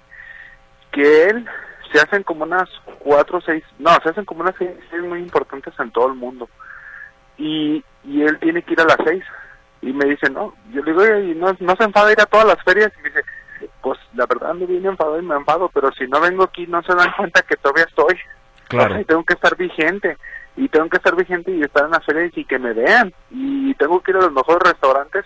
que 0.90 1.26
él 1.26 1.48
se 1.92 2.00
hacen 2.00 2.24
como 2.24 2.42
unas 2.42 2.68
cuatro 2.98 3.38
o 3.38 3.40
seis, 3.40 3.62
no, 3.78 3.92
se 4.02 4.08
hacen 4.08 4.24
como 4.24 4.40
unas 4.40 4.56
seis, 4.58 4.72
muy 5.04 5.20
importantes 5.20 5.72
en 5.78 5.92
todo 5.92 6.08
el 6.08 6.14
mundo. 6.14 6.48
Y, 7.38 7.84
y 8.02 8.22
él 8.22 8.40
tiene 8.40 8.62
que 8.62 8.72
ir 8.72 8.80
a 8.80 8.86
las 8.86 8.96
seis. 9.06 9.22
Y 9.82 9.92
me 9.92 10.06
dice, 10.06 10.28
no, 10.30 10.52
yo 10.72 10.82
le 10.82 10.90
digo, 10.90 11.18
y 11.18 11.36
no, 11.36 11.56
no 11.60 11.76
se 11.76 11.84
enfada 11.84 12.10
ir 12.10 12.20
a 12.20 12.26
todas 12.26 12.46
las 12.46 12.62
ferias. 12.64 12.90
Y 12.98 13.02
me 13.02 13.10
dice, 13.10 13.24
pues 13.82 14.00
la 14.14 14.26
verdad 14.26 14.54
me 14.54 14.66
viene 14.66 14.88
enfadado 14.88 15.20
y 15.20 15.24
me 15.24 15.36
enfado, 15.36 15.70
pero 15.72 15.92
si 15.92 16.08
no 16.08 16.20
vengo 16.20 16.42
aquí 16.42 16.66
no 16.66 16.82
se 16.82 16.92
dan 16.92 17.12
cuenta 17.16 17.42
que 17.42 17.54
todavía 17.54 17.84
estoy. 17.84 18.18
Claro. 18.66 18.98
Y 19.00 19.04
tengo 19.04 19.22
que 19.22 19.34
estar 19.34 19.56
vigente. 19.56 20.18
Y 20.56 20.68
tengo 20.68 20.88
que 20.88 20.96
estar 20.96 21.14
vigente 21.14 21.52
y 21.52 21.62
estar 21.62 21.84
en 21.84 21.92
las 21.92 22.04
ferias 22.04 22.36
y 22.36 22.44
que 22.44 22.58
me 22.58 22.72
vean. 22.72 23.14
Y 23.30 23.72
tengo 23.74 24.00
que 24.02 24.10
ir 24.10 24.16
a 24.16 24.22
los 24.22 24.32
mejores 24.32 24.72
restaurantes 24.72 25.24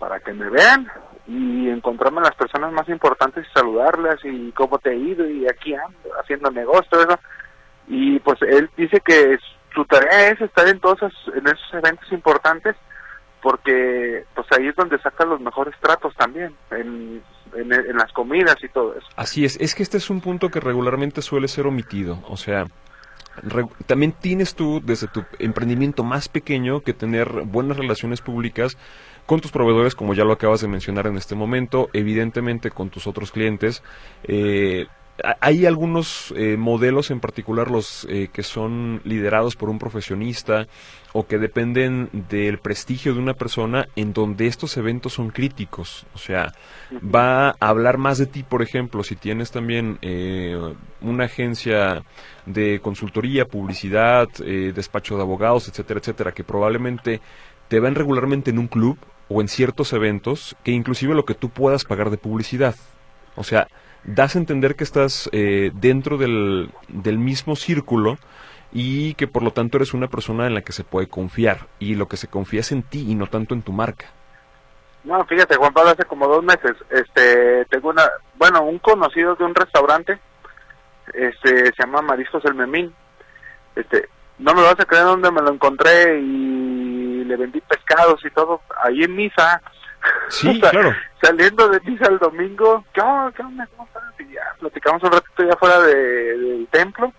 para 0.00 0.18
que 0.18 0.32
me 0.32 0.48
vean 0.50 0.90
y 1.28 1.68
encontrarme 1.68 2.18
a 2.18 2.24
las 2.24 2.34
personas 2.34 2.72
más 2.72 2.88
importantes 2.88 3.46
y 3.46 3.52
saludarlas 3.52 4.18
y 4.24 4.50
cómo 4.52 4.78
te 4.78 4.90
he 4.90 4.96
ido 4.96 5.28
y 5.28 5.46
aquí 5.46 5.74
haciendo 6.20 6.50
negocio, 6.50 7.00
eso. 7.00 7.20
Y 7.86 8.18
pues 8.20 8.40
él 8.42 8.68
dice 8.76 9.00
que 9.00 9.38
su 9.72 9.84
tarea 9.84 10.30
es 10.30 10.40
estar 10.40 10.66
en 10.66 10.80
todos 10.80 10.98
esos, 11.02 11.34
en 11.36 11.46
esos 11.46 11.74
eventos 11.74 12.10
importantes 12.10 12.74
porque 13.42 14.24
pues 14.34 14.46
ahí 14.58 14.68
es 14.68 14.76
donde 14.76 14.98
saca 14.98 15.24
los 15.24 15.40
mejores 15.40 15.74
tratos 15.80 16.14
también, 16.16 16.54
en, 16.70 17.22
en, 17.54 17.96
las 17.96 18.12
comidas 18.12 18.56
y 18.62 18.68
todo 18.68 18.94
eso. 18.94 19.06
Así 19.16 19.44
es, 19.44 19.56
es 19.60 19.74
que 19.74 19.82
este 19.82 19.96
es 19.96 20.10
un 20.10 20.20
punto 20.20 20.50
que 20.50 20.60
regularmente 20.60 21.22
suele 21.22 21.48
ser 21.48 21.66
omitido, 21.66 22.22
o 22.28 22.36
sea, 22.36 22.66
también 23.86 24.12
tienes 24.12 24.54
tú 24.54 24.82
desde 24.84 25.06
tu 25.06 25.24
emprendimiento 25.38 26.04
más 26.04 26.28
pequeño 26.28 26.80
que 26.80 26.92
tener 26.92 27.28
buenas 27.44 27.76
relaciones 27.76 28.20
públicas 28.20 28.76
con 29.30 29.40
tus 29.40 29.52
proveedores, 29.52 29.94
como 29.94 30.12
ya 30.12 30.24
lo 30.24 30.32
acabas 30.32 30.60
de 30.60 30.66
mencionar 30.66 31.06
en 31.06 31.16
este 31.16 31.36
momento, 31.36 31.88
evidentemente 31.92 32.72
con 32.72 32.90
tus 32.90 33.06
otros 33.06 33.30
clientes. 33.30 33.80
Eh, 34.24 34.88
hay 35.40 35.66
algunos 35.66 36.34
eh, 36.36 36.56
modelos 36.56 37.12
en 37.12 37.20
particular 37.20 37.70
los 37.70 38.08
eh, 38.10 38.28
que 38.32 38.42
son 38.42 39.00
liderados 39.04 39.54
por 39.54 39.70
un 39.70 39.78
profesionista 39.78 40.66
o 41.12 41.28
que 41.28 41.38
dependen 41.38 42.08
del 42.28 42.58
prestigio 42.58 43.14
de 43.14 43.20
una 43.20 43.34
persona 43.34 43.86
en 43.94 44.12
donde 44.12 44.48
estos 44.48 44.76
eventos 44.76 45.12
son 45.12 45.30
críticos 45.30 46.06
o 46.14 46.18
sea 46.18 46.52
va 46.92 47.50
a 47.50 47.54
hablar 47.60 47.98
más 47.98 48.18
de 48.18 48.26
ti 48.26 48.42
por 48.42 48.62
ejemplo 48.62 49.04
si 49.04 49.14
tienes 49.14 49.50
también 49.50 49.98
eh, 50.00 50.56
una 51.02 51.24
agencia 51.26 52.02
de 52.46 52.80
consultoría 52.80 53.44
publicidad 53.44 54.28
despacho 54.38 55.16
de 55.16 55.22
abogados 55.22 55.68
etcétera 55.68 56.00
etcétera 56.00 56.32
que 56.32 56.44
probablemente 56.44 57.20
te 57.68 57.78
ven 57.78 57.94
regularmente 57.94 58.50
en 58.50 58.58
un 58.58 58.68
club 58.68 58.96
o 59.30 59.40
en 59.40 59.48
ciertos 59.48 59.94
eventos 59.94 60.54
que 60.62 60.72
inclusive 60.72 61.14
lo 61.14 61.24
que 61.24 61.34
tú 61.34 61.48
puedas 61.48 61.86
pagar 61.86 62.10
de 62.10 62.18
publicidad 62.18 62.74
o 63.36 63.44
sea 63.44 63.68
das 64.04 64.36
a 64.36 64.38
entender 64.38 64.76
que 64.76 64.84
estás 64.84 65.30
eh, 65.32 65.70
dentro 65.74 66.18
del, 66.18 66.70
del 66.88 67.18
mismo 67.18 67.56
círculo 67.56 68.18
y 68.72 69.14
que 69.14 69.26
por 69.26 69.42
lo 69.42 69.52
tanto 69.52 69.78
eres 69.78 69.94
una 69.94 70.08
persona 70.08 70.46
en 70.46 70.54
la 70.54 70.62
que 70.62 70.72
se 70.72 70.84
puede 70.84 71.08
confiar 71.08 71.66
y 71.78 71.94
lo 71.94 72.08
que 72.08 72.16
se 72.16 72.28
confía 72.28 72.60
es 72.60 72.72
en 72.72 72.82
ti 72.82 73.06
y 73.08 73.14
no 73.14 73.26
tanto 73.26 73.54
en 73.54 73.62
tu 73.62 73.72
marca. 73.72 74.06
No, 75.02 75.24
fíjate, 75.24 75.56
Juan 75.56 75.72
Pablo, 75.72 75.90
hace 75.90 76.04
como 76.04 76.28
dos 76.28 76.44
meses, 76.44 76.76
este, 76.90 77.64
tengo 77.66 77.88
una, 77.88 78.04
bueno, 78.36 78.62
un 78.62 78.78
conocido 78.78 79.34
de 79.34 79.44
un 79.44 79.54
restaurante, 79.54 80.18
este, 81.14 81.66
se 81.66 81.72
llama 81.78 82.02
Mariscos 82.02 82.44
El 82.44 82.54
Memín, 82.54 82.94
este, 83.76 84.08
no 84.38 84.54
me 84.54 84.62
vas 84.62 84.78
a 84.78 84.84
creer 84.84 85.04
dónde 85.04 85.30
me 85.30 85.40
lo 85.40 85.52
encontré 85.52 86.20
y 86.20 86.89
le 87.30 87.36
vendí 87.36 87.60
pescados 87.60 88.24
y 88.24 88.30
todo, 88.30 88.60
ahí 88.82 89.02
en 89.04 89.16
Misa, 89.16 89.62
Sí, 90.28 90.60
claro. 90.60 90.94
Saliendo 91.22 91.68
de 91.68 91.80
misa 91.80 92.06
el 92.08 92.18
domingo, 92.18 92.84
¿qué 92.94 93.00
onda? 93.00 93.32
¿Qué 93.32 93.42
onda? 93.42 93.68
¿Cómo 93.76 93.86
estás? 93.86 94.02
Y 94.18 94.32
ya 94.32 94.42
platicamos 94.58 95.02
un 95.02 95.12
ratito 95.12 95.44
ya 95.44 95.56
fuera 95.56 95.80
de, 95.80 95.94
del 95.94 96.68
templo. 96.70 97.12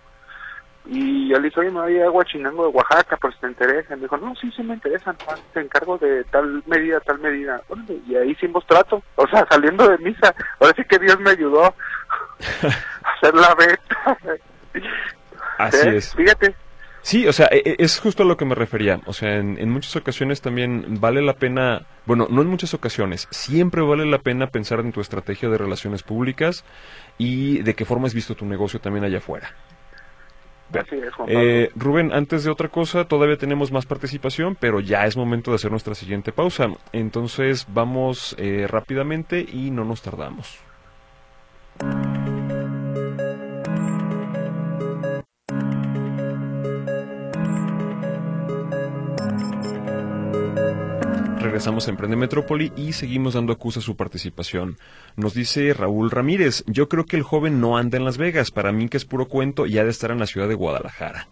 Y 0.86 1.30
yo 1.30 1.38
le 1.38 1.50
dije, 1.50 1.60
oye, 1.60 1.70
me 1.70 1.82
voy 1.82 2.02
a 2.02 2.10
Huachinango 2.10 2.64
de 2.64 2.70
Oaxaca, 2.70 3.16
pues 3.18 3.40
te 3.40 3.48
interesa. 3.48 3.96
Me 3.96 4.04
dijo, 4.04 4.18
no, 4.18 4.36
sí, 4.36 4.52
sí 4.56 4.64
me 4.64 4.74
interesa, 4.74 5.16
te 5.54 5.62
encargo 5.62 5.98
de 6.00 6.24
tal 6.26 6.64
medida, 6.66 7.00
tal 7.02 7.20
medida. 7.20 7.62
y 8.08 8.16
ahí 8.16 8.32
hicimos 8.32 8.66
trato. 8.66 9.04
O 9.16 9.28
sea, 9.28 9.46
saliendo 9.50 9.88
de 9.88 10.00
misa, 10.00 10.34
ahora 10.60 10.74
sí 10.76 10.84
que 10.86 10.98
Dios 10.98 11.20
me 11.20 11.32
ayudó 11.32 11.66
a 11.66 11.74
hacer 13.16 13.36
la 13.36 13.54
venta. 13.54 14.18
Así 15.60 15.88
es. 15.88 16.16
Fíjate, 16.16 16.56
Sí, 17.02 17.28
o 17.28 17.34
sea, 17.34 17.48
e, 17.52 17.62
e, 17.66 17.76
es 17.80 18.00
justo 18.00 18.24
a 18.24 18.26
lo 18.26 18.38
que 18.38 18.46
me 18.46 18.56
refería. 18.56 19.02
O 19.06 19.14
sea, 19.14 19.38
en, 19.38 19.70
muchas 19.70 19.96
ocasiones 19.96 20.42
también 20.42 21.00
vale 21.00 21.22
la 21.22 21.34
pena, 21.34 21.86
bueno, 22.06 22.28
no 22.30 22.42
en 22.42 22.48
muchas 22.48 22.74
ocasiones, 22.74 23.28
siempre 23.32 23.82
vale 23.82 24.06
la 24.06 24.20
pena 24.20 24.48
pensar 24.48 24.80
en 24.80 24.92
tu 24.92 25.02
estrategia 25.02 25.50
de 25.50 25.58
relaciones 25.58 26.04
públicas 26.04 26.64
y 27.18 27.60
de 27.60 27.74
qué 27.74 27.86
forma 27.86 28.08
has 28.08 28.14
visto 28.14 28.36
tu 28.36 28.46
negocio 28.46 28.80
también 28.80 29.04
allá 29.04 29.18
afuera. 29.18 29.54
eh, 31.28 31.70
Rubén, 31.76 32.14
antes 32.14 32.46
de 32.46 32.52
otra 32.52 32.70
cosa, 32.70 33.06
todavía 33.06 33.38
tenemos 33.38 33.72
más 33.72 33.86
participación, 33.86 34.56
pero 34.56 34.80
ya 34.80 35.06
es 35.06 35.18
momento 35.18 35.52
de 35.52 35.56
hacer 35.56 35.72
nuestra 35.72 35.96
siguiente 35.96 36.32
pausa. 36.32 36.68
Entonces 36.94 37.68
vamos 37.68 38.36
eh, 38.38 38.68
rápidamente 38.70 39.46
y 39.52 39.70
no 39.72 39.84
nos 39.84 40.02
tardamos. 40.02 40.60
Regresamos 51.52 51.86
a 51.86 51.92
Emprende 51.92 52.16
Metrópoli 52.16 52.72
y 52.78 52.94
seguimos 52.94 53.34
dando 53.34 53.52
acusa 53.52 53.82
a 53.82 53.84
su 53.84 53.98
participación. 53.98 54.78
Nos 55.18 55.34
dice 55.34 55.74
Raúl 55.74 56.10
Ramírez, 56.10 56.64
yo 56.66 56.88
creo 56.88 57.04
que 57.04 57.18
el 57.18 57.24
joven 57.24 57.60
no 57.60 57.78
anda 57.78 57.98
en 57.98 58.06
Las 58.06 58.18
Vegas, 58.18 58.52
para 58.52 58.72
mí 58.72 58.88
que 58.88 58.96
es 58.96 59.04
puro 59.04 59.28
cuento 59.28 59.66
y 59.66 59.78
ha 59.78 59.84
de 59.84 59.90
estar 59.90 60.12
en 60.12 60.20
la 60.20 60.28
ciudad 60.28 60.48
de 60.48 60.56
Guadalajara. 60.56 61.28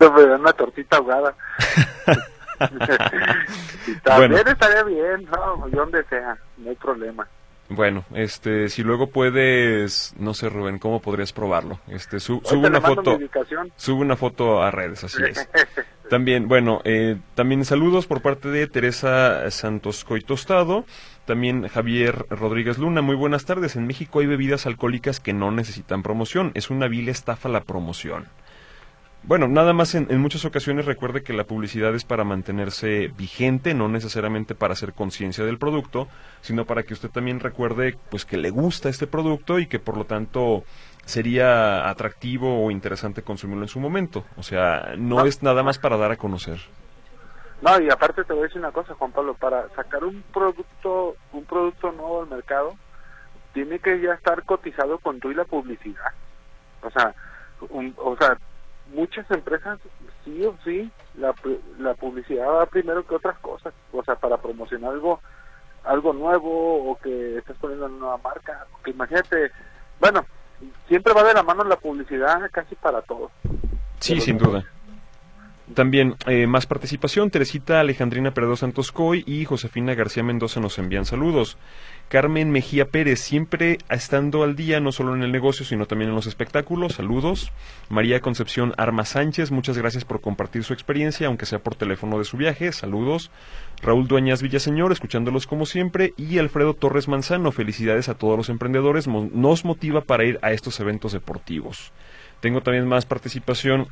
una 0.00 0.52
tortita 0.52 0.96
ahogada. 0.96 1.36
También 4.02 4.32
bueno. 4.32 4.50
estaría 4.50 4.82
bien, 4.82 5.28
no, 5.30 5.68
donde 5.68 6.02
sea, 6.06 6.36
no 6.56 6.70
hay 6.70 6.76
problema. 6.76 7.24
Bueno, 7.68 8.04
este, 8.14 8.68
si 8.68 8.82
luego 8.82 9.08
puedes, 9.08 10.14
no 10.18 10.34
sé 10.34 10.48
Rubén, 10.48 10.78
¿cómo 10.78 11.00
podrías 11.00 11.32
probarlo? 11.32 11.80
Este, 11.88 12.20
sube 12.20 12.40
una 12.54 12.80
foto, 12.80 13.18
sube 13.76 14.00
una 14.02 14.16
foto 14.16 14.62
a 14.62 14.70
redes, 14.70 15.02
así 15.04 15.22
es. 15.24 15.48
También, 16.08 16.46
bueno, 16.46 16.82
eh, 16.84 17.16
también 17.34 17.64
saludos 17.64 18.06
por 18.06 18.22
parte 18.22 18.48
de 18.48 18.68
Teresa 18.68 19.50
Santos 19.50 20.04
Coitostado, 20.04 20.84
también 21.24 21.66
Javier 21.66 22.26
Rodríguez 22.30 22.78
Luna. 22.78 23.02
Muy 23.02 23.16
buenas 23.16 23.44
tardes. 23.44 23.74
En 23.74 23.88
México 23.88 24.20
hay 24.20 24.26
bebidas 24.26 24.66
alcohólicas 24.66 25.18
que 25.18 25.32
no 25.32 25.50
necesitan 25.50 26.04
promoción. 26.04 26.52
Es 26.54 26.70
una 26.70 26.86
vil 26.86 27.08
estafa 27.08 27.48
la 27.48 27.64
promoción. 27.64 28.26
Bueno, 29.26 29.48
nada 29.48 29.72
más 29.72 29.96
en, 29.96 30.20
muchas 30.20 30.44
ocasiones 30.44 30.86
recuerde 30.86 31.24
que 31.24 31.32
la 31.32 31.42
publicidad 31.42 31.92
es 31.96 32.04
para 32.04 32.22
mantenerse 32.22 33.08
vigente, 33.08 33.74
no 33.74 33.88
necesariamente 33.88 34.54
para 34.54 34.74
hacer 34.74 34.92
conciencia 34.92 35.44
del 35.44 35.58
producto, 35.58 36.06
sino 36.42 36.64
para 36.64 36.84
que 36.84 36.94
usted 36.94 37.10
también 37.10 37.40
recuerde 37.40 37.98
pues 38.08 38.24
que 38.24 38.36
le 38.36 38.50
gusta 38.50 38.88
este 38.88 39.08
producto 39.08 39.58
y 39.58 39.66
que 39.66 39.80
por 39.80 39.96
lo 39.96 40.04
tanto 40.04 40.62
sería 41.04 41.88
atractivo 41.88 42.64
o 42.64 42.70
interesante 42.70 43.22
consumirlo 43.22 43.64
en 43.64 43.68
su 43.68 43.80
momento. 43.80 44.24
O 44.36 44.44
sea, 44.44 44.94
no, 44.96 45.24
es 45.24 45.42
nada 45.42 45.64
más 45.64 45.80
para 45.80 45.96
dar 45.96 46.12
a 46.12 46.16
conocer. 46.16 46.60
No, 47.62 47.80
y 47.80 47.90
aparte 47.90 48.22
te 48.22 48.32
voy 48.32 48.42
a 48.42 48.44
decir 48.44 48.60
una 48.60 48.70
cosa, 48.70 48.94
Juan 48.94 49.10
Pablo, 49.10 49.34
para 49.34 49.68
sacar 49.70 50.04
un 50.04 50.22
producto, 50.32 51.16
un 51.32 51.44
producto 51.46 51.90
nuevo 51.90 52.22
al 52.22 52.28
mercado, 52.28 52.76
tiene 53.52 53.80
que 53.80 54.00
ya 54.00 54.12
estar 54.12 54.44
cotizado 54.44 54.98
con 54.98 55.18
tú 55.18 55.32
y 55.32 55.34
la 55.34 55.46
publicidad. 55.46 56.12
O 56.82 56.90
sea, 56.90 57.12
o 57.96 58.16
sea, 58.18 58.38
muchas 58.96 59.30
empresas 59.30 59.78
sí 60.24 60.42
o 60.44 60.56
sí 60.64 60.90
la, 61.18 61.34
la 61.78 61.94
publicidad 61.94 62.48
va 62.48 62.66
primero 62.66 63.06
que 63.06 63.14
otras 63.14 63.38
cosas, 63.38 63.74
o 63.92 64.02
sea, 64.02 64.16
para 64.16 64.38
promocionar 64.38 64.92
algo 64.92 65.20
algo 65.84 66.12
nuevo 66.12 66.90
o 66.90 66.98
que 66.98 67.38
estás 67.38 67.56
poniendo 67.58 67.86
una 67.86 67.96
nueva 67.96 68.18
marca, 68.18 68.66
que 68.84 68.90
imagínate, 68.90 69.52
bueno, 70.00 70.24
siempre 70.88 71.12
va 71.12 71.22
de 71.22 71.34
la 71.34 71.42
mano 71.42 71.62
la 71.62 71.76
publicidad 71.76 72.40
casi 72.50 72.74
para 72.74 73.02
todo. 73.02 73.30
Sí, 74.00 74.20
sin 74.20 74.38
duda. 74.38 74.64
También 75.74 76.14
eh, 76.26 76.46
más 76.46 76.66
participación, 76.66 77.30
Teresita 77.30 77.80
Alejandrina 77.80 78.32
Peredo 78.32 78.56
Santos 78.56 78.92
Coy 78.92 79.24
y 79.26 79.44
Josefina 79.44 79.94
García 79.94 80.22
Mendoza 80.22 80.60
nos 80.60 80.78
envían 80.78 81.04
saludos. 81.04 81.58
Carmen 82.08 82.50
Mejía 82.50 82.86
Pérez, 82.86 83.20
siempre 83.20 83.78
estando 83.90 84.44
al 84.44 84.54
día, 84.54 84.78
no 84.78 84.92
solo 84.92 85.16
en 85.16 85.22
el 85.24 85.32
negocio, 85.32 85.64
sino 85.64 85.86
también 85.86 86.10
en 86.10 86.14
los 86.14 86.26
espectáculos. 86.26 86.94
Saludos. 86.94 87.50
María 87.88 88.20
Concepción 88.20 88.74
Arma 88.76 89.04
Sánchez, 89.04 89.50
muchas 89.50 89.76
gracias 89.76 90.04
por 90.04 90.20
compartir 90.20 90.62
su 90.62 90.72
experiencia, 90.72 91.26
aunque 91.26 91.46
sea 91.46 91.58
por 91.58 91.74
teléfono 91.74 92.18
de 92.18 92.24
su 92.24 92.36
viaje. 92.36 92.70
Saludos. 92.70 93.32
Raúl 93.82 94.06
Dueñas 94.06 94.40
Villaseñor, 94.40 94.92
escuchándolos 94.92 95.48
como 95.48 95.66
siempre. 95.66 96.14
Y 96.16 96.38
Alfredo 96.38 96.74
Torres 96.74 97.08
Manzano, 97.08 97.50
felicidades 97.50 98.08
a 98.08 98.14
todos 98.14 98.36
los 98.36 98.48
emprendedores. 98.50 99.08
Nos 99.08 99.64
motiva 99.64 100.00
para 100.00 100.24
ir 100.24 100.38
a 100.42 100.52
estos 100.52 100.78
eventos 100.78 101.12
deportivos. 101.12 101.92
Tengo 102.40 102.60
también 102.60 102.86
más 102.86 103.04
participación 103.04 103.88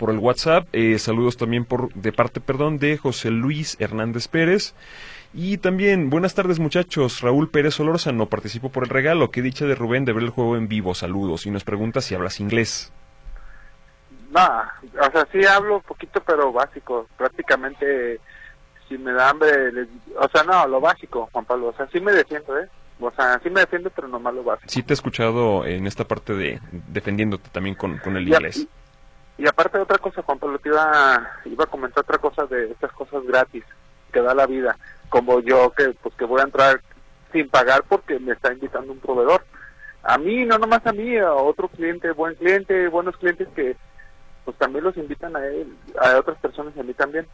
por 0.00 0.10
el 0.10 0.18
WhatsApp. 0.18 0.66
Eh, 0.72 0.98
saludos 0.98 1.36
también 1.36 1.64
por 1.64 1.92
de 1.94 2.12
parte, 2.12 2.40
perdón, 2.40 2.78
de 2.78 2.96
José 2.96 3.30
Luis 3.30 3.76
Hernández 3.80 4.28
Pérez. 4.28 4.74
Y 5.32 5.58
también, 5.58 6.10
buenas 6.10 6.34
tardes 6.34 6.58
muchachos, 6.58 7.20
Raúl 7.20 7.50
Pérez 7.50 7.78
no 7.78 8.26
participó 8.26 8.70
por 8.70 8.82
el 8.82 8.90
regalo. 8.90 9.30
Qué 9.30 9.42
dicha 9.42 9.64
de 9.64 9.76
Rubén 9.76 10.04
de 10.04 10.12
ver 10.12 10.24
el 10.24 10.30
juego 10.30 10.56
en 10.56 10.66
vivo, 10.66 10.92
saludos. 10.92 11.46
Y 11.46 11.50
nos 11.50 11.62
pregunta 11.62 12.00
si 12.00 12.16
hablas 12.16 12.40
inglés. 12.40 12.92
No, 14.30 14.44
o 14.44 15.10
sea, 15.12 15.26
sí 15.30 15.44
hablo 15.44 15.76
un 15.76 15.82
poquito, 15.82 16.20
pero 16.20 16.52
básico. 16.52 17.06
Prácticamente, 17.16 18.18
si 18.88 18.98
me 18.98 19.12
da 19.12 19.30
hambre, 19.30 19.86
o 20.16 20.28
sea, 20.28 20.42
no, 20.42 20.66
lo 20.66 20.80
básico, 20.80 21.28
Juan 21.32 21.44
Pablo. 21.44 21.68
O 21.68 21.72
sea, 21.74 21.86
sí 21.92 22.00
me 22.00 22.12
defiendo, 22.12 22.58
¿eh? 22.58 22.68
O 22.98 23.10
sea, 23.12 23.40
sí 23.42 23.50
me 23.50 23.60
defiendo, 23.60 23.88
pero 23.90 24.08
nomás 24.08 24.34
lo 24.34 24.42
básico. 24.42 24.68
Sí 24.68 24.82
te 24.82 24.92
he 24.92 24.94
escuchado 24.94 25.64
en 25.64 25.86
esta 25.86 26.04
parte 26.04 26.34
de 26.34 26.60
defendiéndote 26.88 27.50
también 27.50 27.76
con, 27.76 27.98
con 27.98 28.16
el 28.16 28.26
inglés. 28.26 28.66
Y, 29.38 29.46
aparte 29.46 29.78
de 29.78 29.84
otra 29.84 29.98
cosa, 29.98 30.22
Juan 30.22 30.38
Pablo, 30.40 30.58
te 30.58 30.68
iba, 30.68 31.30
iba 31.44 31.64
a 31.64 31.68
comentar 31.68 32.02
otra 32.02 32.18
cosa 32.18 32.46
de 32.46 32.72
estas 32.72 32.92
cosas 32.92 33.24
gratis 33.24 33.64
que 34.12 34.20
da 34.20 34.34
la 34.34 34.46
vida 34.46 34.76
como 35.10 35.40
yo 35.40 35.70
que 35.72 35.90
pues 36.02 36.14
que 36.14 36.24
voy 36.24 36.40
a 36.40 36.44
entrar 36.44 36.80
sin 37.32 37.48
pagar 37.48 37.84
porque 37.88 38.18
me 38.18 38.32
está 38.32 38.52
invitando 38.52 38.92
un 38.92 39.00
proveedor. 39.00 39.44
A 40.02 40.16
mí, 40.16 40.46
no 40.46 40.58
nomás 40.58 40.86
a 40.86 40.92
mí, 40.92 41.16
a 41.18 41.32
otro 41.34 41.68
cliente, 41.68 42.10
buen 42.12 42.34
cliente, 42.36 42.88
buenos 42.88 43.16
clientes 43.18 43.48
que 43.54 43.76
pues 44.44 44.56
también 44.56 44.84
los 44.84 44.96
invitan 44.96 45.36
a 45.36 45.44
él, 45.46 45.76
a 46.00 46.18
otras 46.18 46.38
personas 46.38 46.76
a 46.78 46.82
mí 46.82 46.94
también. 46.94 47.26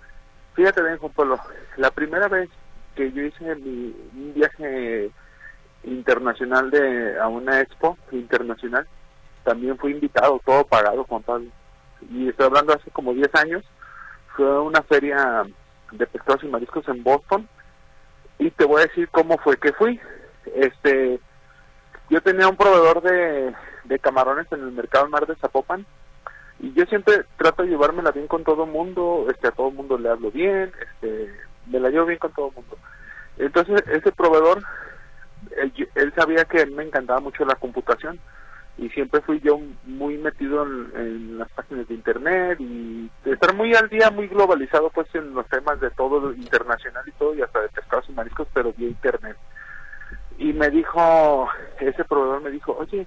Fíjate 0.55 0.83
bien, 0.83 0.99
Juan 0.99 1.13
Pablo, 1.13 1.39
la 1.77 1.91
primera 1.91 2.29
vez 2.29 2.49
que 2.97 3.13
yo 3.13 3.23
hice 3.23 3.55
mi, 3.57 3.95
un 4.15 4.33
viaje 4.35 5.11
internacional 5.85 6.71
de 6.71 7.21
a 7.21 7.29
una 7.29 7.61
expo 7.61 7.97
internacional, 8.11 8.87
también 9.45 9.79
fui 9.79 9.93
invitado, 9.93 10.41
todo 10.45 10.67
pagado, 10.67 11.05
Juan 11.05 11.23
Pablo. 11.23 11.49
Y 12.11 12.29
estoy 12.29 12.47
hablando 12.47 12.73
hace 12.73 12.91
como 12.91 13.15
10 13.15 13.35
años, 13.37 13.65
fue 14.35 14.61
una 14.61 14.83
feria 14.83 15.45
de 15.93 16.07
pescados 16.07 16.43
y 16.43 16.49
mariscos 16.49 16.87
en 16.89 17.03
Boston, 17.05 17.49
y 18.39 18.51
te 18.51 18.65
voy 18.65 18.83
a 18.83 18.87
decir 18.87 19.09
cómo 19.11 19.39
fue 19.39 19.57
que 19.57 19.73
fui. 19.73 20.01
Este, 20.55 21.19
yo 22.11 22.21
tenía 22.21 22.49
un 22.49 22.57
proveedor 22.57 23.03
de, 23.03 23.55
de 23.85 23.99
camarones 23.99 24.51
en 24.53 24.61
el 24.61 24.73
mercado 24.73 25.09
Mar 25.09 25.27
de 25.27 25.37
Zapopan 25.37 25.85
y 26.61 26.73
yo 26.73 26.85
siempre 26.87 27.25
trato 27.37 27.63
de 27.63 27.69
llevármela 27.69 28.11
bien 28.13 28.29
con 28.29 28.45
todo 28.45 28.67
mundo, 28.67 29.27
este, 29.31 29.49
a 29.49 29.53
todo 29.53 29.71
mundo 29.71 29.99
le 29.99 30.09
hablo 30.09 30.31
bien, 30.31 30.73
este, 30.81 31.31
me 31.67 31.81
la 31.81 31.91
llevo 31.91 32.07
bien 32.07 32.19
con 32.19 32.33
todo 32.33 32.51
mundo. 32.53 32.79
Entonces, 33.39 33.83
ese 33.89 34.13
proveedor, 34.13 34.63
él, 35.59 35.73
él 35.95 36.13
sabía 36.17 36.45
que 36.45 36.65
me 36.67 36.85
encantaba 36.85 37.21
mucho 37.21 37.45
la 37.45 37.57
computación 37.57 38.19
y 38.79 38.91
siempre 38.91 39.23
fui 39.23 39.41
yo 39.41 39.59
muy 39.85 40.19
metido 40.19 40.65
en, 40.65 41.39
las 41.39 41.51
páginas 41.53 41.89
de 41.89 41.95
internet 41.95 42.61
y 42.61 43.11
estar 43.25 43.55
muy 43.55 43.75
al 43.75 43.89
día, 43.89 44.11
muy 44.11 44.29
globalizado 44.29 44.91
pues 44.91 45.07
en 45.15 45.35
los 45.35 45.47
temas 45.49 45.81
de 45.81 45.91
todo 45.91 46.33
internacional 46.35 47.03
y 47.07 47.13
todo 47.13 47.35
y 47.35 47.43
hasta 47.43 47.61
de 47.63 47.69
pescados 47.69 48.09
y 48.09 48.13
mariscos, 48.13 48.49
pero 48.53 48.73
vía 48.75 48.89
internet. 48.89 49.37
Y 50.39 50.53
me 50.53 50.69
dijo, 50.69 51.49
ese 51.81 52.05
proveedor 52.05 52.43
me 52.43 52.51
dijo, 52.51 52.77
oye, 52.79 53.07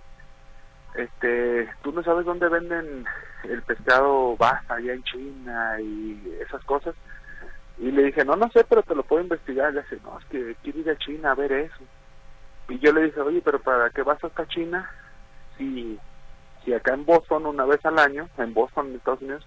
este, 0.96 1.70
tú 1.84 1.92
no 1.92 2.02
sabes 2.04 2.26
dónde 2.26 2.50
venden 2.50 3.06
el 3.44 3.62
pescado 3.62 4.36
basta 4.38 4.76
allá 4.76 4.94
en 4.94 5.04
China 5.04 5.80
y 5.80 6.38
esas 6.42 6.64
cosas. 6.66 6.96
Y 7.78 7.92
le 7.92 8.04
dije, 8.04 8.26
no, 8.26 8.36
no 8.36 8.50
sé, 8.52 8.66
pero 8.68 8.82
te 8.82 8.96
lo 8.96 9.04
puedo 9.04 9.22
investigar. 9.22 9.74
Le 9.74 9.84
dice, 9.84 10.00
no, 10.04 10.18
es 10.20 10.26
que 10.26 10.56
quiero 10.64 10.80
ir 10.80 10.90
a 10.90 10.98
China 10.98 11.32
a 11.32 11.36
ver 11.36 11.52
eso. 11.52 11.84
Y 12.68 12.80
yo 12.80 12.92
le 12.92 13.04
dije, 13.04 13.22
oye, 13.22 13.42
pero 13.44 13.60
¿para 13.60 13.90
qué 13.92 14.02
vas 14.02 14.22
hasta 14.24 14.48
China? 14.48 14.90
Si, 15.60 16.00
si 16.66 16.74
acá 16.74 16.96
en 16.96 17.06
Boston 17.06 17.46
una 17.46 17.66
vez 17.66 17.86
al 17.86 18.00
año, 18.00 18.28
en 18.40 18.54
Boston, 18.56 18.88
en 18.88 18.96
Estados 18.96 19.22
Unidos, 19.22 19.46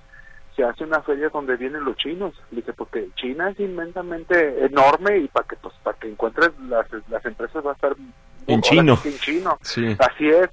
se 0.54 0.62
hace 0.62 0.84
una 0.84 1.02
feria 1.02 1.30
donde 1.30 1.56
vienen 1.56 1.84
los 1.84 1.96
chinos. 1.96 2.34
Dice, 2.50 2.72
porque 2.72 3.08
China 3.16 3.50
es 3.50 3.58
inmensamente 3.58 4.64
enorme 4.64 5.18
y 5.18 5.28
para 5.28 5.48
que 5.48 5.56
pues 5.56 5.74
para 5.82 5.98
que 5.98 6.08
encuentres 6.08 6.50
las, 6.68 6.86
las 7.08 7.24
empresas 7.24 7.66
va 7.66 7.72
a 7.72 7.74
estar 7.74 7.96
en 8.46 8.60
chino. 8.60 8.98
En 9.04 9.18
chino. 9.18 9.58
Así 9.98 10.28
es. 10.28 10.48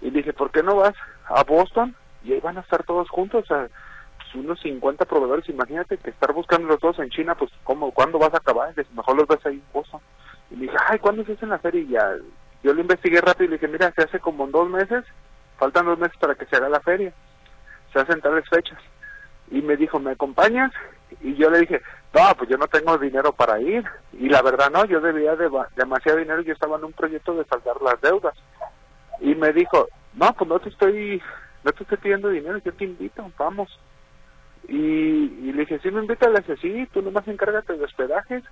Y 0.00 0.10
dije, 0.10 0.32
¿por 0.32 0.50
qué 0.50 0.62
no 0.62 0.76
vas 0.76 0.94
a 1.26 1.42
Boston? 1.44 1.94
Y 2.24 2.32
ahí 2.32 2.40
van 2.40 2.56
a 2.56 2.60
estar 2.60 2.84
todos 2.84 3.08
juntos, 3.10 3.44
o 3.44 3.46
sea, 3.46 3.68
pues, 4.16 4.34
unos 4.34 4.60
50 4.60 5.04
proveedores. 5.04 5.48
Imagínate 5.48 5.98
que 5.98 6.10
estar 6.10 6.32
buscando 6.32 6.68
los 6.68 6.80
dos 6.80 6.98
en 6.98 7.10
China, 7.10 7.34
pues, 7.34 7.50
¿cómo, 7.64 7.90
¿cuándo 7.92 8.18
vas 8.18 8.32
a 8.34 8.38
acabar? 8.38 8.74
Dije, 8.74 8.88
mejor 8.94 9.16
los 9.16 9.28
ves 9.28 9.44
ahí 9.44 9.54
en 9.54 9.72
Boston. 9.72 10.00
Y 10.50 10.56
dije, 10.56 10.76
ay, 10.88 10.98
¿cuándo 10.98 11.24
se 11.24 11.32
hace 11.32 11.46
la 11.46 11.58
feria? 11.58 11.80
Y 11.80 11.88
ya 11.88 12.16
yo 12.62 12.72
lo 12.72 12.80
investigué 12.80 13.20
rápido 13.20 13.44
y 13.44 13.48
le 13.48 13.56
dije, 13.56 13.68
mira, 13.68 13.92
se 13.92 14.02
hace 14.02 14.20
como 14.20 14.46
dos 14.46 14.68
meses, 14.68 15.04
faltan 15.58 15.86
dos 15.86 15.98
meses 15.98 16.16
para 16.18 16.34
que 16.34 16.46
se 16.46 16.56
haga 16.56 16.68
la 16.68 16.80
feria, 16.80 17.12
se 17.92 17.98
hacen 17.98 18.20
tales 18.20 18.48
fechas. 18.48 18.78
Y 19.50 19.60
me 19.62 19.76
dijo, 19.76 19.98
¿me 19.98 20.12
acompañas? 20.12 20.72
Y 21.20 21.34
yo 21.34 21.50
le 21.50 21.60
dije, 21.60 21.82
no, 22.14 22.34
pues 22.38 22.48
yo 22.48 22.56
no 22.56 22.68
tengo 22.68 22.96
dinero 22.98 23.32
para 23.32 23.60
ir. 23.60 23.84
Y 24.12 24.28
la 24.28 24.42
verdad 24.42 24.70
no, 24.70 24.84
yo 24.84 25.00
debía 25.00 25.36
de 25.36 25.50
demasiado 25.76 26.18
dinero 26.18 26.40
yo 26.42 26.52
estaba 26.52 26.78
en 26.78 26.84
un 26.84 26.92
proyecto 26.92 27.34
de 27.34 27.44
saldar 27.44 27.82
las 27.82 28.00
deudas. 28.00 28.34
Y 29.20 29.34
me 29.34 29.52
dijo, 29.52 29.88
no, 30.14 30.32
pues 30.32 30.48
no 30.48 30.58
te 30.60 30.68
estoy, 30.68 31.20
no 31.64 31.72
te 31.72 31.82
estoy 31.82 31.98
pidiendo 31.98 32.28
dinero, 32.28 32.58
yo 32.58 32.72
te 32.72 32.84
invito, 32.84 33.30
vamos. 33.36 33.78
Y, 34.68 34.76
y 34.76 35.52
le 35.52 35.60
dije, 35.60 35.80
sí 35.80 35.90
me 35.90 36.00
invita, 36.00 36.30
le 36.30 36.40
dije, 36.40 36.56
sí, 36.58 36.88
tú 36.92 37.02
nomás 37.02 37.26
encárgate 37.26 37.76
de 37.76 37.84
hospedajes, 37.84 38.44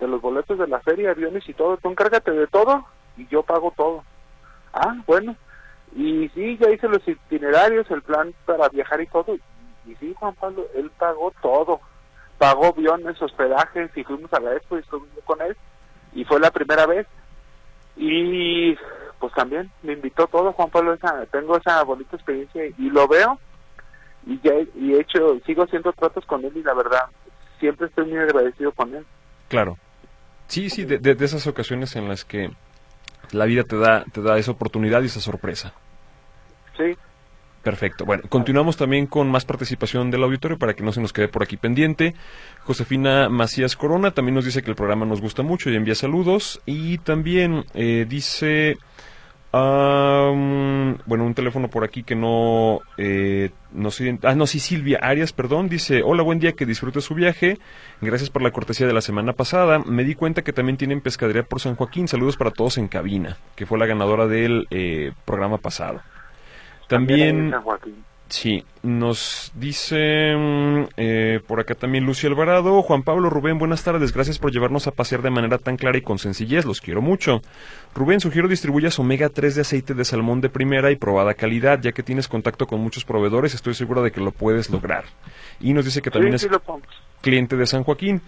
de 0.00 0.08
los 0.08 0.20
boletos 0.20 0.58
de 0.58 0.66
la 0.66 0.80
feria, 0.80 1.10
aviones 1.10 1.46
y 1.48 1.54
todo, 1.54 1.76
tú 1.76 1.90
encárgate 1.90 2.30
de 2.30 2.46
todo 2.46 2.86
y 3.18 3.26
yo 3.26 3.42
pago 3.42 3.72
todo. 3.76 4.04
Ah, 4.72 4.96
bueno. 5.06 5.36
Y 5.94 6.28
sí, 6.30 6.56
ya 6.58 6.70
hice 6.70 6.88
los 6.88 7.06
itinerarios, 7.06 7.90
el 7.90 8.02
plan 8.02 8.32
para 8.46 8.68
viajar 8.68 9.00
y 9.00 9.06
todo. 9.06 9.36
Y 9.86 9.94
sí, 9.96 10.14
Juan 10.18 10.34
Pablo, 10.34 10.66
él 10.74 10.90
pagó 10.98 11.32
todo. 11.42 11.80
Pagó 12.38 12.66
aviones, 12.66 13.20
hospedajes 13.20 13.90
y 13.96 14.04
fuimos 14.04 14.32
a 14.32 14.40
la 14.40 14.54
expo 14.54 14.76
y 14.76 14.80
estuvimos 14.80 15.24
con 15.24 15.42
él. 15.42 15.56
Y 16.12 16.24
fue 16.24 16.38
la 16.38 16.50
primera 16.50 16.86
vez. 16.86 17.06
Y 17.96 18.76
pues 19.18 19.32
también 19.34 19.70
me 19.82 19.94
invitó 19.94 20.28
todo, 20.28 20.52
Juan 20.52 20.70
Pablo. 20.70 20.94
Esa, 20.94 21.26
tengo 21.26 21.56
esa 21.56 21.82
bonita 21.82 22.16
experiencia 22.16 22.64
y 22.66 22.90
lo 22.90 23.08
veo. 23.08 23.38
Y 24.26 24.38
ya 24.40 24.52
y 24.74 24.94
he 24.94 25.00
hecho, 25.00 25.40
sigo 25.46 25.64
haciendo 25.64 25.92
tratos 25.92 26.24
con 26.26 26.44
él 26.44 26.52
y 26.54 26.62
la 26.62 26.74
verdad, 26.74 27.06
siempre 27.58 27.86
estoy 27.86 28.06
muy 28.06 28.18
agradecido 28.18 28.72
con 28.72 28.94
él. 28.94 29.06
Claro. 29.48 29.78
Sí, 30.48 30.70
sí, 30.70 30.84
de, 30.84 30.98
de 30.98 31.24
esas 31.24 31.46
ocasiones 31.46 31.96
en 31.96 32.08
las 32.08 32.24
que 32.24 32.50
la 33.32 33.44
vida 33.44 33.64
te 33.64 33.76
da, 33.76 34.04
te 34.12 34.22
da 34.22 34.38
esa 34.38 34.52
oportunidad 34.52 35.02
y 35.02 35.06
esa 35.06 35.20
sorpresa. 35.20 35.72
Sí. 36.76 36.96
Perfecto. 37.62 38.04
Bueno, 38.04 38.22
continuamos 38.28 38.76
también 38.76 39.06
con 39.06 39.30
más 39.30 39.44
participación 39.44 40.10
del 40.10 40.22
auditorio 40.22 40.58
para 40.58 40.74
que 40.74 40.82
no 40.82 40.92
se 40.92 41.00
nos 41.00 41.12
quede 41.12 41.28
por 41.28 41.42
aquí 41.42 41.56
pendiente. 41.56 42.14
Josefina 42.64 43.28
Macías 43.28 43.76
Corona 43.76 44.12
también 44.12 44.36
nos 44.36 44.44
dice 44.44 44.62
que 44.62 44.70
el 44.70 44.76
programa 44.76 45.04
nos 45.04 45.20
gusta 45.20 45.42
mucho 45.42 45.68
y 45.68 45.76
envía 45.76 45.94
saludos. 45.94 46.62
Y 46.66 46.98
también 46.98 47.64
eh, 47.74 48.06
dice 48.08 48.78
bueno, 49.52 51.24
un 51.24 51.34
teléfono 51.34 51.68
por 51.68 51.84
aquí 51.84 52.02
que 52.02 52.14
no, 52.14 52.80
eh, 52.98 53.50
no 53.72 53.90
sé, 53.90 54.18
ah, 54.22 54.34
no, 54.34 54.46
sí, 54.46 54.60
Silvia 54.60 54.98
Arias, 55.00 55.32
perdón, 55.32 55.68
dice, 55.68 56.02
hola, 56.04 56.22
buen 56.22 56.38
día, 56.38 56.52
que 56.52 56.66
disfrute 56.66 57.00
su 57.00 57.14
viaje, 57.14 57.58
gracias 58.00 58.30
por 58.30 58.42
la 58.42 58.50
cortesía 58.50 58.86
de 58.86 58.92
la 58.92 59.00
semana 59.00 59.32
pasada, 59.32 59.78
me 59.78 60.04
di 60.04 60.14
cuenta 60.14 60.42
que 60.42 60.52
también 60.52 60.76
tienen 60.76 61.00
pescadería 61.00 61.44
por 61.44 61.60
San 61.60 61.76
Joaquín, 61.76 62.08
saludos 62.08 62.36
para 62.36 62.50
todos 62.50 62.78
en 62.78 62.88
cabina, 62.88 63.38
que 63.56 63.66
fue 63.66 63.78
la 63.78 63.86
ganadora 63.86 64.26
del 64.26 64.66
eh, 64.70 65.12
programa 65.24 65.58
pasado. 65.58 66.00
También, 66.86 67.52
Sí, 68.28 68.62
nos 68.82 69.52
dice 69.54 70.34
mm, 70.36 70.84
eh, 70.98 71.40
por 71.46 71.60
acá 71.60 71.74
también 71.74 72.04
Lucio 72.04 72.28
Alvarado, 72.28 72.82
Juan 72.82 73.02
Pablo 73.02 73.30
Rubén, 73.30 73.58
buenas 73.58 73.82
tardes, 73.82 74.12
gracias 74.12 74.38
por 74.38 74.52
llevarnos 74.52 74.86
a 74.86 74.90
pasear 74.90 75.22
de 75.22 75.30
manera 75.30 75.56
tan 75.56 75.78
clara 75.78 75.96
y 75.96 76.02
con 76.02 76.18
sencillez, 76.18 76.66
los 76.66 76.82
quiero 76.82 77.00
mucho. 77.00 77.40
Rubén, 77.94 78.20
sugiero 78.20 78.46
distribuyas 78.46 78.98
omega 78.98 79.30
3 79.30 79.54
de 79.54 79.60
aceite 79.62 79.94
de 79.94 80.04
salmón 80.04 80.42
de 80.42 80.50
primera 80.50 80.90
y 80.90 80.96
probada 80.96 81.32
calidad, 81.32 81.80
ya 81.80 81.92
que 81.92 82.02
tienes 82.02 82.28
contacto 82.28 82.66
con 82.66 82.80
muchos 82.80 83.06
proveedores, 83.06 83.54
estoy 83.54 83.72
seguro 83.72 84.02
de 84.02 84.12
que 84.12 84.20
lo 84.20 84.30
puedes 84.30 84.68
lograr. 84.68 85.04
Y 85.58 85.72
nos 85.72 85.86
dice 85.86 86.02
que 86.02 86.10
también 86.10 86.34
es 86.34 86.46
cliente 87.22 87.56
de 87.56 87.66
San 87.66 87.82
Joaquín. 87.82 88.20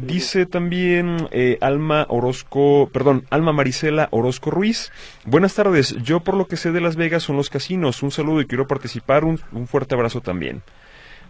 Dice 0.00 0.46
también 0.46 1.28
eh, 1.32 1.58
Alma 1.60 2.06
Orozco, 2.08 2.88
perdón, 2.92 3.26
Alma 3.30 3.52
Marisela 3.52 4.06
Orozco 4.12 4.52
Ruiz. 4.52 4.92
Buenas 5.24 5.56
tardes. 5.56 5.96
Yo 6.04 6.20
por 6.20 6.36
lo 6.36 6.46
que 6.46 6.56
sé 6.56 6.70
de 6.70 6.80
Las 6.80 6.94
Vegas 6.94 7.24
son 7.24 7.36
los 7.36 7.50
casinos. 7.50 8.00
Un 8.04 8.12
saludo 8.12 8.40
y 8.40 8.46
quiero 8.46 8.68
participar. 8.68 9.24
Un, 9.24 9.38
fuerte 9.66 9.96
abrazo 9.96 10.20
también. 10.20 10.62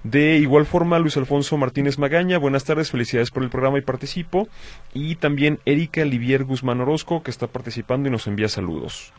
De 0.04 0.36
igual 0.36 0.66
forma, 0.66 0.98
Luis 0.98 1.16
Alfonso 1.16 1.56
Martínez 1.56 1.98
Magaña, 1.98 2.36
buenas 2.36 2.64
tardes, 2.64 2.90
felicidades 2.90 3.30
por 3.30 3.42
el 3.42 3.48
programa 3.48 3.78
y 3.78 3.80
participo. 3.80 4.48
Y 4.92 5.16
también 5.16 5.60
Erika 5.64 6.04
Livier 6.04 6.44
Guzmán 6.44 6.82
Orozco, 6.82 7.22
que 7.22 7.30
está 7.30 7.46
participando 7.46 8.10
y 8.10 8.12
nos 8.12 8.26
envía 8.26 8.50
saludos. 8.50 9.14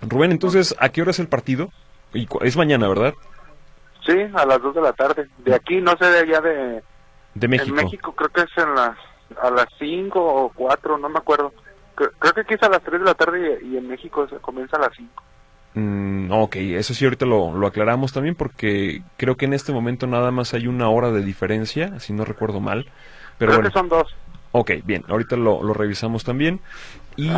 Rubén, 0.00 0.32
entonces, 0.32 0.74
¿a 0.78 0.88
qué 0.88 1.02
hora 1.02 1.10
es 1.10 1.18
el 1.18 1.28
partido? 1.28 1.68
Es 2.40 2.56
mañana, 2.56 2.88
¿verdad? 2.88 3.12
Sí, 4.06 4.16
a 4.32 4.46
las 4.46 4.62
2 4.62 4.74
de 4.74 4.80
la 4.80 4.92
tarde. 4.94 5.28
De 5.44 5.54
aquí, 5.54 5.82
no 5.82 5.94
sé, 5.98 6.06
de 6.06 6.18
allá 6.20 6.40
de... 6.40 6.82
De 7.34 7.48
México. 7.48 7.76
En 7.76 7.84
México 7.84 8.14
creo 8.14 8.28
que 8.30 8.42
es 8.42 8.58
en 8.58 8.74
las, 8.74 8.96
a 9.42 9.50
las 9.50 9.66
5 9.78 10.20
o 10.20 10.52
4, 10.54 10.98
no 10.98 11.08
me 11.08 11.18
acuerdo. 11.18 11.52
Creo, 11.94 12.10
que 12.34 12.40
aquí 12.40 12.54
es 12.54 12.62
a 12.62 12.68
las 12.68 12.82
3 12.82 13.00
de 13.00 13.06
la 13.06 13.14
tarde 13.14 13.60
y, 13.62 13.76
en 13.76 13.88
México 13.88 14.26
comienza 14.40 14.76
a 14.76 14.80
las 14.80 14.90
5. 14.96 15.22
Mm, 15.74 16.30
ok, 16.30 16.56
eso 16.56 16.94
sí, 16.94 17.04
ahorita 17.04 17.26
lo, 17.26 17.56
lo, 17.56 17.66
aclaramos 17.66 18.12
también 18.12 18.34
porque 18.36 19.02
creo 19.16 19.36
que 19.36 19.44
en 19.44 19.54
este 19.54 19.72
momento 19.72 20.06
nada 20.06 20.30
más 20.30 20.54
hay 20.54 20.66
una 20.66 20.88
hora 20.88 21.10
de 21.10 21.22
diferencia, 21.22 21.98
si 22.00 22.12
no 22.12 22.24
recuerdo 22.24 22.60
mal. 22.60 22.86
Pero 23.38 23.50
creo 23.50 23.62
bueno. 23.62 23.70
que 23.70 23.78
son 23.78 23.88
dos. 23.88 24.14
Ok, 24.52 24.70
bien, 24.84 25.04
ahorita 25.08 25.36
lo, 25.36 25.62
lo 25.62 25.74
revisamos 25.74 26.22
también. 26.22 26.60
Y 27.16 27.30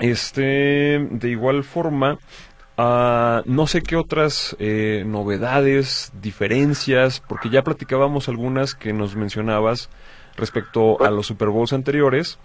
este, 0.00 1.06
de 1.10 1.28
igual 1.28 1.62
forma, 1.62 2.18
uh, 2.80 3.42
no 3.44 3.66
sé 3.66 3.82
qué 3.82 3.96
otras 3.96 4.56
eh, 4.58 5.04
novedades, 5.06 6.12
diferencias, 6.20 7.20
porque 7.20 7.50
ya 7.50 7.62
platicábamos 7.62 8.28
algunas 8.28 8.74
que 8.74 8.92
nos 8.92 9.16
mencionabas 9.16 9.90
respecto 10.36 11.02
a 11.02 11.10
los 11.10 11.26
Super 11.26 11.48
Bowls 11.48 11.72
anteriores, 11.72 12.38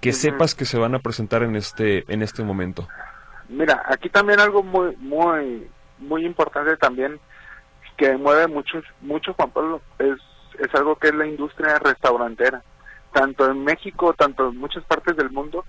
que 0.00 0.12
sepas 0.12 0.54
que 0.54 0.64
se 0.64 0.78
van 0.78 0.94
a 0.94 0.98
presentar 0.98 1.42
en 1.42 1.56
este, 1.56 2.04
en 2.12 2.22
este 2.22 2.42
momento. 2.42 2.88
Mira, 3.48 3.82
aquí 3.86 4.08
también 4.08 4.40
algo 4.40 4.62
muy, 4.62 4.96
muy, 4.96 5.68
muy 5.98 6.24
importante 6.24 6.76
también 6.76 7.20
que 7.96 8.16
mueve 8.16 8.48
mucho, 8.48 8.82
mucho 9.00 9.34
Juan 9.34 9.50
Pablo 9.50 9.80
es, 9.98 10.16
es 10.58 10.74
algo 10.74 10.96
que 10.96 11.08
es 11.08 11.14
la 11.14 11.26
industria 11.26 11.78
restaurantera, 11.78 12.62
tanto 13.12 13.50
en 13.50 13.62
México, 13.64 14.14
tanto 14.14 14.48
en 14.48 14.56
muchas 14.56 14.84
partes 14.84 15.16
del 15.16 15.30
mundo. 15.30 15.64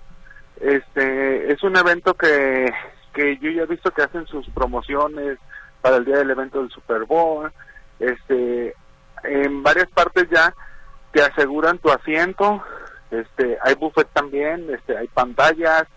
Este 0.59 1.51
es 1.51 1.61
un 1.63 1.75
evento 1.75 2.13
que, 2.13 2.71
que 3.13 3.37
yo 3.37 3.51
ya 3.51 3.63
he 3.63 3.67
visto 3.67 3.91
que 3.91 4.03
hacen 4.03 4.25
sus 4.27 4.47
promociones 4.49 5.37
para 5.81 5.97
el 5.97 6.05
día 6.05 6.17
del 6.17 6.31
evento 6.31 6.59
del 6.59 6.71
Super 6.71 7.05
Bowl. 7.05 7.51
Este, 7.99 8.75
en 9.23 9.63
varias 9.63 9.89
partes 9.89 10.27
ya 10.29 10.53
te 11.11 11.21
aseguran 11.21 11.77
tu 11.77 11.91
asiento. 11.91 12.63
Este, 13.11 13.57
hay 13.63 13.75
buffet 13.75 14.07
también, 14.13 14.67
este, 14.73 14.97
hay 14.97 15.07
pantallas, 15.07 15.87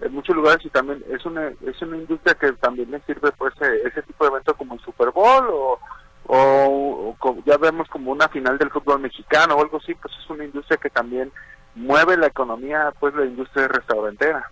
en 0.00 0.12
muchos 0.12 0.36
lugares 0.36 0.64
y 0.64 0.68
también 0.68 1.02
es 1.10 1.24
una 1.24 1.48
es 1.48 1.80
una 1.80 1.96
industria 1.96 2.34
que 2.34 2.52
también 2.52 2.90
le 2.90 3.00
sirve 3.00 3.32
pues 3.32 3.54
ese 3.60 4.02
tipo 4.02 4.24
de 4.24 4.30
evento 4.30 4.54
como 4.54 4.74
el 4.74 4.80
Super 4.80 5.10
Bowl 5.10 5.46
o, 5.50 5.78
o, 6.26 7.16
ya 7.46 7.56
vemos 7.56 7.88
como 7.88 8.12
una 8.12 8.28
final 8.28 8.58
del 8.58 8.70
fútbol 8.70 9.00
mexicano 9.00 9.54
o 9.54 9.62
algo 9.62 9.78
así 9.78 9.94
pues 9.94 10.12
es 10.22 10.28
una 10.28 10.44
industria 10.44 10.76
que 10.76 10.90
también 10.90 11.32
mueve 11.74 12.16
la 12.16 12.26
economía 12.26 12.92
pues 12.98 13.14
la 13.14 13.24
industria 13.24 13.68
restaurantera 13.68 14.50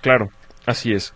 claro 0.00 0.28
así 0.68 0.92
es 0.92 1.14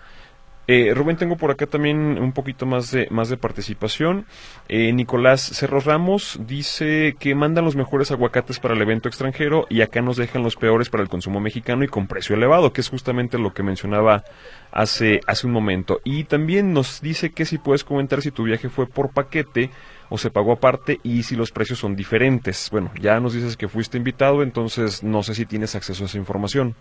eh, 0.68 0.92
Rubén, 0.94 1.16
tengo 1.16 1.36
por 1.36 1.50
acá 1.50 1.66
también 1.66 2.18
un 2.22 2.32
poquito 2.32 2.66
más 2.66 2.92
de, 2.92 3.09
más 3.11 3.28
de 3.28 3.36
participación. 3.36 4.26
Eh, 4.68 4.92
Nicolás 4.92 5.40
Cerros 5.42 5.86
Ramos 5.86 6.38
dice 6.46 7.16
que 7.18 7.34
mandan 7.34 7.64
los 7.64 7.74
mejores 7.74 8.12
aguacates 8.12 8.61
para 8.61 8.74
el 8.74 8.82
evento 8.82 9.09
extranjero 9.09 9.66
y 9.68 9.82
acá 9.82 10.03
nos 10.03 10.16
dejan 10.16 10.44
los 10.44 10.55
peores 10.55 10.88
para 10.88 11.03
el 11.03 11.09
consumo 11.09 11.40
mexicano 11.40 11.82
y 11.82 11.88
con 11.88 12.07
precio 12.07 12.36
elevado, 12.36 12.72
que 12.72 12.80
es 12.80 12.88
justamente 12.88 13.38
lo 13.38 13.53
que 13.53 13.64
mencionaba 13.64 14.22
hace, 14.70 15.20
hace 15.26 15.48
un 15.48 15.53
momento. 15.53 16.00
Y 16.05 16.24
también 16.24 16.72
nos 16.72 17.00
dice 17.00 17.32
que 17.32 17.44
si 17.44 17.59
puedes 17.59 17.82
comentar 17.82 18.22
si 18.22 18.30
tu 18.30 18.44
viaje 18.44 18.68
fue 18.68 18.86
por 18.86 19.11
paquete 19.11 19.70
o 20.11 20.16
se 20.18 20.30
pagó 20.30 20.53
aparte 20.53 21.00
y 21.03 21.24
si 21.24 21.34
los 21.34 21.50
precios 21.50 21.80
son 21.80 21.96
diferentes. 21.96 22.68
Bueno, 22.70 22.92
ya 23.00 23.18
nos 23.18 23.32
dices 23.32 23.57
que 23.57 23.66
fuiste 23.66 23.98
invitado, 23.98 24.44
entonces 24.44 25.03
no 25.03 25.24
sé 25.24 25.34
si 25.34 25.44
tienes 25.44 25.74
acceso 25.74 26.05
a 26.05 26.07
esa 26.07 26.18
información. 26.18 26.76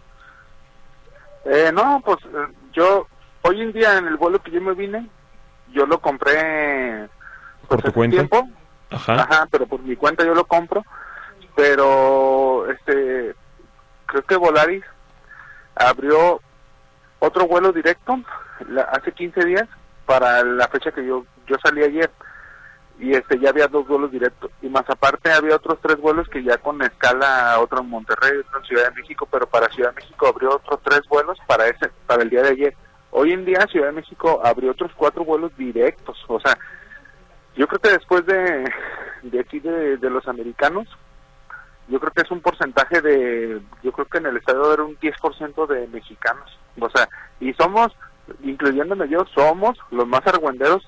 Eh, 1.45 1.71
no, 1.73 1.99
pues 2.05 2.19
yo 2.71 3.07
hoy 3.41 3.61
en 3.61 3.71
día 3.71 3.97
en 3.97 4.07
el 4.07 4.17
vuelo 4.17 4.41
que 4.41 4.51
yo 4.51 4.61
me 4.61 4.73
vine, 4.73 5.09
yo 5.71 5.85
lo 5.85 5.99
compré 5.99 7.07
por 7.67 7.81
tu 7.81 7.91
cuenta. 7.91 8.17
Tiempo. 8.17 8.49
Ajá. 8.89 9.47
pero 9.49 9.65
por 9.67 9.81
mi 9.81 9.95
cuenta 9.95 10.25
yo 10.25 10.33
lo 10.33 10.45
compro. 10.45 10.83
Pero 11.55 12.69
este 12.69 13.35
creo 14.05 14.23
que 14.23 14.35
Volaris 14.35 14.83
abrió 15.75 16.41
otro 17.19 17.47
vuelo 17.47 17.71
directo 17.71 18.19
hace 18.91 19.11
15 19.11 19.45
días 19.45 19.67
para 20.05 20.43
la 20.43 20.67
fecha 20.67 20.91
que 20.91 21.05
yo 21.05 21.25
yo 21.47 21.55
salí 21.63 21.83
ayer 21.83 22.09
y 23.01 23.15
este 23.15 23.39
ya 23.39 23.49
había 23.49 23.67
dos 23.67 23.87
vuelos 23.87 24.11
directos 24.11 24.51
y 24.61 24.69
más 24.69 24.87
aparte 24.87 25.31
había 25.31 25.55
otros 25.55 25.79
tres 25.81 25.97
vuelos 25.97 26.29
que 26.29 26.43
ya 26.43 26.57
con 26.57 26.79
escala 26.83 27.59
otro 27.59 27.79
en 27.79 27.89
Monterrey 27.89 28.37
otro 28.37 28.59
en 28.59 28.65
Ciudad 28.65 28.89
de 28.89 29.01
México 29.01 29.27
pero 29.29 29.47
para 29.47 29.69
Ciudad 29.69 29.89
de 29.89 30.01
México 30.01 30.27
abrió 30.27 30.55
otros 30.55 30.79
tres 30.83 31.01
vuelos 31.09 31.39
para 31.47 31.67
ese 31.67 31.89
para 32.05 32.21
el 32.21 32.29
día 32.29 32.43
de 32.43 32.49
ayer. 32.49 32.75
Hoy 33.09 33.33
en 33.33 33.43
día 33.43 33.67
Ciudad 33.71 33.87
de 33.87 33.93
México 33.93 34.39
abrió 34.43 34.71
otros 34.71 34.91
cuatro 34.95 35.25
vuelos 35.25 35.51
directos, 35.57 36.23
o 36.27 36.39
sea, 36.39 36.55
yo 37.55 37.67
creo 37.67 37.79
que 37.79 37.89
después 37.89 38.25
de, 38.25 38.71
de 39.23 39.39
aquí 39.39 39.59
de, 39.59 39.97
los 40.09 40.25
americanos, 40.27 40.87
yo 41.89 41.99
creo 41.99 42.13
que 42.13 42.21
es 42.21 42.31
un 42.31 42.39
porcentaje 42.39 43.01
de, 43.01 43.61
yo 43.83 43.91
creo 43.91 44.05
que 44.05 44.19
en 44.19 44.27
el 44.27 44.37
estadio 44.37 44.73
era 44.73 44.83
un 44.83 44.97
10% 44.97 45.67
de 45.67 45.87
mexicanos, 45.87 46.57
o 46.79 46.89
sea, 46.89 47.09
y 47.41 47.51
somos, 47.55 47.91
incluyéndome 48.43 49.09
yo, 49.09 49.25
somos 49.35 49.77
los 49.89 50.07
más 50.07 50.25
argüenderos 50.25 50.87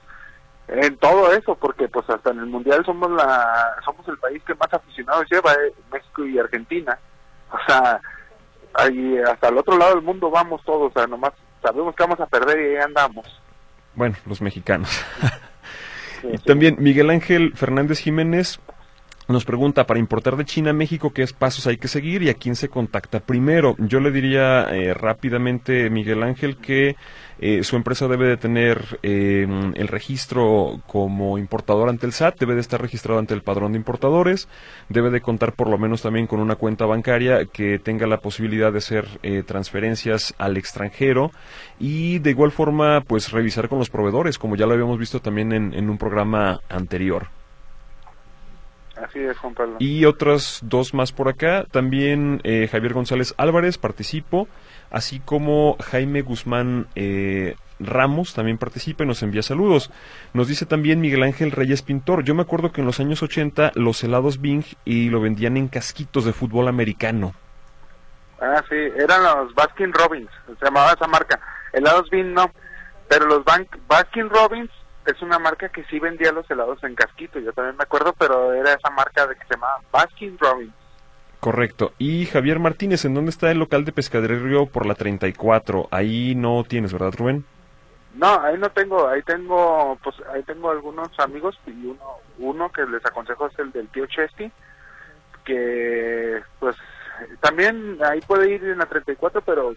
en 0.67 0.97
todo 0.97 1.31
eso, 1.33 1.55
porque 1.55 1.87
pues 1.87 2.09
hasta 2.09 2.31
en 2.31 2.39
el 2.39 2.45
mundial 2.45 2.83
somos 2.85 3.11
la, 3.11 3.75
somos 3.83 4.07
el 4.07 4.17
país 4.17 4.41
que 4.43 4.55
más 4.55 4.73
aficionados 4.73 5.25
lleva, 5.29 5.51
eh, 5.53 5.73
México 5.91 6.25
y 6.25 6.39
Argentina, 6.39 6.97
o 7.51 7.57
sea, 7.67 7.99
ahí 8.73 9.17
hasta 9.19 9.49
el 9.49 9.57
otro 9.57 9.77
lado 9.77 9.95
del 9.95 10.03
mundo 10.03 10.29
vamos 10.29 10.63
todos, 10.63 10.91
o 10.91 10.93
sea, 10.93 11.07
nomás 11.07 11.33
sabemos 11.61 11.95
que 11.95 12.03
vamos 12.03 12.19
a 12.19 12.25
perder 12.25 12.59
y 12.59 12.75
ahí 12.75 12.83
andamos. 12.83 13.25
Bueno, 13.95 14.15
los 14.25 14.41
mexicanos. 14.41 15.05
y 16.23 16.37
también 16.39 16.77
Miguel 16.79 17.09
Ángel 17.09 17.53
Fernández 17.55 17.99
Jiménez 17.99 18.59
nos 19.27 19.45
pregunta, 19.45 19.87
para 19.87 19.99
importar 19.99 20.35
de 20.35 20.43
China 20.43 20.71
a 20.71 20.73
México, 20.73 21.13
¿qué 21.13 21.25
pasos 21.27 21.65
hay 21.67 21.77
que 21.77 21.87
seguir 21.87 22.23
y 22.23 22.29
a 22.29 22.33
quién 22.33 22.55
se 22.55 22.67
contacta 22.67 23.21
primero? 23.21 23.75
Yo 23.77 24.01
le 24.01 24.11
diría 24.11 24.67
eh, 24.71 24.93
rápidamente, 24.93 25.89
Miguel 25.89 26.23
Ángel, 26.23 26.57
que 26.57 26.97
eh, 27.45 27.63
su 27.63 27.75
empresa 27.75 28.07
debe 28.07 28.27
de 28.27 28.37
tener 28.37 28.99
eh, 29.03 29.45
el 29.75 29.87
registro 29.89 30.79
como 30.87 31.37
importador 31.37 31.89
ante 31.89 32.05
el 32.05 32.13
SAT, 32.13 32.39
debe 32.39 32.55
de 32.55 32.61
estar 32.61 32.81
registrado 32.81 33.19
ante 33.19 33.33
el 33.33 33.41
padrón 33.41 33.73
de 33.73 33.77
importadores, 33.77 34.47
debe 34.87 35.09
de 35.09 35.19
contar 35.19 35.51
por 35.51 35.67
lo 35.67 35.77
menos 35.77 36.01
también 36.01 36.25
con 36.25 36.39
una 36.39 36.55
cuenta 36.55 36.85
bancaria 36.85 37.45
que 37.45 37.79
tenga 37.79 38.07
la 38.07 38.17
posibilidad 38.17 38.71
de 38.71 38.77
hacer 38.77 39.07
transferencias 39.45 40.33
al 40.37 40.55
extranjero 40.55 41.31
y 41.79 42.19
de 42.19 42.29
igual 42.29 42.51
forma, 42.51 43.01
pues 43.01 43.31
revisar 43.31 43.67
con 43.67 43.79
los 43.79 43.89
proveedores, 43.89 44.37
como 44.37 44.55
ya 44.55 44.65
lo 44.65 44.73
habíamos 44.73 44.97
visto 44.97 45.19
también 45.19 45.51
en 45.51 45.89
un 45.89 45.97
programa 45.97 46.61
anterior. 46.69 47.27
Así 49.03 49.19
es, 49.19 49.37
Juan 49.37 49.53
Pablo. 49.53 49.75
Y 49.79 50.05
otras 50.05 50.59
dos 50.63 50.93
más 50.93 51.11
por 51.11 51.27
acá. 51.27 51.65
También 51.71 52.41
eh, 52.43 52.67
Javier 52.71 52.93
González 52.93 53.33
Álvarez 53.37 53.77
participo, 53.77 54.47
así 54.93 55.19
como 55.19 55.75
Jaime 55.81 56.21
Guzmán 56.21 56.87
eh, 56.95 57.55
Ramos 57.79 58.33
también 58.33 58.57
participa 58.57 59.03
y 59.03 59.07
nos 59.07 59.21
envía 59.23 59.41
saludos. 59.41 59.91
Nos 60.33 60.47
dice 60.47 60.65
también 60.65 61.01
Miguel 61.01 61.23
Ángel 61.23 61.51
Reyes 61.51 61.81
Pintor. 61.81 62.23
Yo 62.23 62.35
me 62.35 62.43
acuerdo 62.43 62.71
que 62.71 62.81
en 62.81 62.87
los 62.87 62.99
años 62.99 63.21
80 63.21 63.73
los 63.75 64.03
helados 64.03 64.39
Bing 64.39 64.63
y 64.85 65.09
lo 65.09 65.19
vendían 65.19 65.57
en 65.57 65.67
casquitos 65.67 66.23
de 66.23 66.31
fútbol 66.31 66.67
americano. 66.67 67.33
Ah, 68.39 68.63
sí, 68.69 68.75
eran 68.75 69.23
los 69.23 69.53
Baskin 69.55 69.91
Robbins, 69.93 70.29
se 70.59 70.65
llamaba 70.65 70.91
esa 70.93 71.07
marca. 71.07 71.39
Helados 71.71 72.09
Bing 72.09 72.33
no, 72.33 72.51
pero 73.07 73.25
los 73.25 73.43
Baskin 73.87 74.29
Robbins 74.29 74.69
es 75.05 75.21
una 75.21 75.39
marca 75.39 75.69
que 75.69 75.83
sí 75.85 75.99
vendía 75.99 76.31
los 76.31 76.49
helados 76.49 76.83
en 76.83 76.95
casquito, 76.95 77.39
yo 77.39 77.51
también 77.53 77.77
me 77.77 77.83
acuerdo, 77.83 78.13
pero 78.13 78.53
era 78.53 78.73
esa 78.73 78.89
marca 78.89 79.27
de 79.27 79.35
que 79.35 79.45
se 79.47 79.55
llamaba 79.55 79.81
Baskin 79.91 80.37
Robbins. 80.39 80.73
Correcto. 81.43 81.91
Y 81.97 82.25
Javier 82.27 82.59
Martínez, 82.59 83.03
¿en 83.03 83.15
dónde 83.15 83.31
está 83.31 83.51
el 83.51 83.59
local 83.59 83.83
de 83.83 83.91
Pescadería 83.91 84.65
por 84.65 84.85
la 84.85 84.95
34? 84.95 85.89
Ahí 85.91 86.35
no 86.35 86.63
tienes, 86.63 86.93
¿verdad, 86.93 87.11
Rubén? 87.17 87.43
No, 88.15 88.39
ahí 88.41 88.57
no 88.57 88.69
tengo, 88.69 89.09
ahí 89.09 89.21
tengo, 89.23 89.99
pues 90.01 90.15
ahí 90.33 90.41
tengo 90.43 90.71
algunos 90.71 91.09
amigos 91.19 91.59
y 91.67 91.71
uno, 91.71 91.99
uno 92.39 92.71
que 92.71 92.85
les 92.85 93.05
aconsejo 93.05 93.47
es 93.47 93.59
el 93.59 93.73
del 93.73 93.89
tío 93.89 94.05
Chesty, 94.05 94.49
que 95.43 96.41
pues 96.61 96.77
también 97.41 97.97
ahí 98.09 98.21
puede 98.21 98.49
ir 98.49 98.63
en 98.63 98.77
la 98.77 98.85
34, 98.85 99.41
pero 99.41 99.75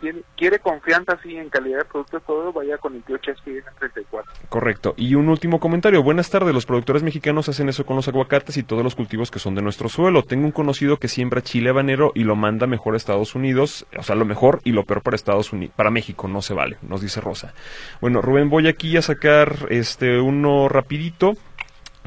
si 0.00 0.12
quiere 0.36 0.58
confianza 0.58 1.18
en 1.24 1.48
calidad 1.48 1.78
de 1.78 1.84
producto 1.84 2.20
todo, 2.20 2.52
vaya 2.52 2.78
con 2.78 2.94
el 2.94 3.02
tío 3.02 3.16
en 3.16 3.64
34. 3.78 4.32
Correcto. 4.48 4.94
Y 4.96 5.14
un 5.14 5.28
último 5.28 5.60
comentario. 5.60 6.02
Buenas 6.02 6.30
tardes. 6.30 6.54
Los 6.54 6.66
productores 6.66 7.02
mexicanos 7.02 7.48
hacen 7.48 7.68
eso 7.68 7.84
con 7.84 7.96
los 7.96 8.08
aguacates 8.08 8.56
y 8.56 8.62
todos 8.62 8.82
los 8.82 8.94
cultivos 8.94 9.30
que 9.30 9.38
son 9.38 9.54
de 9.54 9.62
nuestro 9.62 9.88
suelo. 9.88 10.22
Tengo 10.22 10.46
un 10.46 10.52
conocido 10.52 10.98
que 10.98 11.08
siembra 11.08 11.42
chile 11.42 11.70
habanero 11.70 12.12
y 12.14 12.24
lo 12.24 12.36
manda 12.36 12.66
mejor 12.66 12.94
a 12.94 12.96
Estados 12.96 13.34
Unidos. 13.34 13.86
O 13.96 14.02
sea, 14.02 14.16
lo 14.16 14.24
mejor 14.24 14.60
y 14.64 14.72
lo 14.72 14.84
peor 14.84 15.02
para 15.02 15.16
Estados 15.16 15.52
Unidos. 15.52 15.74
Para 15.76 15.90
México 15.90 16.28
no 16.28 16.42
se 16.42 16.54
vale, 16.54 16.78
nos 16.82 17.00
dice 17.00 17.20
Rosa. 17.20 17.54
Bueno, 18.00 18.22
Rubén, 18.22 18.48
voy 18.50 18.68
aquí 18.68 18.96
a 18.96 19.02
sacar 19.02 19.54
este 19.70 20.20
uno 20.20 20.68
rapidito. 20.68 21.34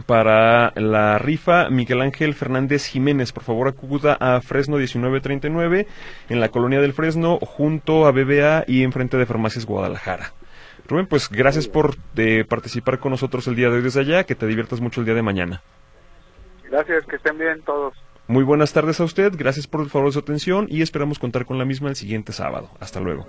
Para 0.06 0.72
la 0.76 1.18
rifa, 1.18 1.70
Miguel 1.70 2.02
Ángel 2.02 2.34
Fernández 2.34 2.86
Jiménez, 2.86 3.32
por 3.32 3.44
favor 3.44 3.68
acuda 3.68 4.18
a 4.20 4.42
Fresno 4.42 4.78
1939, 4.78 5.88
en 6.30 6.40
la 6.40 6.50
colonia 6.50 6.82
del 6.82 6.94
Fresno, 6.94 7.38
junto 7.40 8.06
a 8.06 8.12
BBA 8.12 8.66
y 8.68 8.84
enfrente 8.84 9.18
de 9.18 9.26
Farmacias 9.26 9.66
Guadalajara. 9.66 10.34
Rubén, 10.88 11.08
pues 11.08 11.30
gracias 11.30 11.68
por 11.68 11.96
de 12.16 12.46
participar 12.46 13.00
con 13.00 13.12
nosotros 13.12 13.48
el 13.48 13.56
día 13.56 13.70
de 13.70 13.76
hoy 13.76 13.82
desde 13.82 14.00
allá, 14.00 14.24
que 14.24 14.36
te 14.36 14.48
diviertas 14.48 14.82
mucho 14.82 15.02
el 15.02 15.06
día 15.06 15.16
de 15.16 15.22
mañana. 15.22 15.62
Gracias, 16.70 17.06
que 17.06 17.16
estén 17.16 17.38
bien 17.38 17.62
todos. 17.62 17.94
Muy 18.28 18.44
buenas 18.44 18.74
tardes 18.74 19.00
a 19.00 19.04
usted, 19.04 19.34
gracias 19.36 19.68
por 19.68 19.82
el 19.82 19.90
favor 19.90 20.10
de 20.10 20.14
su 20.14 20.20
atención 20.20 20.68
y 20.70 20.82
esperamos 20.82 21.18
contar 21.18 21.46
con 21.46 21.58
la 21.58 21.66
misma 21.66 21.90
el 21.90 21.96
siguiente 21.96 22.32
sábado. 22.32 22.70
Hasta 22.80 23.00
luego. 23.00 23.28